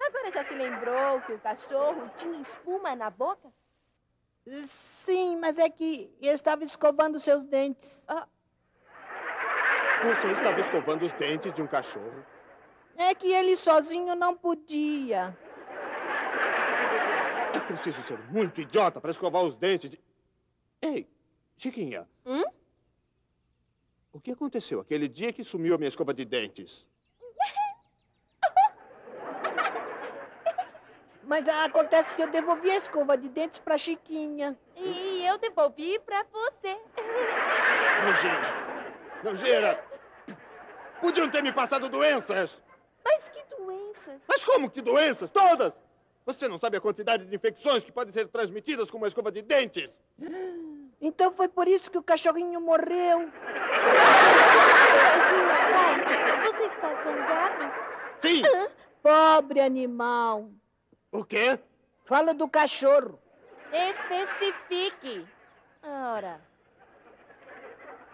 Agora 0.00 0.30
já 0.30 0.44
se 0.44 0.54
lembrou 0.54 1.20
que 1.22 1.32
o 1.32 1.40
cachorro 1.40 2.10
tinha 2.16 2.40
espuma 2.40 2.94
na 2.94 3.10
boca? 3.10 3.52
Sim, 4.46 5.36
mas 5.36 5.58
é 5.58 5.68
que 5.70 6.14
eu 6.20 6.34
estava 6.34 6.64
escovando 6.64 7.18
seus 7.18 7.44
dentes. 7.44 8.04
Você 10.04 10.32
estava 10.32 10.60
escovando 10.60 11.02
os 11.02 11.12
dentes 11.12 11.52
de 11.52 11.62
um 11.62 11.66
cachorro. 11.66 12.24
É 12.96 13.14
que 13.14 13.32
ele 13.32 13.56
sozinho 13.56 14.14
não 14.14 14.36
podia. 14.36 15.36
É 17.54 17.60
preciso 17.60 18.02
ser 18.02 18.18
muito 18.30 18.60
idiota 18.60 19.00
para 19.00 19.10
escovar 19.10 19.42
os 19.42 19.54
dentes 19.54 19.90
de... 19.90 20.00
Ei, 20.82 21.08
Chiquinha. 21.56 22.06
Hum? 22.26 22.44
O 24.12 24.20
que 24.20 24.30
aconteceu 24.30 24.78
aquele 24.80 25.08
dia 25.08 25.32
que 25.32 25.42
sumiu 25.42 25.74
a 25.74 25.78
minha 25.78 25.88
escova 25.88 26.12
de 26.12 26.24
dentes? 26.24 26.86
Mas 31.26 31.48
acontece 31.48 32.14
que 32.14 32.22
eu 32.22 32.26
devolvi 32.26 32.70
a 32.70 32.76
escova 32.76 33.16
de 33.16 33.28
dentes 33.28 33.58
pra 33.58 33.78
Chiquinha. 33.78 34.56
E 34.76 35.24
eu 35.26 35.38
devolvi 35.38 35.98
pra 36.00 36.24
você. 36.30 36.76
Nojeira! 38.04 38.54
Nojeira! 39.22 39.84
Podiam 41.00 41.28
ter 41.28 41.42
me 41.42 41.52
passado 41.52 41.88
doenças! 41.88 42.58
Mas 43.04 43.28
que 43.28 43.42
doenças? 43.56 44.22
Mas 44.26 44.44
como 44.44 44.70
que 44.70 44.80
doenças? 44.80 45.30
Todas! 45.30 45.72
Você 46.26 46.48
não 46.48 46.58
sabe 46.58 46.78
a 46.78 46.80
quantidade 46.80 47.26
de 47.26 47.36
infecções 47.36 47.84
que 47.84 47.92
podem 47.92 48.12
ser 48.12 48.28
transmitidas 48.28 48.90
com 48.90 48.96
uma 48.96 49.08
escova 49.08 49.30
de 49.30 49.42
dentes? 49.42 49.90
Então 51.00 51.32
foi 51.32 51.48
por 51.48 51.68
isso 51.68 51.90
que 51.90 51.98
o 51.98 52.02
cachorrinho 52.02 52.60
morreu. 52.60 53.30
Paizinho, 55.10 55.46
pai, 55.72 56.52
você 56.52 56.64
está 56.64 56.94
zangado? 57.02 57.72
Sim! 58.22 58.42
Pobre 59.02 59.60
animal. 59.60 60.48
O 61.14 61.24
quê? 61.24 61.60
Fala 62.06 62.34
do 62.34 62.48
cachorro. 62.48 63.20
Especifique. 63.72 65.24
Ora. 65.80 66.40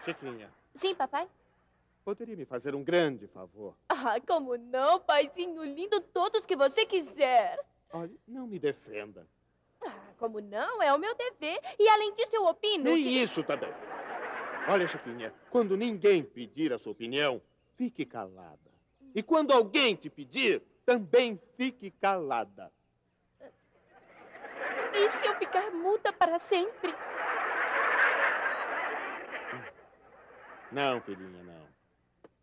Chiquinha, 0.05 0.53
Sim, 0.75 0.93
papai? 0.93 1.27
poderia 2.05 2.35
me 2.35 2.45
fazer 2.45 2.75
um 2.75 2.83
grande 2.83 3.25
favor? 3.27 3.75
Ah, 3.89 4.19
como 4.21 4.55
não, 4.55 4.99
paizinho 4.99 5.63
lindo, 5.63 5.99
todos 5.99 6.45
que 6.45 6.55
você 6.55 6.85
quiser. 6.85 7.59
Olha, 7.91 8.13
não 8.27 8.45
me 8.45 8.59
defenda. 8.59 9.27
Ah, 9.83 10.13
como 10.19 10.39
não? 10.39 10.79
É 10.79 10.93
o 10.93 10.99
meu 10.99 11.15
dever. 11.15 11.59
E 11.79 11.89
além 11.89 12.13
disso, 12.13 12.35
eu 12.35 12.45
opino 12.45 12.83
Nem 12.83 13.01
que... 13.01 13.09
isso 13.09 13.43
também. 13.43 13.73
Olha, 14.67 14.87
Chiquinha, 14.87 15.33
quando 15.49 15.75
ninguém 15.75 16.21
pedir 16.23 16.71
a 16.71 16.77
sua 16.77 16.91
opinião, 16.91 17.41
fique 17.75 18.05
calada. 18.05 18.59
E 19.15 19.23
quando 19.23 19.51
alguém 19.53 19.95
te 19.95 20.07
pedir, 20.07 20.61
também 20.85 21.39
fique 21.57 21.89
calada. 21.89 22.71
E 24.93 25.09
se 25.09 25.25
eu 25.25 25.35
ficar 25.35 25.71
muda 25.71 26.11
para 26.11 26.37
sempre? 26.39 26.93
Não, 30.71 31.01
filhinha, 31.01 31.43
não. 31.43 31.67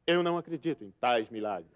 Eu 0.07 0.23
não 0.23 0.39
acredito 0.39 0.85
em 0.85 0.91
tais 1.01 1.29
milagres. 1.29 1.71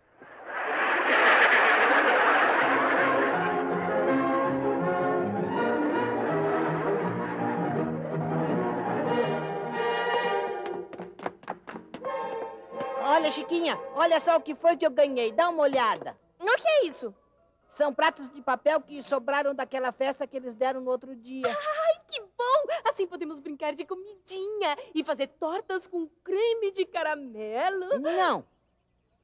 Olha, 13.04 13.30
Chiquinha, 13.30 13.78
olha 13.94 14.18
só 14.20 14.36
o 14.36 14.40
que 14.40 14.54
foi 14.54 14.76
que 14.76 14.86
eu 14.86 14.90
ganhei. 14.90 15.32
Dá 15.32 15.48
uma 15.48 15.62
olhada. 15.62 16.16
O 16.40 16.44
que 16.44 16.68
é 16.68 16.86
isso? 16.86 17.14
São 17.76 17.92
pratos 17.92 18.28
de 18.28 18.42
papel 18.42 18.80
que 18.82 19.02
sobraram 19.02 19.54
daquela 19.54 19.92
festa 19.92 20.26
que 20.26 20.36
eles 20.36 20.54
deram 20.54 20.82
no 20.82 20.90
outro 20.90 21.16
dia. 21.16 21.46
Ai, 21.48 22.00
que 22.06 22.20
bom! 22.20 22.72
Assim 22.84 23.06
podemos 23.06 23.40
brincar 23.40 23.72
de 23.72 23.86
comidinha 23.86 24.76
e 24.94 25.02
fazer 25.02 25.28
tortas 25.28 25.86
com 25.86 26.06
creme 26.22 26.70
de 26.70 26.84
caramelo. 26.84 27.98
Não, 27.98 28.44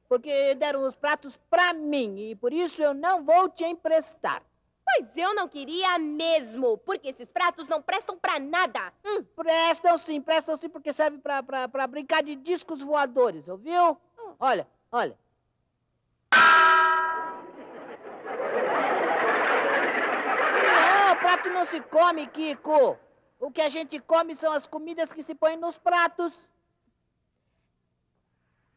porque 0.07 0.55
deram 0.55 0.83
os 0.83 0.95
pratos 0.95 1.37
pra 1.47 1.73
mim 1.73 2.17
e 2.31 2.35
por 2.35 2.51
isso 2.51 2.81
eu 2.81 2.91
não 2.95 3.23
vou 3.23 3.49
te 3.49 3.63
emprestar. 3.63 4.41
Pois 4.83 5.15
eu 5.15 5.35
não 5.35 5.47
queria 5.47 5.99
mesmo, 5.99 6.75
porque 6.79 7.09
esses 7.09 7.31
pratos 7.31 7.67
não 7.67 7.79
prestam 7.83 8.17
pra 8.17 8.39
nada. 8.39 8.91
Hum, 9.05 9.23
Prestam 9.35 9.95
sim, 9.99 10.19
prestam 10.19 10.57
sim, 10.57 10.67
porque 10.69 10.91
serve 10.91 11.19
pra, 11.19 11.43
pra, 11.43 11.67
pra 11.67 11.85
brincar 11.85 12.23
de 12.23 12.35
discos 12.35 12.81
voadores, 12.81 13.47
ouviu? 13.47 13.95
Olha, 14.39 14.67
olha. 14.91 15.15
Não, 20.63 21.15
prato 21.39 21.49
não 21.49 21.65
se 21.65 21.81
come, 21.81 22.27
Kiko. 22.27 22.97
O 23.39 23.51
que 23.51 23.61
a 23.61 23.69
gente 23.69 23.99
come 24.01 24.35
são 24.35 24.51
as 24.51 24.67
comidas 24.67 25.11
que 25.11 25.23
se 25.23 25.33
põem 25.33 25.57
nos 25.57 25.77
pratos. 25.77 26.33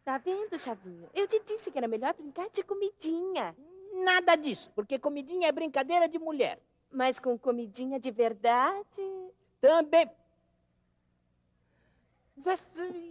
tá 0.05 0.19
vendo, 0.19 0.59
Chavinho? 0.59 1.09
Eu 1.15 1.27
te 1.29 1.41
disse 1.41 1.71
que 1.71 1.79
era 1.79 1.87
melhor 1.89 2.13
brincar 2.15 2.49
de 2.51 2.63
comidinha. 2.63 3.57
Nada 4.05 4.35
disso, 4.37 4.71
porque 4.75 4.99
comidinha 4.99 5.49
é 5.49 5.53
brincadeira 5.53 6.09
de 6.09 6.19
mulher. 6.19 6.59
Mas 6.91 7.19
com 7.21 7.39
comidinha 7.39 7.99
de 8.01 8.11
verdade. 8.11 9.03
Também. 9.61 10.11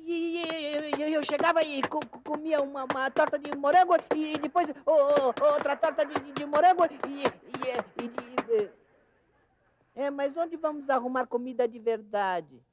E- 0.05 0.41
e- 0.43 0.95
e- 0.97 1.13
Eu 1.13 1.23
chegava 1.23 1.61
e 1.63 1.81
co- 1.83 2.05
co- 2.05 2.19
comia 2.21 2.61
uma, 2.61 2.83
uma 2.85 3.09
torta 3.11 3.37
de 3.39 3.55
morango 3.55 3.95
e 4.15 4.37
depois 4.37 4.67
outra 4.85 5.75
torta 5.77 6.05
de, 6.05 6.31
de- 6.33 6.45
morango 6.45 6.83
e. 6.85 7.23
e- 7.23 8.03
e 8.03 8.07
de- 8.67 8.80
é, 9.95 10.09
mas 10.09 10.35
onde 10.37 10.55
vamos 10.55 10.89
arrumar 10.89 11.27
comida 11.27 11.67
de 11.67 11.79
verdade? 11.79 12.63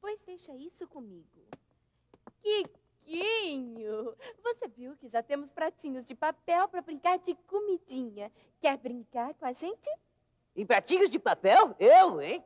Pois 0.00 0.20
deixa 0.22 0.54
isso 0.56 0.86
comigo. 0.88 1.26
Kikinho, 2.42 4.16
você 4.42 4.68
viu 4.68 4.96
que 4.96 5.08
já 5.08 5.22
temos 5.22 5.50
pratinhos 5.50 6.04
de 6.04 6.14
papel 6.14 6.68
para 6.68 6.82
brincar 6.82 7.18
de 7.18 7.34
comidinha. 7.46 8.30
Quer 8.60 8.76
brincar 8.78 9.34
com 9.34 9.46
a 9.46 9.52
gente? 9.52 9.88
Em 10.54 10.66
pratinhos 10.66 11.10
de 11.10 11.18
papel? 11.18 11.74
Eu, 11.78 12.20
hein? 12.20 12.44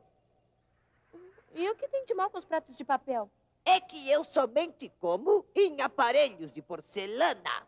E 1.53 1.69
o 1.69 1.75
que 1.75 1.87
tem 1.87 2.05
de 2.05 2.13
mal 2.13 2.29
com 2.29 2.37
os 2.37 2.45
pratos 2.45 2.75
de 2.75 2.85
papel? 2.85 3.29
É 3.65 3.79
que 3.81 4.09
eu 4.09 4.23
somente 4.23 4.89
como 4.99 5.45
em 5.55 5.81
aparelhos 5.81 6.51
de 6.51 6.61
porcelana. 6.61 7.67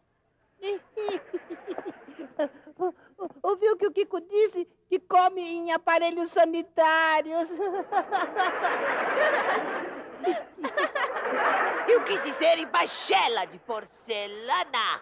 Ouviu 3.44 3.74
o 3.74 3.78
que 3.78 3.88
o 3.88 3.92
Kiko 3.92 4.22
disse? 4.22 4.68
Que 4.88 5.00
come 5.00 5.42
em 5.42 5.72
aparelhos 5.72 6.32
sanitários. 6.32 7.50
Eu 11.88 12.04
quis 12.04 12.22
dizer 12.24 12.58
em 12.60 12.68
baixela 12.68 13.46
de 13.46 13.58
porcelana. 13.60 15.02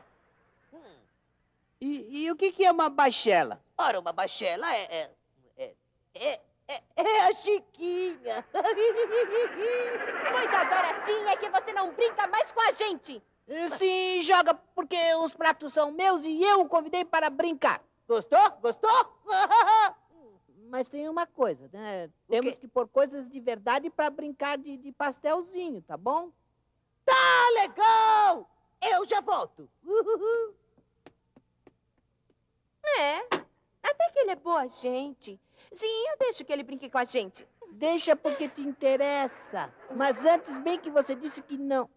E, 1.82 2.26
e 2.26 2.32
o 2.32 2.36
que, 2.36 2.52
que 2.52 2.64
é 2.66 2.72
uma 2.72 2.90
baixela? 2.90 3.60
Ora, 3.78 4.00
uma 4.00 4.12
baixela 4.14 4.68
é. 4.76 4.84
é, 4.84 5.10
é, 5.58 5.74
é, 6.16 6.40
é- 6.68 6.82
é 6.96 7.20
a 7.28 7.34
Chiquinha. 7.36 8.46
Pois 10.32 10.48
agora 10.54 11.06
sim 11.06 11.26
é 11.28 11.36
que 11.38 11.50
você 11.50 11.74
não 11.74 11.92
brinca 11.94 12.28
mais 12.28 12.52
com 12.52 12.62
a 12.62 12.72
gente. 12.72 13.22
Sim, 13.78 14.22
joga, 14.24 14.54
porque 14.54 14.98
os 15.24 15.34
pratos 15.34 15.72
são 15.74 15.92
meus 15.92 16.24
e 16.24 16.44
eu 16.44 16.62
o 16.62 16.68
convidei 16.68 17.06
para 17.06 17.30
brincar. 17.30 17.82
Gostou? 18.08 18.52
Gostou? 18.62 19.22
Mas 20.70 20.90
tem 20.90 21.08
uma 21.08 21.26
coisa, 21.26 21.70
né? 21.72 22.10
Temos 22.28 22.56
que 22.56 22.68
pôr 22.68 22.88
coisas 22.90 23.30
de 23.30 23.40
verdade 23.40 23.90
para 23.90 24.10
brincar 24.10 24.58
de, 24.58 24.76
de 24.76 24.92
pastelzinho, 24.92 25.82
tá 25.82 25.96
bom? 25.96 26.30
Tá 27.06 27.50
legal! 27.62 28.50
Eu 28.82 29.06
já 29.06 29.22
volto. 29.22 29.70
É, 33.00 33.20
até 33.82 34.10
que 34.12 34.20
ele 34.20 34.32
é 34.32 34.36
boa 34.36 34.68
gente. 34.68 35.40
Sim, 35.72 36.08
eu 36.10 36.18
deixo 36.18 36.44
que 36.44 36.52
ele 36.52 36.64
brinque 36.64 36.90
com 36.90 36.98
a 36.98 37.06
gente. 37.06 37.48
Deixa 37.72 38.16
porque 38.16 38.50
te 38.50 38.62
interessa. 38.62 39.74
Mas 39.96 40.26
antes, 40.26 40.58
bem 40.58 40.78
que 40.80 40.90
você 40.90 41.16
disse 41.16 41.42
que 41.42 41.58
não. 41.58 41.90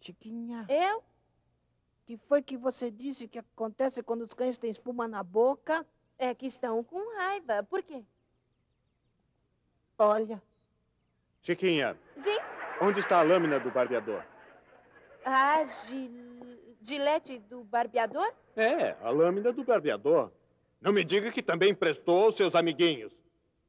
Chiquinha, 0.00 0.66
Eu? 0.68 1.02
que 2.06 2.16
foi 2.16 2.40
que 2.42 2.56
você 2.56 2.90
disse 2.90 3.28
que 3.28 3.38
acontece 3.38 4.02
quando 4.02 4.22
os 4.22 4.32
cães 4.32 4.56
têm 4.56 4.70
espuma 4.70 5.06
na 5.06 5.22
boca? 5.22 5.86
É 6.18 6.34
que 6.34 6.46
estão 6.46 6.82
com 6.82 7.14
raiva. 7.16 7.62
Por 7.64 7.82
quê? 7.82 8.02
Olha, 9.98 10.40
Chiquinha, 11.42 11.96
Sim, 12.16 12.38
onde 12.80 13.00
está 13.00 13.18
a 13.18 13.22
lâmina 13.22 13.58
do 13.60 13.70
barbeador? 13.70 14.22
a 15.24 15.64
gil... 15.64 16.10
gilete 16.80 17.38
do 17.40 17.62
barbeador? 17.64 18.32
É, 18.56 18.96
a 19.02 19.10
lâmina 19.10 19.52
do 19.52 19.64
barbeador. 19.64 20.30
Não 20.80 20.92
me 20.92 21.04
diga 21.04 21.30
que 21.32 21.42
também 21.42 21.70
emprestou 21.70 22.24
aos 22.26 22.36
seus 22.36 22.54
amiguinhos. 22.54 23.12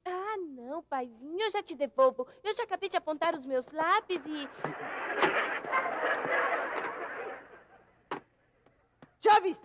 Ah, 0.05 0.37
não. 0.37 0.59
não, 0.69 0.83
paizinho, 0.83 1.41
eu 1.41 1.51
já 1.51 1.61
te 1.63 1.75
devolvo. 1.75 2.27
Eu 2.43 2.53
já 2.53 2.63
acabei 2.63 2.87
de 2.89 2.95
apontar 2.97 3.33
os 3.35 3.45
meus 3.45 3.67
lápis 3.67 4.21
e... 4.25 4.47
Chaves! 9.21 9.57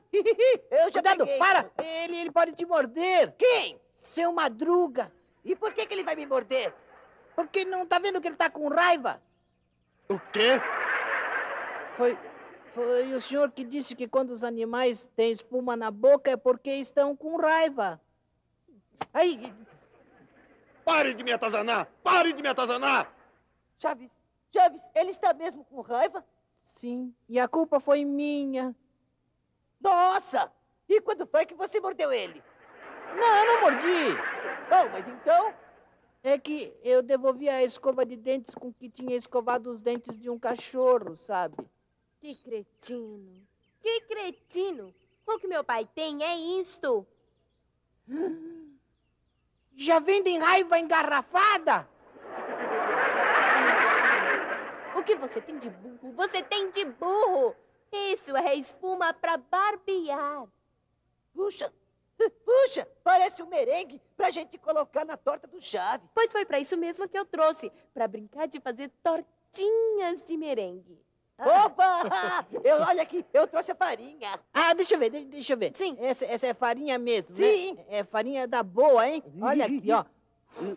Eu 0.70 0.84
já 0.92 0.92
Cuidado, 0.92 1.18
peguei. 1.18 1.38
para! 1.38 1.70
Ele, 1.78 2.16
ele 2.16 2.30
pode 2.30 2.52
te 2.52 2.66
morder. 2.66 3.32
Quem? 3.38 3.80
Seu 3.96 4.32
Madruga. 4.32 5.12
E 5.44 5.54
por 5.54 5.72
que, 5.72 5.86
que 5.86 5.94
ele 5.94 6.04
vai 6.04 6.16
me 6.16 6.26
morder? 6.26 6.74
Porque 7.36 7.64
não 7.64 7.86
tá 7.86 7.98
vendo 7.98 8.20
que 8.20 8.28
ele 8.28 8.36
tá 8.36 8.50
com 8.50 8.68
raiva? 8.68 9.22
O 10.08 10.18
quê? 10.32 10.60
Foi, 11.96 12.18
foi 12.72 13.12
o 13.14 13.20
senhor 13.20 13.50
que 13.52 13.64
disse 13.64 13.94
que 13.94 14.08
quando 14.08 14.30
os 14.30 14.42
animais 14.44 15.08
têm 15.16 15.32
espuma 15.32 15.76
na 15.76 15.90
boca 15.90 16.30
é 16.30 16.36
porque 16.36 16.70
estão 16.70 17.16
com 17.16 17.36
raiva. 17.36 18.00
Aí, 19.12 19.40
Pare 20.84 21.14
de 21.14 21.24
me 21.24 21.32
atazanar! 21.32 21.88
Pare 22.02 22.32
de 22.32 22.42
me 22.42 22.48
atazanar! 22.48 23.10
Chaves, 23.78 24.10
Chaves, 24.54 24.80
ele 24.94 25.10
está 25.10 25.34
mesmo 25.34 25.64
com 25.64 25.80
raiva? 25.80 26.24
sim, 26.62 27.12
e 27.28 27.40
a 27.40 27.48
culpa 27.48 27.80
foi 27.80 28.04
minha. 28.04 28.74
Nossa! 29.80 30.52
E 30.88 31.00
quando 31.00 31.26
foi 31.26 31.44
que 31.44 31.54
você 31.54 31.80
mordeu 31.80 32.12
ele? 32.12 32.40
Não, 33.16 33.36
eu 33.36 33.46
não 33.46 33.60
mordi. 33.62 34.14
Bom, 34.70 34.90
mas 34.92 35.08
então... 35.08 35.52
É 36.26 36.38
que 36.38 36.74
eu 36.82 37.02
devolvi 37.02 37.50
a 37.50 37.62
escova 37.62 38.06
de 38.06 38.16
dentes 38.16 38.54
com 38.54 38.72
que 38.72 38.88
tinha 38.88 39.14
escovado 39.14 39.70
os 39.70 39.82
dentes 39.82 40.18
de 40.18 40.30
um 40.30 40.38
cachorro, 40.38 41.16
sabe? 41.16 41.54
Que 42.18 42.34
cretino. 42.36 43.46
Que 43.82 44.00
cretino. 44.00 44.94
O 45.26 45.38
que 45.38 45.46
meu 45.46 45.62
pai 45.62 45.86
tem 45.94 46.22
é 46.24 46.34
isto. 46.60 47.06
Já 49.76 49.98
vendem 49.98 50.38
raiva 50.38 50.78
engarrafada? 50.78 51.86
O 55.04 55.06
que 55.06 55.16
você 55.16 55.38
tem 55.38 55.58
de 55.58 55.68
burro? 55.68 56.12
Você 56.16 56.42
tem 56.42 56.70
de 56.70 56.82
burro. 56.86 57.54
Isso 57.92 58.34
é 58.34 58.54
espuma 58.54 59.12
pra 59.12 59.36
barbear. 59.36 60.46
Puxa, 61.34 61.70
puxa, 62.42 62.88
parece 63.04 63.42
um 63.42 63.46
merengue 63.46 64.00
pra 64.16 64.30
gente 64.30 64.56
colocar 64.56 65.04
na 65.04 65.18
torta 65.18 65.46
do 65.46 65.60
Chaves. 65.60 66.08
Pois 66.14 66.32
foi 66.32 66.46
pra 66.46 66.58
isso 66.58 66.74
mesmo 66.78 67.06
que 67.06 67.18
eu 67.18 67.26
trouxe. 67.26 67.70
Pra 67.92 68.08
brincar 68.08 68.48
de 68.48 68.58
fazer 68.60 68.90
tortinhas 69.02 70.22
de 70.22 70.38
merengue. 70.38 70.98
Opa! 71.38 71.84
Eu, 72.64 72.76
olha 72.76 73.02
aqui, 73.02 73.26
eu 73.34 73.46
trouxe 73.46 73.72
a 73.72 73.74
farinha. 73.74 74.40
Ah, 74.54 74.72
deixa 74.72 74.94
eu 74.94 74.98
ver, 75.00 75.10
deixa, 75.10 75.26
deixa 75.28 75.52
eu 75.52 75.56
ver. 75.58 75.74
Sim. 75.76 75.96
Essa, 76.00 76.24
essa 76.24 76.46
é 76.46 76.54
farinha 76.54 76.96
mesmo, 76.96 77.36
Sim. 77.36 77.74
né? 77.74 77.84
É 77.88 78.04
farinha 78.04 78.46
da 78.48 78.62
boa, 78.62 79.06
hein? 79.06 79.22
Olha 79.42 79.66
aqui, 79.66 79.90
ó. 79.92 80.04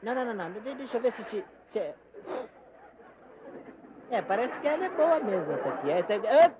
Não, 0.00 0.14
não, 0.14 0.24
não, 0.26 0.34
não. 0.34 0.52
de- 0.52 0.74
Deixa 0.74 0.98
eu 0.98 1.00
ver 1.00 1.12
se... 1.12 1.24
se, 1.24 1.42
se 1.70 1.94
é... 4.10 4.22
parece 4.22 4.58
que 4.60 4.68
ela 4.68 4.84
é 4.84 4.88
boa 4.88 5.20
mesmo, 5.20 5.52
essa 5.52 5.68
aqui. 5.68 5.90
Essa 5.90 6.14
é... 6.14 6.46
Ah, 6.46 6.54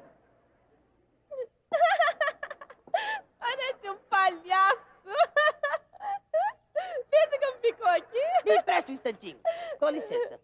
Parece 3.39 3.91
um 3.91 3.97
palhaço. 4.09 4.79
Veja 7.11 7.39
como 7.41 7.59
ficou 7.61 7.87
aqui. 7.87 8.21
Me 8.45 8.57
empresta 8.57 8.91
um 8.91 8.95
instantinho. 8.95 9.41
Com 9.79 9.89
licença. 9.91 10.41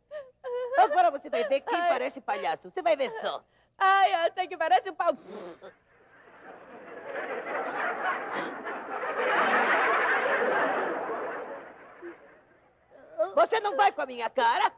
Agora 0.78 1.10
você 1.10 1.28
vai 1.28 1.44
ver 1.44 1.60
quem 1.60 1.80
Ai. 1.80 1.88
parece 1.88 2.20
palhaço. 2.20 2.70
Você 2.70 2.82
vai 2.82 2.96
ver 2.96 3.10
só. 3.20 3.42
Ai, 3.78 4.12
até 4.26 4.46
que 4.46 4.56
parece 4.56 4.90
um 4.90 4.94
pau. 4.94 5.16
Você 13.34 13.60
não 13.60 13.76
vai 13.76 13.92
com 13.92 14.02
a 14.02 14.06
minha 14.06 14.28
cara? 14.30 14.72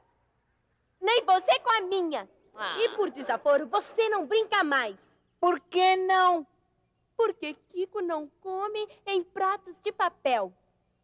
Nem 1.02 1.24
você 1.24 1.58
com 1.58 1.70
a 1.70 1.80
minha. 1.82 2.30
Ah. 2.54 2.78
E 2.78 2.88
por 2.90 3.10
desaforo, 3.10 3.66
você 3.66 4.08
não 4.08 4.24
brinca 4.24 4.62
mais. 4.62 4.96
Por 5.40 5.58
que 5.58 5.96
não? 5.96 6.46
Porque 7.16 7.54
Kiko 7.70 8.00
não 8.00 8.30
come 8.40 8.88
em 9.04 9.22
pratos 9.22 9.74
de 9.82 9.90
papel. 9.90 10.52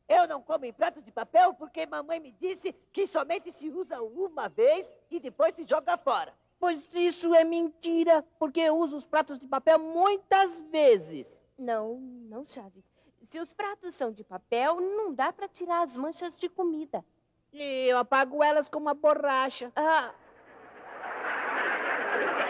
Eu 0.09 0.27
não 0.27 0.41
como 0.41 0.65
em 0.65 0.73
pratos 0.73 1.05
de 1.05 1.11
papel 1.11 1.53
porque 1.53 1.85
mamãe 1.85 2.21
me 2.21 2.33
disse 2.33 2.73
que 2.93 3.07
somente 3.07 3.53
se 3.53 3.69
usa 3.69 4.01
uma 4.01 4.49
vez 4.49 4.91
e 5.11 5.21
depois 5.21 5.55
se 5.55 5.67
joga 5.67 5.99
fora. 5.99 6.33
Pois 6.59 6.81
isso 6.95 7.35
é 7.35 7.45
mentira, 7.45 8.25
porque 8.39 8.61
eu 8.61 8.79
uso 8.79 8.97
os 8.97 9.05
pratos 9.05 9.39
de 9.39 9.47
papel 9.47 9.79
muitas 9.79 10.61
vezes. 10.61 11.29
Não, 11.59 11.99
não, 12.01 12.47
Chaves. 12.47 12.85
Se 13.29 13.39
os 13.39 13.53
pratos 13.53 13.95
são 13.95 14.11
de 14.11 14.25
papel, 14.25 14.81
não 14.81 15.13
dá 15.13 15.33
pra 15.33 15.47
tirar 15.47 15.83
as 15.83 15.97
manchas 15.97 16.35
de 16.35 16.49
comida. 16.49 17.05
E 17.53 17.89
eu 17.89 17.99
apago 17.99 18.43
elas 18.43 18.69
com 18.69 18.79
uma 18.79 18.95
borracha. 18.95 19.73
Ah, 19.75 20.13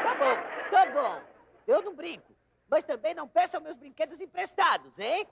Tá 0.03 0.15
bom, 0.15 0.71
tá 0.71 0.87
bom. 0.91 1.21
Eu 1.67 1.83
não 1.83 1.95
brinco. 1.95 2.33
Mas 2.69 2.85
também 2.85 3.15
não 3.15 3.29
peçam 3.29 3.61
meus 3.61 3.77
brinquedos 3.77 4.21
emprestados, 4.21 4.99
hein? 4.99 5.27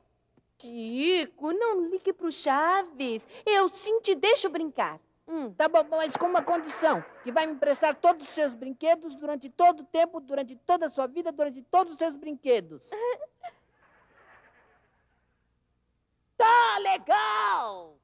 Kiko, 0.58 1.52
não 1.52 1.88
ligue 1.88 2.12
pro 2.12 2.30
Chaves. 2.30 3.26
Eu 3.44 3.68
sim 3.70 4.00
te 4.00 4.14
deixo 4.14 4.48
brincar. 4.48 5.00
Hum. 5.28 5.52
Tá 5.54 5.68
bom, 5.68 5.84
mas 5.90 6.16
com 6.16 6.26
uma 6.26 6.42
condição: 6.42 7.04
que 7.24 7.32
vai 7.32 7.46
me 7.46 7.54
emprestar 7.54 7.94
todos 7.96 8.26
os 8.28 8.32
seus 8.34 8.54
brinquedos 8.54 9.14
durante 9.14 9.48
todo 9.50 9.80
o 9.80 9.84
tempo, 9.84 10.20
durante 10.20 10.56
toda 10.56 10.86
a 10.86 10.90
sua 10.90 11.06
vida, 11.06 11.32
durante 11.32 11.62
todos 11.62 11.92
os 11.94 11.98
seus 11.98 12.16
brinquedos. 12.16 12.82
Tá 16.38 16.78
legal! 16.80 17.96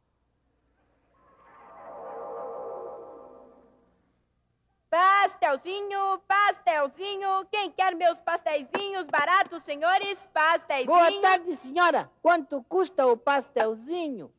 Pastelzinho, 4.92 6.18
pastelzinho. 6.28 7.46
Quem 7.50 7.70
quer 7.70 7.94
meus 7.94 8.20
pastelzinhos 8.20 9.06
baratos, 9.06 9.62
senhores? 9.62 10.28
Pastelzinho. 10.34 10.86
Boa 10.86 11.22
tarde, 11.22 11.56
senhora. 11.56 12.10
Quanto 12.20 12.62
custa 12.68 13.06
o 13.06 13.16
pastelzinho? 13.16 14.30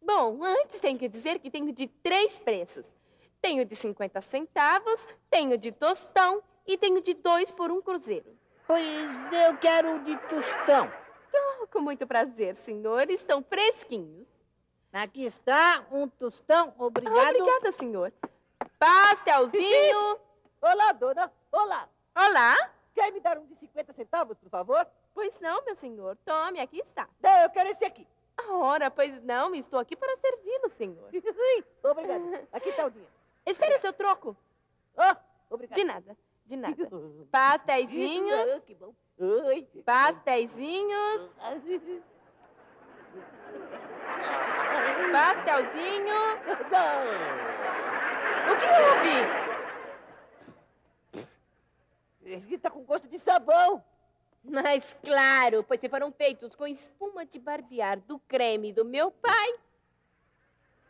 Bom, 0.00 0.44
antes 0.44 0.78
tenho 0.78 0.96
que 0.96 1.08
dizer 1.08 1.40
que 1.40 1.50
tenho 1.50 1.72
de 1.72 1.88
três 1.88 2.38
preços. 2.38 2.92
Tenho 3.42 3.64
de 3.64 3.74
50 3.74 4.20
centavos, 4.20 5.08
tenho 5.28 5.58
de 5.58 5.72
tostão 5.72 6.40
e 6.64 6.78
tenho 6.78 7.02
de 7.02 7.12
dois 7.12 7.50
por 7.50 7.72
um 7.72 7.82
cruzeiro. 7.82 8.38
Pois 8.64 8.86
eu 9.44 9.56
quero 9.58 9.96
o 9.96 10.04
de 10.04 10.16
tostão. 10.28 10.88
Oh, 11.34 11.66
com 11.66 11.80
muito 11.80 12.06
prazer, 12.06 12.54
senhor. 12.54 13.10
Estão 13.10 13.42
fresquinhos. 13.42 14.28
Aqui 14.92 15.24
está 15.24 15.84
um 15.90 16.08
tostão, 16.08 16.72
obrigado. 16.78 17.34
Obrigada, 17.34 17.72
senhor. 17.72 18.12
Pastelzinho. 18.78 20.18
Olá, 20.60 20.92
dona. 20.92 21.32
Olá. 21.50 21.88
Olá. 22.14 22.70
Quer 22.94 23.12
me 23.12 23.20
dar 23.20 23.38
um 23.38 23.46
de 23.46 23.54
50 23.56 23.92
centavos, 23.92 24.38
por 24.38 24.48
favor? 24.48 24.86
Pois 25.14 25.38
não, 25.40 25.64
meu 25.64 25.76
senhor. 25.76 26.16
Tome, 26.24 26.60
aqui 26.60 26.80
está. 26.80 27.08
Não, 27.22 27.42
eu 27.42 27.50
quero 27.50 27.70
esse 27.70 27.84
aqui. 27.84 28.06
Ora, 28.48 28.90
pois 28.90 29.22
não, 29.22 29.54
estou 29.54 29.78
aqui 29.78 29.96
para 29.96 30.14
servi-lo, 30.16 30.68
senhor. 30.70 31.08
Obrigado. 31.82 32.48
Aqui 32.52 32.68
está 32.68 32.86
o 32.86 32.90
dinheiro. 32.90 33.12
Espere 33.46 33.74
o 33.74 33.78
seu 33.78 33.92
troco. 33.92 34.36
Oh, 34.96 35.54
obrigado. 35.54 35.76
De 35.76 35.84
nada, 35.84 36.16
de 36.44 36.56
nada. 36.56 36.76
Pastéisinhos. 37.30 38.50
Ah, 38.50 38.60
que 38.60 38.74
bom. 38.74 38.94
Oi. 39.18 39.66
Pastéisinhos. 39.84 41.32
Pastelzinho. 45.12 46.14
O 48.52 48.56
que 48.56 48.66
houve? 48.66 49.46
Ele 52.22 52.58
tá 52.58 52.70
com 52.70 52.84
gosto 52.84 53.08
de 53.08 53.18
sabão. 53.18 53.82
Mas 54.42 54.96
claro, 55.02 55.64
pois 55.64 55.80
se 55.80 55.88
foram 55.88 56.12
feitos 56.12 56.54
com 56.54 56.66
espuma 56.66 57.24
de 57.26 57.38
barbear 57.38 57.98
do 58.00 58.18
creme 58.20 58.72
do 58.72 58.84
meu 58.84 59.10
pai. 59.10 59.54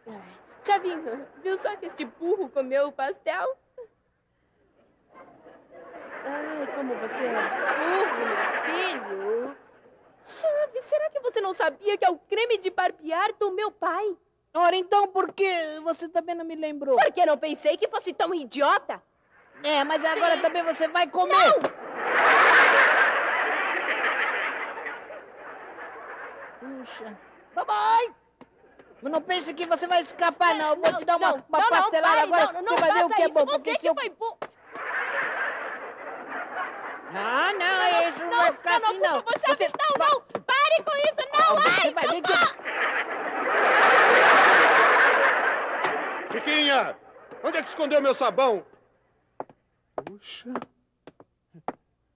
Ai, 0.07 0.23
Chavinho, 0.65 1.27
viu 1.43 1.57
só 1.57 1.75
que 1.77 1.87
este 1.87 2.05
burro 2.05 2.51
comeu 2.51 2.89
o 2.89 2.93
pastel? 2.93 3.57
Ai, 6.25 6.75
como 6.75 6.95
você 6.97 7.25
é 7.25 7.33
burro, 7.79 8.27
meu 8.27 8.65
filho. 8.65 9.57
Chave, 10.25 10.83
será 10.83 11.09
que 11.11 11.21
você 11.21 11.41
não 11.41 11.55
sabia 11.55 11.97
que 11.97 12.05
é 12.05 12.11
o 12.11 12.19
creme 12.19 12.59
de 12.59 12.69
barbear 12.69 13.33
do 13.39 13.53
meu 13.53 13.71
pai? 13.71 14.17
Ora, 14.57 14.75
então 14.75 15.07
por 15.09 15.33
que 15.33 15.47
você 15.83 16.09
também 16.09 16.35
não 16.35 16.45
me 16.45 16.57
lembrou? 16.57 16.97
Porque 16.97 17.27
não 17.27 17.37
pensei 17.37 17.77
que 17.77 17.89
fosse 17.89 18.15
tão 18.15 18.35
idiota. 18.35 19.03
É, 19.63 19.85
mas 19.85 20.03
agora 20.03 20.35
Sim. 20.35 20.41
também 20.41 20.63
você 20.63 20.89
vai 20.89 21.07
comer. 21.07 21.53
Puxa. 26.59 27.19
Mamãe! 27.55 28.15
Mas 29.03 29.13
não 29.13 29.21
pense 29.21 29.53
que 29.53 29.67
você 29.67 29.87
vai 29.87 30.01
escapar, 30.01 30.55
não. 30.55 30.71
Eu 30.71 30.77
vou 30.77 30.91
Não, 30.91 30.99
te 30.99 31.05
dar 31.05 31.17
uma, 31.17 31.33
não, 31.33 31.45
uma 31.49 31.59
não, 31.59 31.71
não, 31.71 31.71
pastelada 31.71 32.23
agora. 32.23 32.53
não, 32.53 32.63
não, 32.63 32.63
você 32.63 32.71
não 32.71 32.77
vai 32.77 32.93
ver 32.93 33.05
o 33.05 33.09
que 33.11 33.23
é 33.23 33.29
bom. 33.29 33.45
Você 33.45 33.53
Porque 33.53 33.75
que 33.75 33.81
se 33.81 33.87
eu... 33.87 33.95
foi 33.95 34.09
burro. 34.09 34.39
Ah, 37.15 37.53
não, 37.53 38.09
isso 38.09 38.25
não, 38.25 38.39
vai 38.39 38.53
ficar 38.53 38.81
não, 38.81 38.89
assim, 38.89 38.99
por 38.99 39.07
não. 39.07 39.23
favor, 39.23 39.39
Chaves, 39.47 39.73
não, 39.81 40.07
não. 40.07 40.21
Pare 40.43 40.83
com 40.85 40.97
isso, 40.97 41.29
não. 41.35 41.57
Você 41.57 41.81
Ai, 41.83 41.93
vai 41.95 42.09
ver 42.09 42.23
que... 42.23 42.33
Chiquinha! 46.37 46.95
Onde 47.43 47.57
é 47.57 47.63
que 47.63 47.69
escondeu 47.71 48.03
meu 48.03 48.13
sabão? 48.13 48.63
Puxa. 50.05 50.53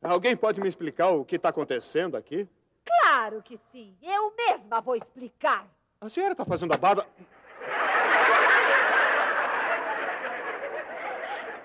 Alguém 0.02 0.36
pode 0.36 0.60
me 0.60 0.68
explicar 0.68 1.08
o 1.08 1.24
que 1.24 1.36
está 1.36 1.48
acontecendo 1.48 2.18
aqui? 2.18 2.46
Claro 2.84 3.42
que 3.42 3.58
sim. 3.72 3.96
Eu 4.02 4.34
mesma 4.36 4.82
vou 4.82 4.94
explicar. 4.94 5.66
A 6.02 6.08
senhora 6.10 6.32
está 6.32 6.44
fazendo 6.44 6.74
a 6.74 6.76
barba. 6.76 7.06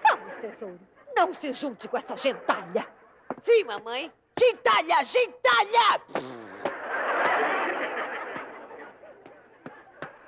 Vamos, 0.03 0.35
tesouro. 0.39 0.79
Não 1.13 1.33
se 1.33 1.51
junte 1.51 1.89
com 1.89 1.97
essa 1.97 2.15
gentalha. 2.15 2.87
Sim, 3.43 3.65
mamãe. 3.65 4.09
Gentalha, 4.39 5.03
gentalha! 5.03 6.01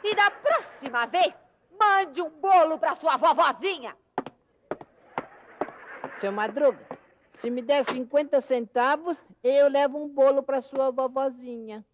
E 0.03 0.15
da 0.15 0.31
próxima 0.31 1.05
vez, 1.07 1.33
mande 1.79 2.21
um 2.21 2.29
bolo 2.29 2.77
para 2.77 2.95
sua 2.95 3.17
vovozinha. 3.17 3.95
Seu 6.19 6.31
Madruga, 6.31 6.79
se 7.31 7.49
me 7.49 7.61
der 7.61 7.83
50 7.83 8.41
centavos, 8.41 9.25
eu 9.43 9.69
levo 9.69 10.03
um 10.03 10.07
bolo 10.07 10.41
para 10.41 10.61
sua 10.61 10.89
vovozinha. 10.91 11.85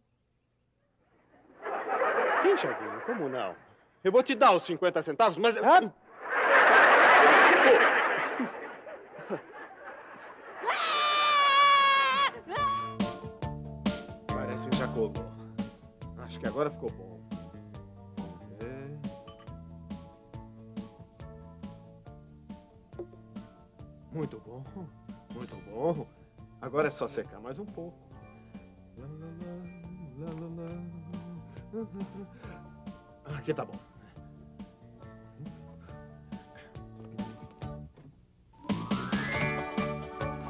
Sim, 2.41 2.57
Chavinho, 2.57 3.01
como 3.05 3.29
não? 3.29 3.55
Eu 4.03 4.11
vou 4.11 4.21
te 4.21 4.36
dar 4.36 4.51
os 4.51 4.63
50 4.63 5.01
centavos, 5.01 5.38
mas. 5.38 5.55
Ah. 5.57 5.91
Parece 14.27 14.67
um 14.67 14.77
jacobó. 14.77 15.25
Acho 16.17 16.39
que 16.39 16.47
agora 16.47 16.69
ficou 16.69 16.89
bom. 16.89 17.12
Muito 24.14 24.39
bom, 24.39 24.64
muito 25.34 25.55
bom. 25.70 26.07
Agora 26.61 26.88
é 26.88 26.91
só 26.91 27.07
secar 27.07 27.39
mais 27.39 27.57
um 27.59 27.66
pouco. 27.66 27.97
Aqui 33.26 33.53
tá 33.53 33.66
bom. 33.66 33.74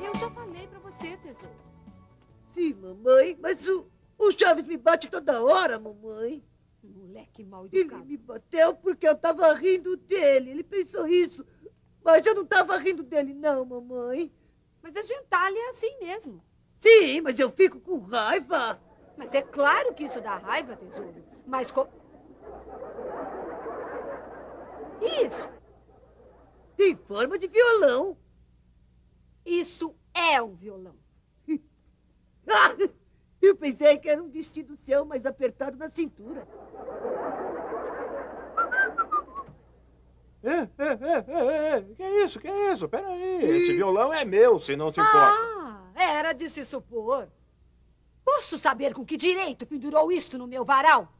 Eu 0.04 0.16
já 0.20 0.30
falei 0.32 0.68
para 0.68 0.80
você, 0.80 1.18
tesouro. 1.18 1.56
Sim, 2.54 2.74
mamãe, 2.74 3.38
mas 3.42 3.66
o, 3.68 3.88
o 4.18 4.32
Chaves 4.32 4.68
me 4.68 4.78
bate 4.78 5.10
toda 5.10 5.44
hora, 5.44 5.80
mamãe. 5.80 6.44
Moleque 6.84 7.44
mal 7.44 7.66
Ele 7.68 7.82
educado. 7.82 8.06
me 8.06 8.18
bateu 8.18 8.76
porque 8.76 9.08
eu 9.08 9.16
tava 9.16 9.54
rindo 9.54 9.96
dele. 9.96 10.52
Ele 10.52 10.64
pensou 10.64 11.08
isso. 11.08 11.46
Mas 12.04 12.26
eu 12.26 12.36
não 12.36 12.46
tava 12.46 12.78
rindo 12.78 13.04
dele, 13.04 13.34
não, 13.34 13.64
mamãe. 13.66 14.32
Mas 14.82 14.96
a 14.98 15.02
gentalha 15.02 15.58
é 15.58 15.70
assim 15.70 15.98
mesmo. 16.00 16.44
Sim, 16.80 17.22
mas 17.22 17.40
eu 17.40 17.50
fico 17.52 17.80
com 17.80 18.00
raiva. 18.00 18.80
Mas 19.16 19.34
é 19.34 19.42
claro 19.42 19.94
que 19.94 20.04
isso 20.04 20.20
dá 20.20 20.38
raiva, 20.38 20.76
tesouro. 20.76 21.24
Mas 21.46 21.72
co... 21.72 21.88
Isso, 25.26 25.50
Tem 26.78 26.96
forma 26.96 27.38
de 27.38 27.48
violão. 27.48 28.18
isso 29.46 29.96
é 30.14 30.42
um 30.42 30.56
violão. 30.56 30.96
Ah, 32.46 32.76
eu 33.42 33.56
pensei 33.56 33.98
que 33.98 34.10
era 34.10 34.22
um 34.22 34.30
vestido 34.30 34.76
seu, 34.78 35.06
mas 35.06 35.26
apertado 35.26 35.78
na 35.78 35.90
cintura. 35.90 36.46
É, 40.44 40.50
é, 40.50 40.68
é, 40.78 41.26
é, 41.28 41.78
é. 41.78 41.82
Que 41.96 42.04
isso, 42.24 42.40
que 42.40 42.50
isso? 42.50 42.90
Peraí. 42.90 43.44
Esse 43.44 43.74
violão 43.74 44.14
é 44.14 44.26
meu, 44.26 44.60
se 44.60 44.76
não 44.76 44.94
se 44.94 45.00
importa. 45.00 45.40
Ah, 45.40 45.90
era 45.96 46.34
de 46.34 46.50
se 46.50 46.66
supor. 46.66 47.30
Posso 48.26 48.58
saber 48.58 48.94
com 48.94 49.06
que 49.06 49.16
direito 49.16 49.66
pendurou 49.66 50.12
isto 50.12 50.38
no 50.38 50.46
meu 50.46 50.66
varal? 50.66 51.14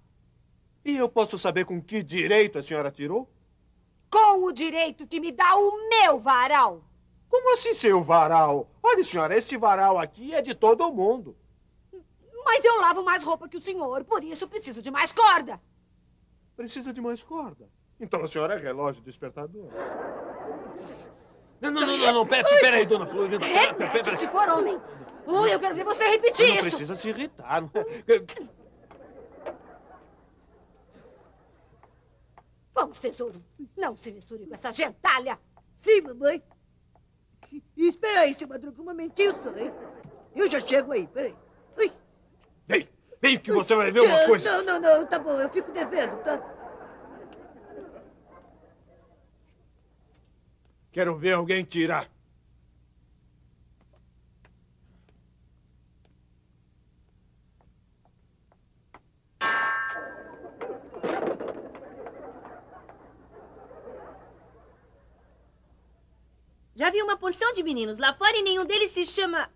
E 0.84 0.98
eu 0.98 1.08
posso 1.08 1.38
saber 1.38 1.64
com 1.64 1.82
que 1.82 2.04
direito 2.04 2.58
a 2.58 2.64
senhora 2.64 2.92
tirou? 2.92 3.30
Com 4.10 4.44
o 4.44 4.52
direito 4.52 5.08
que 5.08 5.20
me 5.20 5.32
dá 5.32 5.56
o 5.56 5.90
meu 5.90 6.20
varal. 6.20 6.84
Como 7.30 7.54
assim 7.54 7.74
seu 7.74 8.04
varal? 8.04 8.70
Olha, 8.82 9.04
senhora, 9.04 9.36
este 9.38 9.58
varal 9.58 9.98
aqui 9.98 10.36
é 10.36 10.42
de 10.42 10.54
todo 10.54 10.92
mundo. 10.94 11.36
Mas 12.46 12.64
eu 12.64 12.82
lavo 12.82 13.04
mais 13.04 13.24
roupa 13.24 13.48
que 13.48 13.58
o 13.58 13.62
senhor, 13.62 14.04
por 14.04 14.24
isso 14.24 14.48
preciso 14.48 14.82
de 14.82 14.92
mais 14.92 15.14
corda. 15.14 15.62
Precisa 16.56 16.94
de 16.94 17.00
mais 17.02 17.24
corda. 17.24 17.70
Então 18.00 18.24
a 18.24 18.28
senhora 18.28 18.56
é 18.56 18.58
relógio 18.58 19.02
despertador. 19.04 19.68
Não, 21.62 21.72
não, 21.72 21.88
não, 21.88 21.98
não, 21.98 22.14
não. 22.14 22.28
Pera, 22.28 22.48
pera 22.62 22.78
aí, 22.78 22.86
dona 22.86 23.06
Florinda. 23.06 23.40
Pera, 23.40 23.74
pera, 23.74 23.86
Repete 23.92 24.10
pera. 24.10 24.18
se 24.18 24.28
for 24.28 24.50
homem. 24.50 24.80
Ou 25.26 25.48
eu 25.48 25.60
quero 25.60 25.74
ver 25.76 25.86
você 25.86 26.04
repetir 26.06 26.48
Não 26.48 26.56
isso. 26.56 26.64
precisa 26.64 26.96
se 26.96 27.10
irritar. 27.10 27.62
não? 27.62 27.72
Vamos, 32.74 33.00
tesouro. 33.00 33.42
Não 33.78 33.96
se 33.96 34.12
misture 34.12 34.46
com 34.48 34.54
essa 34.56 34.72
gentalha. 34.72 35.40
Sim, 35.80 36.02
mamãe. 36.02 36.44
E 37.78 37.88
espera 37.88 38.22
aí, 38.22 38.34
seu 38.34 38.48
Madruga, 38.48 38.82
um 38.82 38.86
momentinho 38.86 39.36
só, 39.44 39.56
hein? 39.56 39.72
Eu 40.36 40.50
já 40.50 40.60
chego 40.60 40.92
aí, 40.92 41.06
peraí. 41.08 41.36
Ui. 41.78 41.92
Vem, 42.68 42.90
vem 43.22 43.38
que 43.40 43.52
você 43.52 43.76
vai 43.76 43.92
ver 43.92 44.02
uma 44.02 44.26
coisa. 44.26 44.64
Não, 44.64 44.80
não, 44.80 45.00
não, 45.00 45.06
tá 45.06 45.20
bom, 45.20 45.40
eu 45.40 45.50
fico 45.50 45.72
devendo, 45.72 46.18
tá? 46.24 46.38
Quero 50.94 51.18
ver 51.18 51.34
alguém 51.34 51.66
tirar. 51.66 52.08
Já 66.76 66.92
vi 66.92 67.02
uma 67.02 67.18
porção 67.18 67.52
de 67.54 67.64
meninos 67.64 67.98
lá 67.98 68.14
fora 68.14 68.38
e 68.38 68.44
nenhum 68.44 68.64
deles 68.64 68.92
se 68.92 69.04
chama. 69.04 69.52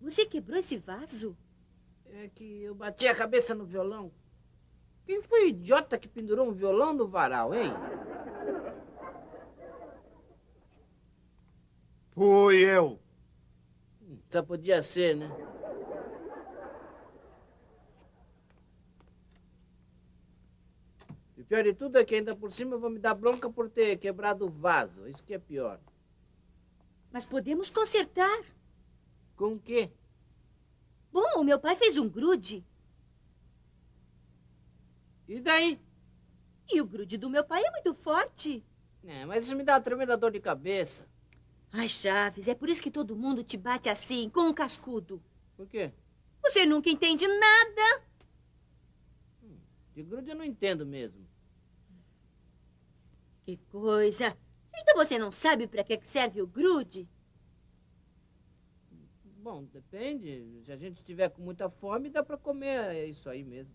Você 0.00 0.26
quebrou 0.26 0.58
esse 0.58 0.76
vaso? 0.76 1.36
É 2.06 2.28
que 2.28 2.64
eu 2.64 2.74
bati 2.74 3.06
a 3.06 3.14
cabeça 3.14 3.54
no 3.54 3.64
violão. 3.64 4.12
Quem 5.06 5.22
foi 5.22 5.44
o 5.44 5.48
idiota 5.48 5.96
que 5.96 6.08
pendurou 6.08 6.48
um 6.48 6.52
violão 6.52 6.92
no 6.92 7.06
varal, 7.06 7.54
hein? 7.54 7.70
Fui 12.14 12.62
eu. 12.62 13.00
Só 14.28 14.42
podia 14.42 14.82
ser, 14.82 15.16
né? 15.16 15.30
E 21.36 21.40
o 21.40 21.44
pior 21.44 21.64
de 21.64 21.72
tudo 21.72 21.98
é 21.98 22.04
que 22.04 22.14
ainda 22.14 22.36
por 22.36 22.52
cima 22.52 22.74
eu 22.74 22.80
vou 22.80 22.90
me 22.90 22.98
dar 22.98 23.14
bronca 23.14 23.50
por 23.50 23.70
ter 23.70 23.96
quebrado 23.96 24.46
o 24.46 24.50
vaso. 24.50 25.08
Isso 25.08 25.24
que 25.24 25.34
é 25.34 25.38
pior. 25.38 25.80
Mas 27.10 27.24
podemos 27.24 27.70
consertar. 27.70 28.42
Com 29.34 29.54
o 29.54 29.58
quê? 29.58 29.90
Bom, 31.10 31.40
o 31.40 31.44
meu 31.44 31.58
pai 31.58 31.74
fez 31.74 31.96
um 31.96 32.08
grude. 32.08 32.64
E 35.26 35.40
daí? 35.40 35.80
E 36.70 36.80
o 36.80 36.86
grude 36.86 37.16
do 37.16 37.30
meu 37.30 37.44
pai 37.44 37.62
é 37.64 37.70
muito 37.70 37.94
forte. 37.94 38.64
É, 39.02 39.24
mas 39.24 39.46
isso 39.46 39.56
me 39.56 39.64
dá 39.64 39.74
uma 39.74 39.80
tremenda 39.80 40.16
dor 40.16 40.30
de 40.30 40.40
cabeça. 40.40 41.06
Ai, 41.72 41.88
Chaves, 41.88 42.48
é 42.48 42.54
por 42.54 42.68
isso 42.68 42.82
que 42.82 42.90
todo 42.90 43.16
mundo 43.16 43.42
te 43.42 43.56
bate 43.56 43.88
assim, 43.88 44.28
com 44.28 44.42
um 44.42 44.52
cascudo. 44.52 45.22
Por 45.56 45.66
quê? 45.66 45.90
Você 46.42 46.66
nunca 46.66 46.90
entende 46.90 47.26
nada. 47.26 48.04
De 49.94 50.02
grude 50.02 50.30
eu 50.30 50.36
não 50.36 50.44
entendo 50.44 50.84
mesmo. 50.84 51.26
Que 53.44 53.56
coisa. 53.70 54.36
Então 54.74 54.96
você 54.96 55.18
não 55.18 55.30
sabe 55.30 55.66
para 55.66 55.82
que 55.82 55.98
serve 56.02 56.42
o 56.42 56.46
grude? 56.46 57.08
Bom, 59.42 59.64
depende. 59.64 60.62
Se 60.64 60.72
a 60.72 60.76
gente 60.76 61.02
tiver 61.02 61.28
com 61.30 61.42
muita 61.42 61.68
fome, 61.68 62.10
dá 62.10 62.22
pra 62.22 62.36
comer 62.36 63.08
isso 63.08 63.28
aí 63.28 63.42
mesmo. 63.42 63.74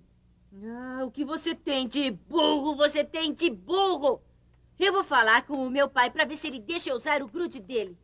Ah, 0.63 1.03
o 1.03 1.11
que 1.11 1.25
você 1.25 1.53
tem 1.53 1.87
de 1.87 2.11
burro, 2.11 2.75
você 2.75 3.03
tem 3.03 3.33
de 3.33 3.49
burro. 3.49 4.21
Eu 4.79 4.93
vou 4.93 5.03
falar 5.03 5.45
com 5.45 5.65
o 5.65 5.69
meu 5.69 5.89
pai 5.89 6.09
para 6.11 6.25
ver 6.25 6.37
se 6.37 6.47
ele 6.47 6.59
deixa 6.59 6.91
eu 6.91 6.95
usar 6.95 7.21
o 7.23 7.27
grude 7.27 7.59
dele. 7.59 7.97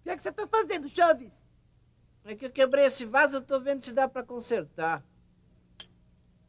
O 0.00 0.02
que 0.04 0.10
é 0.10 0.16
que 0.16 0.22
você 0.22 0.32
tá 0.32 0.46
fazendo, 0.46 0.88
Chaves? 0.88 1.30
É 2.24 2.34
que 2.34 2.44
eu 2.44 2.50
quebrei 2.50 2.84
esse 2.84 3.06
vaso, 3.06 3.38
eu 3.38 3.42
tô 3.42 3.58
vendo 3.58 3.82
se 3.82 3.92
dá 3.92 4.06
pra 4.06 4.22
consertar. 4.22 5.02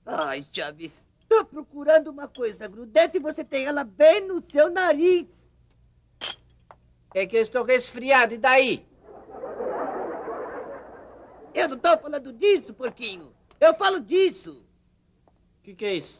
Ai, 0.05 0.45
Chaves, 0.51 1.01
Tô 1.29 1.45
procurando 1.45 2.07
uma 2.09 2.27
coisa 2.27 2.67
grudenta 2.67 3.15
e 3.15 3.19
você 3.19 3.43
tem 3.43 3.65
ela 3.65 3.83
bem 3.83 4.27
no 4.27 4.41
seu 4.41 4.69
nariz. 4.71 5.27
É 7.13 7.25
que 7.25 7.37
eu 7.37 7.41
estou 7.41 7.63
resfriado, 7.63 8.33
e 8.33 8.37
daí? 8.37 8.85
Eu 11.53 11.69
não 11.69 11.77
tô 11.77 11.97
falando 11.99 12.33
disso, 12.33 12.73
porquinho. 12.73 13.31
Eu 13.61 13.75
falo 13.75 13.99
disso. 13.99 14.65
O 15.59 15.63
que, 15.63 15.75
que 15.75 15.85
é 15.85 15.93
isso? 15.93 16.19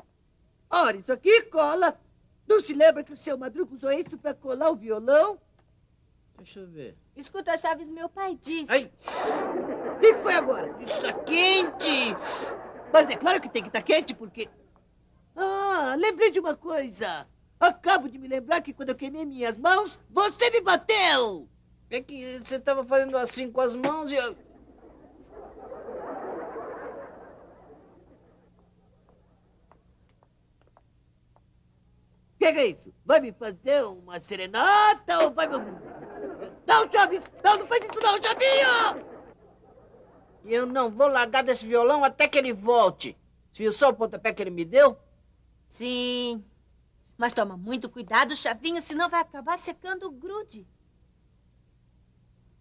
Ora, 0.70 0.96
isso 0.98 1.12
aqui 1.12 1.42
cola. 1.44 2.00
Não 2.48 2.62
se 2.62 2.74
lembra 2.74 3.04
que 3.04 3.14
o 3.14 3.18
seu 3.18 3.38
Madruga 3.38 3.74
usou 3.76 3.92
isso 3.92 4.18
pra 4.18 4.34
colar 4.34 4.70
o 4.72 4.76
violão? 4.76 5.40
Deixa 6.38 6.60
eu 6.60 6.68
ver. 6.68 6.96
Escuta, 7.16 7.58
Chaves, 7.58 7.88
meu 7.88 8.10
pai 8.10 8.38
disse. 8.42 8.72
Ai, 8.72 8.92
O 9.96 10.00
que, 10.00 10.14
que 10.14 10.20
foi 10.20 10.34
agora? 10.34 10.76
está 10.82 11.14
quente! 11.14 12.16
Mas 12.94 13.10
é 13.10 13.16
claro 13.16 13.42
que 13.42 13.50
tem 13.50 13.62
que 13.62 13.70
estar 13.70 13.82
quente, 13.82 14.14
porque... 14.16 14.48
Ah, 15.42 15.96
lembrei 15.98 16.32
de 16.32 16.40
uma 16.42 16.54
coisa. 16.54 17.26
Acabo 17.58 18.10
de 18.10 18.18
me 18.20 18.28
lembrar 18.28 18.60
que 18.60 18.74
quando 18.74 18.90
eu 18.90 18.96
queimei 18.96 19.26
minhas 19.26 19.58
mãos, 19.58 19.98
você 20.10 20.50
me 20.50 20.60
bateu! 20.60 21.48
É 21.90 22.02
que 22.02 22.40
você 22.40 22.58
estava 22.58 22.84
fazendo 22.84 23.18
assim 23.18 23.50
com 23.50 23.62
as 23.62 23.74
mãos 23.74 24.12
e 24.12 24.16
eu... 24.16 24.34
O 24.34 24.38
que, 32.38 32.46
é 32.46 32.68
isso? 32.68 32.94
Vai 33.06 33.22
me 33.22 33.32
fazer 33.32 33.84
uma 33.86 34.20
serenata 34.20 35.20
ou 35.24 35.32
vai 35.32 35.48
me... 35.48 35.56
Não, 36.68 36.92
Chaves! 36.92 37.24
Não, 37.42 37.60
não 37.60 37.68
faz 37.68 37.82
isso 37.86 38.02
não, 38.02 38.22
Chavinho! 38.22 39.08
Eu 40.44 40.66
não 40.66 40.90
vou 40.90 41.08
largar 41.08 41.44
desse 41.44 41.66
violão 41.66 42.04
até 42.04 42.28
que 42.28 42.38
ele 42.38 42.52
volte. 42.52 43.18
Você 43.52 43.64
viu 43.64 43.72
só 43.72 43.90
o 43.90 43.94
pontapé 43.94 44.34
que 44.34 44.44
ele 44.44 44.52
me 44.52 44.66
deu? 44.66 44.98
Sim. 45.70 46.44
Mas 47.18 47.32
toma 47.32 47.56
muito 47.56 47.90
cuidado, 47.90 48.36
Chavinho, 48.36 48.82
senão 48.82 49.10
vai 49.10 49.22
acabar 49.22 49.58
secando 49.60 50.08
o 50.08 50.12
grude. 50.12 50.68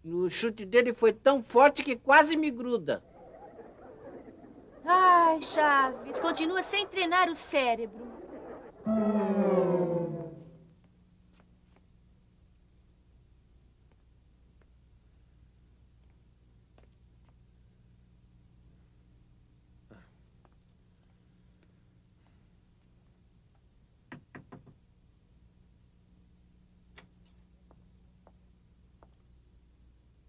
O 0.03 0.29
chute 0.29 0.65
dele 0.65 0.93
foi 0.93 1.11
tão 1.11 1.41
forte 1.43 1.83
que 1.83 1.95
quase 1.95 2.37
me 2.37 2.49
gruda. 2.49 3.03
Ai, 4.85 5.41
Chaves, 5.41 6.19
continua 6.19 6.61
sem 6.61 6.87
treinar 6.87 7.29
o 7.29 7.35
cérebro. 7.35 8.07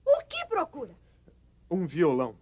O 0.05 0.25
que 0.29 0.45
procura? 0.47 0.95
Um 1.81 1.87
violão. 1.87 2.37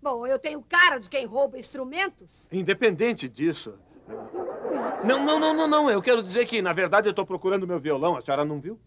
Bom, 0.00 0.24
eu 0.24 0.38
tenho 0.38 0.62
cara 0.62 1.00
de 1.00 1.10
quem 1.10 1.26
rouba 1.26 1.58
instrumentos. 1.58 2.46
Independente 2.52 3.28
disso. 3.28 3.76
Não, 5.04 5.24
não, 5.24 5.40
não, 5.40 5.52
não, 5.52 5.66
não. 5.66 5.90
Eu 5.90 6.00
quero 6.00 6.22
dizer 6.22 6.46
que, 6.46 6.62
na 6.62 6.72
verdade, 6.72 7.08
eu 7.08 7.10
estou 7.10 7.26
procurando 7.26 7.66
meu 7.66 7.80
violão. 7.80 8.16
A 8.16 8.22
senhora 8.22 8.44
não 8.44 8.60
viu? 8.60 8.78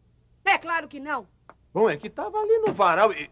É 0.45 0.57
claro 0.57 0.87
que 0.87 0.97
não. 0.97 1.27
Bom, 1.73 1.89
é 1.89 1.97
que 1.97 2.07
estava 2.07 2.37
ali 2.37 2.57
no 2.59 2.73
varal 2.73 3.11
e. 3.11 3.29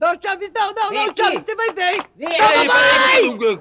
Não, 0.00 0.18
Chaves, 0.18 0.50
não, 0.50 0.72
não, 0.72 0.88
Vem 0.88 0.98
não, 0.98 1.10
aqui. 1.10 1.22
Chaves, 1.22 1.44
você 1.44 1.54
vai 1.54 1.72
ver! 1.74 2.10
Vem 2.16 2.40
aí, 2.40 2.68
peraí. 2.68 3.60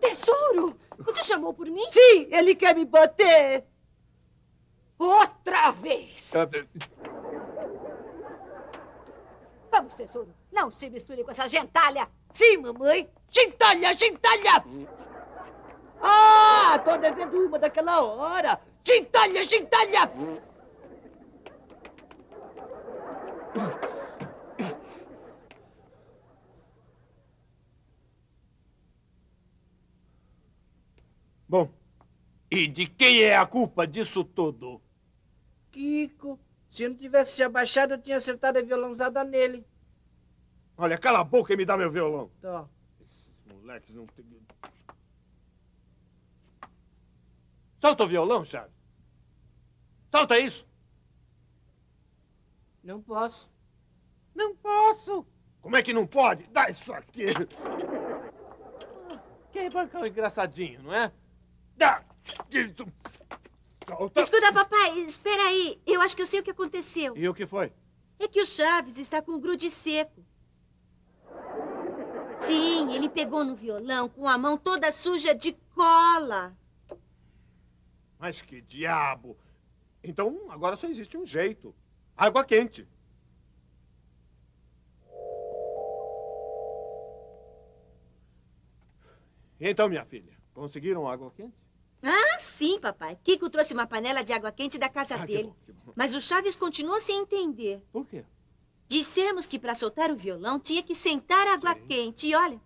Tesouro! 0.00 0.74
Você 1.00 1.22
chamou 1.22 1.52
por 1.52 1.66
mim? 1.66 1.86
Sim, 1.90 2.28
ele 2.30 2.54
quer 2.54 2.74
me 2.74 2.86
bater! 2.86 3.66
Outra 4.98 5.70
vez! 5.70 6.32
Vamos, 9.70 9.94
tesouro. 9.94 10.34
Não 10.50 10.70
se 10.70 10.90
misture 10.90 11.22
com 11.22 11.30
essa 11.30 11.48
gentalha. 11.48 12.08
Sim, 12.32 12.58
mamãe! 12.58 13.08
Gentalha, 13.30 13.94
gentalha! 13.94 14.64
Ah, 16.00 16.78
tô 16.84 16.96
devendo 16.96 17.46
uma 17.46 17.58
daquela 17.58 18.02
hora! 18.02 18.60
Gentalha, 18.84 19.44
gentalha! 19.44 20.10
Bom, 31.48 31.70
e 32.50 32.66
de 32.66 32.86
quem 32.86 33.22
é 33.22 33.36
a 33.36 33.46
culpa 33.46 33.86
disso 33.86 34.22
tudo? 34.22 34.82
Kiko, 35.78 36.40
se 36.68 36.88
não 36.88 36.96
tivesse 36.96 37.36
se 37.36 37.42
abaixado, 37.44 37.94
eu 37.94 38.02
tinha 38.02 38.16
acertado 38.16 38.58
a 38.58 38.62
violãozada 38.62 39.22
nele. 39.22 39.64
Olha, 40.76 40.98
cala 40.98 41.20
a 41.20 41.24
boca 41.24 41.52
e 41.52 41.56
me 41.56 41.64
dá 41.64 41.76
meu 41.76 41.88
violão. 41.88 42.32
Tó. 42.40 42.68
Esses 43.00 43.30
moleques 43.46 43.94
não 43.94 44.04
têm. 44.08 44.26
Solta 47.80 48.02
o 48.02 48.08
violão, 48.08 48.44
Chaves. 48.44 48.74
Solta 50.10 50.36
isso. 50.36 50.66
Não 52.82 53.00
posso. 53.00 53.48
Não 54.34 54.56
posso. 54.56 55.24
Como 55.60 55.76
é 55.76 55.82
que 55.82 55.92
não 55.92 56.08
pode? 56.08 56.42
Dá 56.50 56.68
isso 56.68 56.92
aqui. 56.92 57.26
Que 59.52 59.70
bancão 59.70 60.04
engraçadinho, 60.04 60.82
não 60.82 60.92
é? 60.92 61.12
Dá 61.76 62.04
isso. 62.50 62.84
Solta. 63.88 64.20
Escuta, 64.20 64.52
papai, 64.52 64.98
espera 65.00 65.42
aí. 65.44 65.80
Eu 65.86 66.02
acho 66.02 66.14
que 66.14 66.22
eu 66.22 66.26
sei 66.26 66.40
o 66.40 66.42
que 66.42 66.50
aconteceu. 66.50 67.16
E 67.16 67.26
o 67.28 67.32
que 67.32 67.46
foi? 67.46 67.72
É 68.18 68.28
que 68.28 68.40
o 68.40 68.46
Chaves 68.46 68.98
está 68.98 69.22
com 69.22 69.32
o 69.32 69.40
grude 69.40 69.70
seco. 69.70 70.22
Sim, 72.40 72.92
ele 72.94 73.08
pegou 73.08 73.44
no 73.44 73.54
violão 73.54 74.08
com 74.08 74.28
a 74.28 74.36
mão 74.36 74.56
toda 74.58 74.92
suja 74.92 75.34
de 75.34 75.52
cola. 75.74 76.56
Mas 78.18 78.40
que 78.42 78.60
diabo! 78.60 79.36
Então 80.02 80.50
agora 80.50 80.76
só 80.76 80.86
existe 80.86 81.16
um 81.16 81.24
jeito: 81.24 81.74
água 82.16 82.44
quente. 82.44 82.86
E 89.60 89.68
então, 89.68 89.88
minha 89.88 90.04
filha, 90.04 90.32
conseguiram 90.54 91.08
água 91.08 91.32
quente? 91.32 91.67
Ah, 92.02 92.38
sim, 92.38 92.78
papai. 92.80 93.18
Kiko 93.22 93.50
trouxe 93.50 93.74
uma 93.74 93.86
panela 93.86 94.22
de 94.22 94.32
água 94.32 94.52
quente 94.52 94.78
da 94.78 94.88
casa 94.88 95.16
Ah, 95.16 95.20
que 95.20 95.26
dele. 95.26 95.48
bom, 95.48 95.56
que 95.66 95.72
bom. 95.72 95.92
Mas 95.96 96.14
o 96.14 96.20
Chaves 96.20 96.54
continua 96.54 97.00
sem 97.00 97.18
entender. 97.20 97.82
Por 97.92 98.06
quê? 98.06 98.24
Dissemos 98.86 99.46
que 99.46 99.58
para 99.58 99.74
soltar 99.74 100.10
o 100.10 100.16
violão 100.16 100.58
tinha 100.58 100.82
que 100.82 100.94
sentar 100.94 101.46
água 101.48 101.74
Sim. 101.74 101.86
quente. 101.88 102.26
E 102.28 102.34
olha, 102.34 102.60